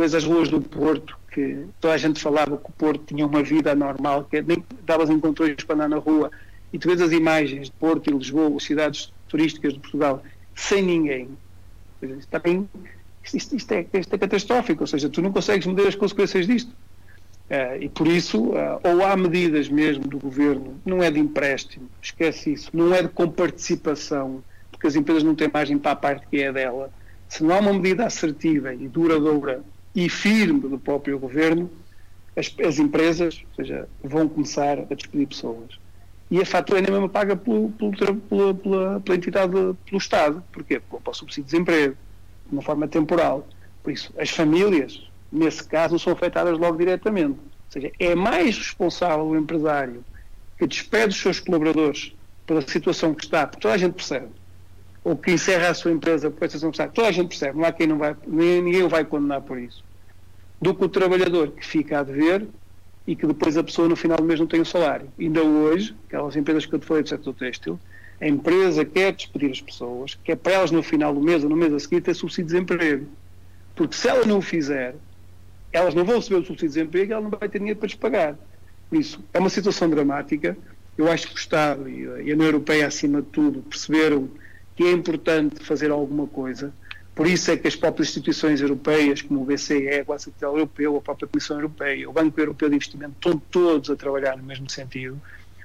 depois 0.00 0.14
as 0.14 0.24
ruas 0.24 0.48
do 0.48 0.62
Porto, 0.62 1.14
que 1.30 1.66
toda 1.78 1.92
a 1.92 1.98
gente 1.98 2.22
falava 2.22 2.56
que 2.56 2.70
o 2.70 2.72
Porto 2.72 3.04
tinha 3.04 3.26
uma 3.26 3.42
vida 3.42 3.74
normal, 3.74 4.24
que 4.24 4.40
nem 4.40 4.64
davas 4.86 5.10
encontrões 5.10 5.62
para 5.62 5.74
andar 5.74 5.90
na 5.90 5.98
rua, 5.98 6.30
e 6.72 6.78
tu 6.78 6.88
vês 6.88 7.02
as 7.02 7.12
imagens 7.12 7.66
de 7.66 7.72
Porto 7.72 8.08
e 8.08 8.14
Lisboa, 8.14 8.58
cidades 8.60 9.12
turísticas 9.28 9.74
de 9.74 9.78
Portugal, 9.80 10.22
sem 10.54 10.82
ninguém. 10.82 11.28
Isto, 12.00 12.28
também, 12.30 12.66
isto, 13.22 13.54
isto, 13.54 13.72
é, 13.72 13.86
isto 13.92 14.14
é 14.14 14.18
catastrófico, 14.18 14.84
ou 14.84 14.86
seja, 14.86 15.10
tu 15.10 15.20
não 15.20 15.30
consegues 15.30 15.66
medir 15.66 15.86
as 15.86 15.94
consequências 15.94 16.46
disto. 16.46 16.70
Uh, 17.50 17.82
e 17.82 17.88
por 17.90 18.08
isso, 18.08 18.42
uh, 18.42 18.80
ou 18.82 19.04
há 19.04 19.14
medidas 19.18 19.68
mesmo 19.68 20.04
do 20.04 20.18
governo, 20.18 20.80
não 20.82 21.02
é 21.02 21.10
de 21.10 21.20
empréstimo, 21.20 21.90
esquece 22.00 22.54
isso, 22.54 22.70
não 22.72 22.94
é 22.94 23.02
de 23.02 23.08
comparticipação, 23.10 24.42
porque 24.70 24.86
as 24.86 24.96
empresas 24.96 25.22
não 25.22 25.34
têm 25.34 25.50
margem 25.52 25.76
para 25.76 25.90
a 25.90 25.96
parte 25.96 26.26
que 26.26 26.40
é 26.40 26.50
dela. 26.50 26.90
Se 27.28 27.44
não 27.44 27.54
há 27.54 27.58
uma 27.58 27.74
medida 27.74 28.06
assertiva 28.06 28.72
e 28.72 28.88
duradoura 28.88 29.62
e 29.94 30.08
firme 30.08 30.60
do 30.60 30.78
próprio 30.78 31.18
governo, 31.18 31.70
as, 32.36 32.54
as, 32.64 32.78
empresas 32.78 33.42
seja, 33.56 33.88
vão 34.02 34.28
começar 34.28 34.78
a 34.78 34.94
despedir 34.94 35.26
pessoas. 35.26 35.78
E 36.30 36.40
a 36.40 36.46
fatura 36.46 36.78
é 36.78 36.82
nem 36.82 36.92
mesmo 36.92 37.08
paga 37.08 37.34
pelo, 37.34 37.70
pelo, 37.70 37.96
pela, 37.96 38.54
pela, 38.54 39.00
pela, 39.00 39.16
entidade, 39.16 39.52
pelo 39.52 39.98
Estado. 39.98 40.42
Porquê? 40.52 40.80
Para 40.80 41.10
o 41.10 41.14
subsídio 41.14 41.44
de 41.44 41.50
desemprego, 41.50 41.96
de 42.46 42.52
uma 42.52 42.62
forma 42.62 42.86
temporal. 42.86 43.46
Por 43.82 43.92
isso, 43.92 44.14
as 44.16 44.30
famílias, 44.30 45.10
nesse 45.32 45.64
caso, 45.64 45.98
são 45.98 46.12
afetadas 46.12 46.56
logo 46.56 46.78
diretamente. 46.78 47.38
Ou 47.40 47.72
seja, 47.72 47.90
é 47.98 48.14
mais 48.14 48.56
responsável 48.56 49.26
o 49.26 49.36
empresário 49.36 50.04
que 50.56 50.66
despede 50.66 51.08
os 51.08 51.20
seus 51.20 51.40
colaboradores 51.40 52.14
pela 52.46 52.60
situação 52.60 53.14
que 53.14 53.24
está, 53.24 53.46
porque 53.46 53.62
toda 53.62 53.74
a 53.74 53.78
gente 53.78 53.94
percebe, 53.94 54.28
ou 55.10 55.16
que 55.16 55.32
encerra 55.32 55.70
a 55.70 55.74
sua 55.74 55.90
empresa 55.90 56.30
por 56.30 56.44
essa 56.44 56.56
situação 56.56 56.88
toda 56.88 57.08
a 57.08 57.10
gente 57.10 57.30
percebe, 57.30 57.58
não 57.58 57.64
há 57.64 57.72
quem 57.72 57.84
não 57.84 57.98
vai, 57.98 58.14
ninguém 58.28 58.84
o 58.84 58.88
vai 58.88 59.04
condenar 59.04 59.40
por 59.40 59.58
isso, 59.58 59.82
do 60.62 60.72
que 60.72 60.84
o 60.84 60.88
trabalhador 60.88 61.50
que 61.50 61.66
fica 61.66 61.98
a 61.98 62.04
dever 62.04 62.46
e 63.08 63.16
que 63.16 63.26
depois 63.26 63.56
a 63.56 63.64
pessoa 63.64 63.88
no 63.88 63.96
final 63.96 64.18
do 64.18 64.22
mês 64.22 64.38
não 64.38 64.46
tem 64.46 64.60
o 64.60 64.64
salário. 64.64 65.08
Ainda 65.18 65.42
hoje, 65.42 65.96
aquelas 66.06 66.36
empresas 66.36 66.64
que 66.64 66.72
eu 66.72 66.78
te 66.78 66.86
falei 66.86 67.02
do 67.02 67.08
setor 67.08 67.34
têxtil, 67.34 67.80
a 68.20 68.28
empresa 68.28 68.84
quer 68.84 69.12
despedir 69.12 69.50
as 69.50 69.60
pessoas, 69.60 70.16
quer 70.22 70.36
para 70.36 70.52
elas 70.52 70.70
no 70.70 70.80
final 70.80 71.12
do 71.12 71.20
mês 71.20 71.42
ou 71.42 71.50
no 71.50 71.56
mês 71.56 71.72
a 71.72 71.80
seguir 71.80 72.02
ter 72.02 72.14
subsídio 72.14 72.44
de 72.44 72.52
desemprego. 72.52 73.08
Porque 73.74 73.96
se 73.96 74.06
ela 74.06 74.24
não 74.24 74.38
o 74.38 74.42
fizer, 74.42 74.94
elas 75.72 75.92
não 75.92 76.04
vão 76.04 76.16
receber 76.16 76.36
o 76.36 76.44
subsídio 76.44 76.68
de 76.68 76.74
desemprego 76.74 77.10
e 77.10 77.12
ela 77.14 77.22
não 77.22 77.30
vai 77.30 77.48
ter 77.48 77.58
dinheiro 77.58 77.80
para 77.80 77.88
lhes 77.88 77.96
pagar. 77.96 78.38
Por 78.88 79.00
isso, 79.00 79.24
é 79.34 79.40
uma 79.40 79.50
situação 79.50 79.90
dramática. 79.90 80.56
Eu 80.96 81.10
acho 81.10 81.26
que 81.26 81.34
o 81.34 81.36
Estado 81.36 81.88
e 81.88 82.06
a 82.06 82.34
União 82.34 82.44
Europeia, 82.44 82.86
acima 82.86 83.20
de 83.20 83.28
tudo, 83.28 83.62
perceberam 83.62 84.28
que 84.76 84.84
é 84.84 84.92
importante 84.92 85.64
fazer 85.64 85.90
alguma 85.90 86.26
coisa. 86.26 86.72
Por 87.14 87.26
isso 87.26 87.50
é 87.50 87.56
que 87.56 87.68
as 87.68 87.76
próprias 87.76 88.08
instituições 88.08 88.60
europeias, 88.60 89.20
como 89.20 89.42
o 89.42 89.44
BCE, 89.44 90.00
o 90.02 90.04
Banco 90.06 90.22
Central 90.22 90.52
Europeu, 90.54 90.96
a 90.96 91.00
própria 91.00 91.28
Comissão 91.28 91.56
Europeia, 91.56 92.08
o 92.08 92.12
Banco 92.12 92.40
Europeu 92.40 92.68
de 92.68 92.76
Investimento, 92.76 93.14
estão 93.16 93.38
todos 93.50 93.90
a 93.90 93.96
trabalhar 93.96 94.36
no 94.36 94.44
mesmo 94.44 94.70
sentido, 94.70 95.20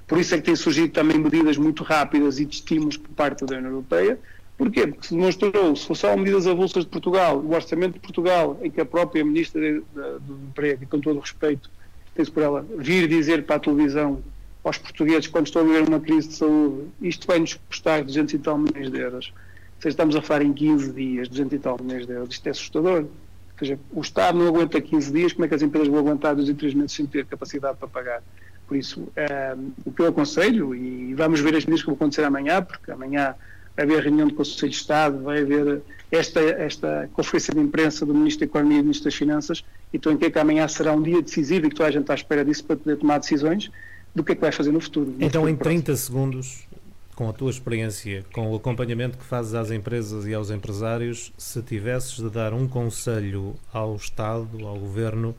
Por 0.07 0.19
isso 0.19 0.35
é 0.35 0.37
que 0.37 0.43
têm 0.43 0.55
surgido 0.55 0.89
também 0.89 1.17
medidas 1.17 1.57
muito 1.57 1.83
rápidas 1.83 2.39
e 2.39 2.45
de 2.45 2.55
estímulos 2.55 2.97
por 2.97 3.09
parte 3.09 3.45
da 3.45 3.57
União 3.57 3.71
Europeia. 3.71 4.19
Porquê? 4.57 4.87
Porque 4.87 5.07
se 5.07 5.15
demonstrou, 5.15 5.75
se 5.75 5.85
fosse 5.85 6.01
só 6.01 6.15
medidas 6.15 6.47
avulsas 6.47 6.83
de 6.83 6.89
Portugal, 6.89 7.39
o 7.39 7.53
orçamento 7.53 7.93
de 7.93 7.99
Portugal, 7.99 8.57
em 8.61 8.69
que 8.69 8.79
a 8.79 8.85
própria 8.85 9.25
Ministra 9.25 9.61
do 9.61 10.39
Emprego, 10.49 10.83
e 10.83 10.85
com 10.85 10.99
todo 10.99 11.17
o 11.17 11.19
respeito, 11.19 11.69
tem-se 12.13 12.31
por 12.31 12.43
ela, 12.43 12.65
vir 12.77 13.07
dizer 13.07 13.45
para 13.45 13.57
a 13.57 13.59
televisão 13.59 14.21
aos 14.65 14.79
portugueses, 14.79 15.27
quando 15.27 15.45
estão 15.45 15.61
a 15.61 15.65
viver 15.65 15.87
uma 15.87 15.99
crise 15.99 16.27
de 16.27 16.33
saúde, 16.33 16.87
isto 16.99 17.27
vai 17.27 17.37
nos 17.37 17.53
custar 17.53 18.03
200 18.03 18.33
e 18.33 18.39
tal 18.39 18.57
milhões 18.57 18.89
de 18.89 18.99
euros. 18.99 19.33
Seja, 19.79 19.89
estamos 19.89 20.15
a 20.15 20.21
falar 20.21 20.41
em 20.41 20.51
15 20.51 20.91
dias, 20.91 21.27
200 21.29 21.53
e 21.53 21.59
tal 21.59 21.77
milhões 21.79 22.07
de 22.07 22.13
euros. 22.13 22.33
Isto 22.33 22.47
é 22.47 22.49
assustador. 22.49 23.01
Ou 23.01 23.59
seja, 23.59 23.79
o 23.93 24.01
Estado 24.01 24.39
não 24.39 24.47
aguenta 24.47 24.81
15 24.81 25.13
dias, 25.13 25.33
como 25.33 25.45
é 25.45 25.47
que 25.47 25.53
as 25.53 25.61
empresas 25.61 25.87
vão 25.87 25.99
aguentar 25.99 26.35
2 26.35 26.49
e 26.49 26.53
3 26.55 26.73
meses 26.73 26.93
sem 26.93 27.05
ter 27.05 27.25
capacidade 27.25 27.77
para 27.77 27.87
pagar? 27.87 28.23
Por 28.67 28.75
isso, 28.75 29.07
é, 29.15 29.55
o 29.85 29.91
que 29.91 30.01
eu 30.01 30.07
aconselho, 30.07 30.73
e 30.73 31.13
vamos 31.13 31.39
ver 31.39 31.55
as 31.55 31.63
medidas 31.63 31.81
que 31.81 31.85
vão 31.85 31.95
acontecer 31.95 32.23
amanhã, 32.23 32.63
porque 32.63 32.89
amanhã 32.89 33.35
vai 33.77 33.85
haver 33.85 34.01
reunião 34.01 34.27
do 34.27 34.33
Conselho 34.33 34.71
de 34.71 34.77
Estado, 34.77 35.21
vai 35.21 35.41
haver 35.41 35.83
esta, 36.11 36.39
esta 36.39 37.09
conferência 37.13 37.53
de 37.53 37.59
imprensa 37.59 38.03
do 38.03 38.15
Ministro 38.15 38.39
da 38.39 38.45
Economia 38.49 38.77
e 38.77 38.81
do 38.81 38.85
Ministro 38.85 39.05
das 39.05 39.15
Finanças, 39.15 39.63
e 39.93 39.97
estou 39.97 40.11
em 40.11 40.17
que 40.17 40.39
amanhã 40.39 40.67
será 40.67 40.91
um 40.93 41.03
dia 41.03 41.21
decisivo 41.21 41.67
e 41.67 41.69
que 41.69 41.75
toda 41.75 41.89
a 41.89 41.91
gente 41.91 42.01
está 42.01 42.13
à 42.13 42.15
espera 42.15 42.43
disso 42.43 42.63
para 42.65 42.77
poder 42.77 42.97
tomar 42.97 43.19
decisões 43.19 43.69
do 44.15 44.23
que 44.23 44.31
é 44.31 44.35
que 44.35 44.41
vai 44.41 44.51
fazer 44.51 44.71
no 44.71 44.79
futuro. 44.79 45.07
No 45.07 45.15
então, 45.17 45.41
futuro 45.41 45.49
em 45.49 45.55
30 45.55 45.83
próximo. 45.83 45.97
segundos, 45.97 46.67
com 47.15 47.29
a 47.29 47.33
tua 47.33 47.51
experiência, 47.51 48.25
com 48.33 48.51
o 48.51 48.55
acompanhamento 48.55 49.17
que 49.17 49.25
fazes 49.25 49.53
às 49.53 49.69
empresas 49.69 50.25
e 50.25 50.33
aos 50.33 50.49
empresários, 50.49 51.33
se 51.37 51.61
tivesses 51.61 52.15
de 52.15 52.29
dar 52.29 52.53
um 52.53 52.67
conselho 52.67 53.55
ao 53.73 53.95
Estado, 53.95 54.65
ao 54.65 54.79
Governo, 54.79 55.35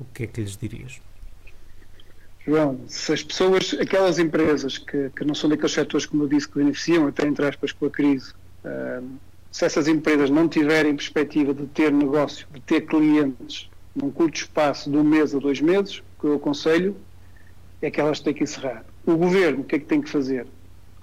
o 0.00 0.04
que 0.06 0.24
é 0.24 0.26
que 0.26 0.40
lhes 0.40 0.56
dirias? 0.56 1.00
João, 2.46 2.80
se 2.86 3.12
as 3.12 3.22
pessoas, 3.22 3.74
aquelas 3.80 4.18
empresas 4.18 4.76
que, 4.76 5.10
que 5.10 5.24
não 5.24 5.34
são 5.34 5.48
daqueles 5.48 5.72
setores, 5.72 6.04
como 6.04 6.24
eu 6.24 6.28
disse, 6.28 6.48
que 6.48 6.58
beneficiam, 6.58 7.06
até 7.06 7.26
entre 7.26 7.46
aspas, 7.46 7.72
com 7.72 7.86
a 7.86 7.90
crise, 7.90 8.32
uh, 8.64 9.06
se 9.50 9.64
essas 9.64 9.88
empresas 9.88 10.28
não 10.28 10.46
tiverem 10.46 10.94
perspectiva 10.94 11.54
de 11.54 11.66
ter 11.66 11.90
negócio, 11.90 12.46
de 12.52 12.60
ter 12.60 12.82
clientes 12.82 13.70
num 13.94 14.10
curto 14.10 14.36
espaço 14.36 14.90
de 14.90 14.96
um 14.96 15.04
mês 15.04 15.34
a 15.34 15.38
dois 15.38 15.60
meses, 15.60 15.98
o 15.98 16.20
que 16.20 16.26
eu 16.26 16.34
aconselho 16.34 16.94
é 17.84 17.90
que 17.90 18.00
elas 18.00 18.20
têm 18.20 18.34
que 18.34 18.44
encerrar. 18.44 18.84
O 19.04 19.16
governo, 19.16 19.60
o 19.60 19.64
que 19.64 19.76
é 19.76 19.78
que 19.78 19.86
tem 19.86 20.00
que 20.00 20.08
fazer? 20.08 20.46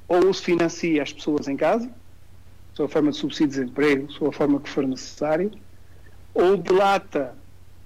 Ou 0.08 0.34
se 0.34 0.44
financia 0.44 1.02
as 1.02 1.14
pessoas 1.14 1.48
em 1.48 1.56
casa, 1.56 1.90
sob 2.74 2.90
a 2.90 2.92
forma 2.92 3.12
de 3.12 3.18
subsídios 3.18 3.56
de 3.56 3.64
emprego, 3.64 4.12
sob 4.12 4.30
a 4.30 4.32
forma 4.34 4.60
que 4.60 4.70
for 4.70 4.86
necessário, 4.86 5.52
ou 6.34 6.58
delata 6.58 7.36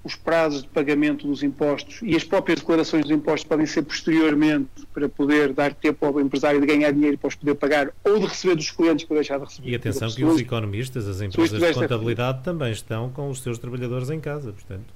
os 0.05 0.15
prazos 0.15 0.61
de 0.61 0.69
pagamento 0.69 1.25
dos 1.25 1.41
impostos 1.41 1.99
e 2.03 2.15
as 2.15 2.23
próprias 2.23 2.59
declarações 2.59 3.01
dos 3.03 3.11
impostos 3.11 3.43
podem 3.43 3.65
ser 3.65 3.81
posteriormente 3.81 4.85
para 4.93 5.09
poder 5.09 5.51
dar 5.51 5.73
tempo 5.73 6.05
ao 6.05 6.21
empresário 6.21 6.61
de 6.61 6.67
ganhar 6.67 6.91
dinheiro 6.91 7.17
para 7.17 7.27
os 7.27 7.35
poder 7.35 7.55
pagar 7.55 7.91
ou 8.03 8.19
de 8.19 8.27
receber 8.27 8.55
dos 8.55 8.69
clientes 8.69 9.03
para 9.05 9.15
deixar 9.15 9.39
de 9.39 9.45
receber. 9.45 9.69
E 9.71 9.75
atenção 9.75 10.07
que 10.11 10.23
os 10.23 10.39
economistas, 10.39 11.07
as 11.07 11.21
empresas 11.21 11.59
de 11.59 11.73
contabilidade 11.73 12.43
também 12.43 12.71
estão 12.71 13.09
com 13.09 13.31
os 13.31 13.41
seus 13.41 13.57
trabalhadores 13.57 14.11
em 14.11 14.19
casa, 14.19 14.53
portanto. 14.53 14.93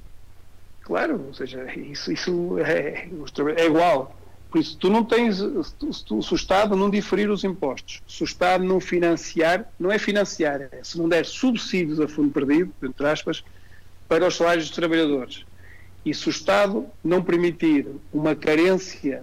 Claro, 0.89 1.23
ou 1.27 1.33
seja, 1.35 1.71
isso, 1.75 2.11
isso 2.11 2.57
é, 2.57 3.07
é 3.57 3.65
igual. 3.67 4.17
Por 4.49 4.59
isso, 4.59 4.75
tu 4.75 4.89
não 4.89 5.03
tens, 5.03 5.37
se, 5.37 6.03
tu, 6.03 6.23
se 6.23 6.33
o 6.33 6.35
Estado 6.35 6.75
não 6.75 6.89
diferir 6.89 7.29
os 7.29 7.43
impostos, 7.43 8.01
se 8.07 8.23
o 8.23 8.25
Estado 8.25 8.63
não 8.63 8.79
financiar, 8.79 9.71
não 9.79 9.91
é 9.91 9.99
financiar, 9.99 10.61
é, 10.61 10.79
se 10.81 10.97
não 10.97 11.07
der 11.07 11.27
subsídios 11.27 11.99
a 11.99 12.07
fundo 12.07 12.31
perdido, 12.31 12.73
entre 12.81 13.05
aspas, 13.05 13.43
para 14.07 14.25
os 14.25 14.35
salários 14.35 14.65
dos 14.65 14.75
trabalhadores. 14.75 15.45
E 16.03 16.11
se 16.11 16.27
o 16.27 16.31
Estado 16.31 16.87
não 17.03 17.21
permitir 17.21 17.85
uma 18.11 18.35
carência 18.35 19.21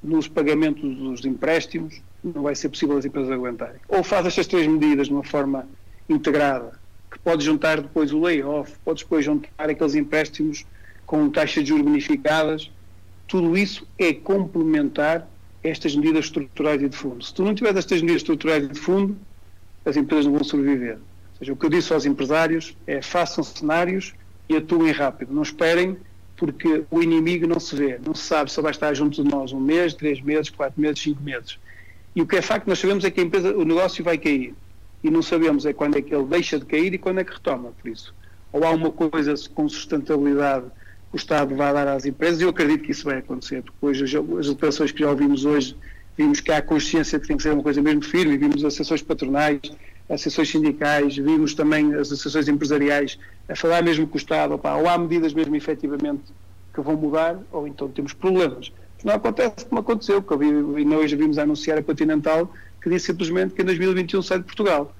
nos 0.00 0.28
pagamentos 0.28 0.96
dos 0.96 1.24
empréstimos, 1.24 2.00
não 2.22 2.42
vai 2.42 2.54
ser 2.54 2.68
possível 2.68 2.96
as 2.96 3.04
empresas 3.04 3.32
aguentarem. 3.32 3.80
Ou 3.88 4.04
faz 4.04 4.24
estas 4.24 4.46
três 4.46 4.68
medidas 4.68 5.08
de 5.08 5.12
uma 5.12 5.24
forma 5.24 5.68
integrada, 6.08 6.78
que 7.10 7.18
pode 7.18 7.44
juntar 7.44 7.80
depois 7.80 8.12
o 8.12 8.20
layoff, 8.20 8.72
pode 8.84 9.02
depois 9.02 9.24
juntar 9.24 9.68
aqueles 9.68 9.96
empréstimos 9.96 10.64
com 11.08 11.30
taxas 11.30 11.64
de 11.64 11.70
juros 11.70 11.86
bonificadas, 11.86 12.70
tudo 13.26 13.56
isso 13.56 13.88
é 13.98 14.12
complementar 14.12 15.26
estas 15.64 15.96
medidas 15.96 16.26
estruturais 16.26 16.82
e 16.82 16.88
de 16.88 16.96
fundo. 16.96 17.24
Se 17.24 17.32
tu 17.32 17.42
não 17.42 17.54
tiveres 17.54 17.78
estas 17.78 18.02
medidas 18.02 18.20
estruturais 18.20 18.62
e 18.62 18.68
de 18.68 18.78
fundo, 18.78 19.16
as 19.86 19.96
empresas 19.96 20.26
não 20.26 20.34
vão 20.34 20.44
sobreviver. 20.44 20.96
Ou 20.96 21.38
seja, 21.38 21.52
o 21.54 21.56
que 21.56 21.64
eu 21.64 21.70
disse 21.70 21.94
aos 21.94 22.04
empresários 22.04 22.76
é 22.86 23.00
façam 23.00 23.42
cenários 23.42 24.12
e 24.50 24.56
atuem 24.56 24.92
rápido. 24.92 25.32
Não 25.32 25.42
esperem, 25.42 25.96
porque 26.36 26.84
o 26.90 27.02
inimigo 27.02 27.46
não 27.46 27.58
se 27.58 27.74
vê. 27.74 27.98
Não 28.04 28.14
se 28.14 28.24
sabe 28.24 28.52
se 28.52 28.60
vai 28.60 28.70
estar 28.70 28.92
junto 28.92 29.24
de 29.24 29.30
nós 29.30 29.50
um 29.50 29.60
mês, 29.60 29.94
três 29.94 30.20
meses, 30.20 30.50
quatro 30.50 30.78
meses, 30.78 31.00
cinco 31.00 31.22
meses. 31.22 31.58
E 32.14 32.20
o 32.20 32.26
que 32.26 32.36
é 32.36 32.42
facto, 32.42 32.66
nós 32.66 32.78
sabemos 32.78 33.02
é 33.02 33.10
que 33.10 33.18
a 33.18 33.24
empresa, 33.24 33.56
o 33.56 33.64
negócio 33.64 34.04
vai 34.04 34.18
cair. 34.18 34.54
E 35.02 35.10
não 35.10 35.22
sabemos 35.22 35.64
é 35.64 35.72
quando 35.72 35.96
é 35.96 36.02
que 36.02 36.14
ele 36.14 36.26
deixa 36.26 36.58
de 36.58 36.66
cair 36.66 36.92
e 36.92 36.98
quando 36.98 37.20
é 37.20 37.24
que 37.24 37.32
retoma. 37.32 37.72
Por 37.80 37.88
isso, 37.88 38.14
ou 38.52 38.62
há 38.62 38.70
uma 38.70 38.90
coisa 38.90 39.32
com 39.54 39.66
sustentabilidade 39.70 40.66
o 41.12 41.16
Estado 41.16 41.54
vai 41.54 41.72
dar 41.72 41.88
às 41.88 42.04
empresas, 42.04 42.40
e 42.40 42.44
eu 42.44 42.50
acredito 42.50 42.84
que 42.84 42.92
isso 42.92 43.04
vai 43.04 43.18
acontecer, 43.18 43.62
porque 43.62 43.86
hoje 43.86 44.18
as 44.38 44.48
operações 44.48 44.92
que 44.92 45.00
já 45.00 45.10
ouvimos 45.10 45.44
hoje, 45.44 45.76
vimos 46.16 46.40
que 46.40 46.50
há 46.52 46.60
consciência 46.60 47.18
de 47.18 47.22
que 47.22 47.28
tem 47.28 47.36
que 47.36 47.42
ser 47.42 47.52
uma 47.52 47.62
coisa 47.62 47.80
mesmo 47.80 48.02
firme, 48.02 48.36
vimos 48.36 48.64
as 48.64 48.74
assessões 48.74 49.02
patronais, 49.02 49.60
associações 50.08 50.50
sindicais, 50.50 51.16
vimos 51.16 51.54
também 51.54 51.94
as 51.94 52.12
associações 52.12 52.48
empresariais 52.48 53.18
a 53.48 53.54
falar 53.54 53.82
mesmo 53.82 54.06
com 54.06 54.14
o 54.14 54.18
Estado, 54.18 54.54
opa, 54.54 54.74
ou 54.74 54.88
há 54.88 54.98
medidas 54.98 55.32
mesmo 55.32 55.54
efetivamente 55.54 56.24
que 56.74 56.80
vão 56.80 56.96
mudar, 56.96 57.38
ou 57.52 57.66
então 57.66 57.88
temos 57.88 58.12
problemas. 58.12 58.72
Não 59.04 59.14
acontece 59.14 59.64
como 59.66 59.80
aconteceu, 59.80 60.22
que 60.22 60.36
vi, 60.36 60.46
e 60.46 60.94
hoje 60.94 61.14
vimos 61.14 61.38
anunciar 61.38 61.78
a 61.78 61.82
Continental 61.82 62.52
que 62.82 62.88
disse 62.90 63.06
simplesmente 63.06 63.54
que 63.54 63.62
em 63.62 63.64
2021 63.64 64.22
sai 64.22 64.38
de 64.38 64.44
Portugal. 64.44 64.94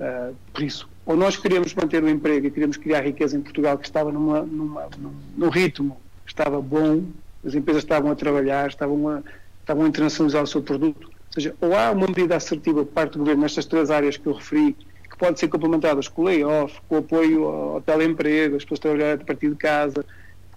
Uh, 0.00 0.34
por 0.52 0.62
isso, 0.62 0.88
ou 1.06 1.16
nós 1.16 1.36
queremos 1.36 1.72
manter 1.74 2.02
o 2.02 2.08
emprego 2.08 2.48
e 2.48 2.50
queremos 2.50 2.76
criar 2.76 3.00
riqueza 3.00 3.36
em 3.36 3.40
Portugal 3.40 3.78
que 3.78 3.86
estava 3.86 4.12
numa, 4.12 4.42
numa, 4.42 4.88
num, 4.98 5.12
num 5.36 5.48
ritmo 5.48 5.96
que 6.24 6.32
estava 6.32 6.60
bom, 6.60 7.04
as 7.46 7.54
empresas 7.54 7.84
estavam 7.84 8.10
a 8.10 8.14
trabalhar, 8.16 8.68
estavam 8.68 9.08
a, 9.08 9.22
estavam 9.60 9.84
a 9.84 9.88
internacionalizar 9.88 10.42
o 10.42 10.46
seu 10.46 10.60
produto, 10.60 11.08
seja, 11.36 11.54
ou 11.60 11.76
há 11.76 11.90
uma 11.90 12.06
medida 12.06 12.34
assertiva 12.34 12.84
por 12.84 12.92
parte 12.92 13.12
do 13.12 13.18
Governo 13.20 13.42
nestas 13.42 13.66
três 13.66 13.90
áreas 13.90 14.16
que 14.16 14.26
eu 14.26 14.32
referi, 14.32 14.74
que 15.08 15.16
podem 15.16 15.36
ser 15.36 15.48
complementadas 15.48 16.08
com 16.08 16.22
o 16.22 16.24
layoff, 16.24 16.80
com 16.88 16.96
o 16.96 16.98
apoio 16.98 17.44
ao 17.44 17.80
teleemprego, 17.82 18.56
as 18.56 18.64
pessoas 18.64 18.80
trabalharem 18.80 19.22
a 19.22 19.24
partir 19.24 19.50
de 19.50 19.56
casa, 19.56 20.04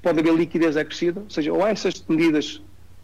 pode 0.01 0.19
haver 0.19 0.33
liquidez 0.33 0.77
acrescida, 0.77 1.19
ou 1.19 1.29
seja, 1.29 1.53
ou 1.53 1.63
há 1.63 1.69
essas 1.69 2.03
medidas 2.07 2.61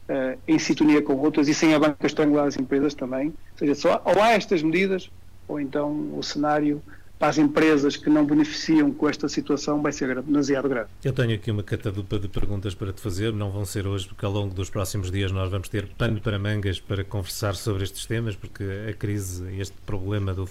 uh, 0.10 0.39
em 0.47 0.58
sintonia 0.58 1.01
com 1.01 1.13
outras 1.17 1.47
e 1.47 1.53
sem 1.53 1.73
a 1.73 1.79
banca 1.79 2.08
estrangular 2.08 2.47
as 2.47 2.58
empresas 2.58 2.93
também, 2.93 3.27
ou 3.27 3.58
seja, 3.58 3.75
só, 3.75 4.01
ou 4.05 4.21
há 4.21 4.31
estas 4.31 4.63
medidas, 4.63 5.12
ou 5.47 5.60
então 5.60 6.17
o 6.17 6.23
cenário 6.23 6.81
para 7.17 7.30
as 7.30 7.38
empresas 7.38 7.95
que 7.95 8.10
não 8.10 8.25
beneficiam 8.25 8.91
com 8.91 9.08
esta 9.08 9.28
situação 9.28 9.82
vai 9.82 9.91
ser 9.91 10.21
demasiado 10.21 10.67
grave. 10.67 10.89
Eu 11.04 11.13
tenho 11.13 11.34
aqui 11.34 11.49
uma 11.49 11.63
catadupa 11.63 12.19
de 12.19 12.28
perguntas 12.28 12.75
para 12.75 12.91
te 12.91 13.01
fazer, 13.01 13.32
não 13.34 13.51
vão 13.51 13.65
ser 13.65 13.88
hoje, 13.88 14.08
porque 14.08 14.25
ao 14.25 14.32
longo 14.32 14.54
dos 14.54 14.69
próximos 14.69 15.12
dias 15.12 15.32
nós 15.32 15.49
vamos 15.49 15.69
ter 15.69 15.88
pano 15.97 16.19
para 16.19 16.38
mangas 16.38 16.80
para 16.80 17.04
conversar 17.04 17.56
sobre 17.56 17.84
estes 17.84 18.06
temas, 18.06 18.36
porque 18.36 18.63
a 18.89 18.93
crise, 18.93 19.43
este 19.58 19.75
problema 19.86 20.34
do 20.34 20.45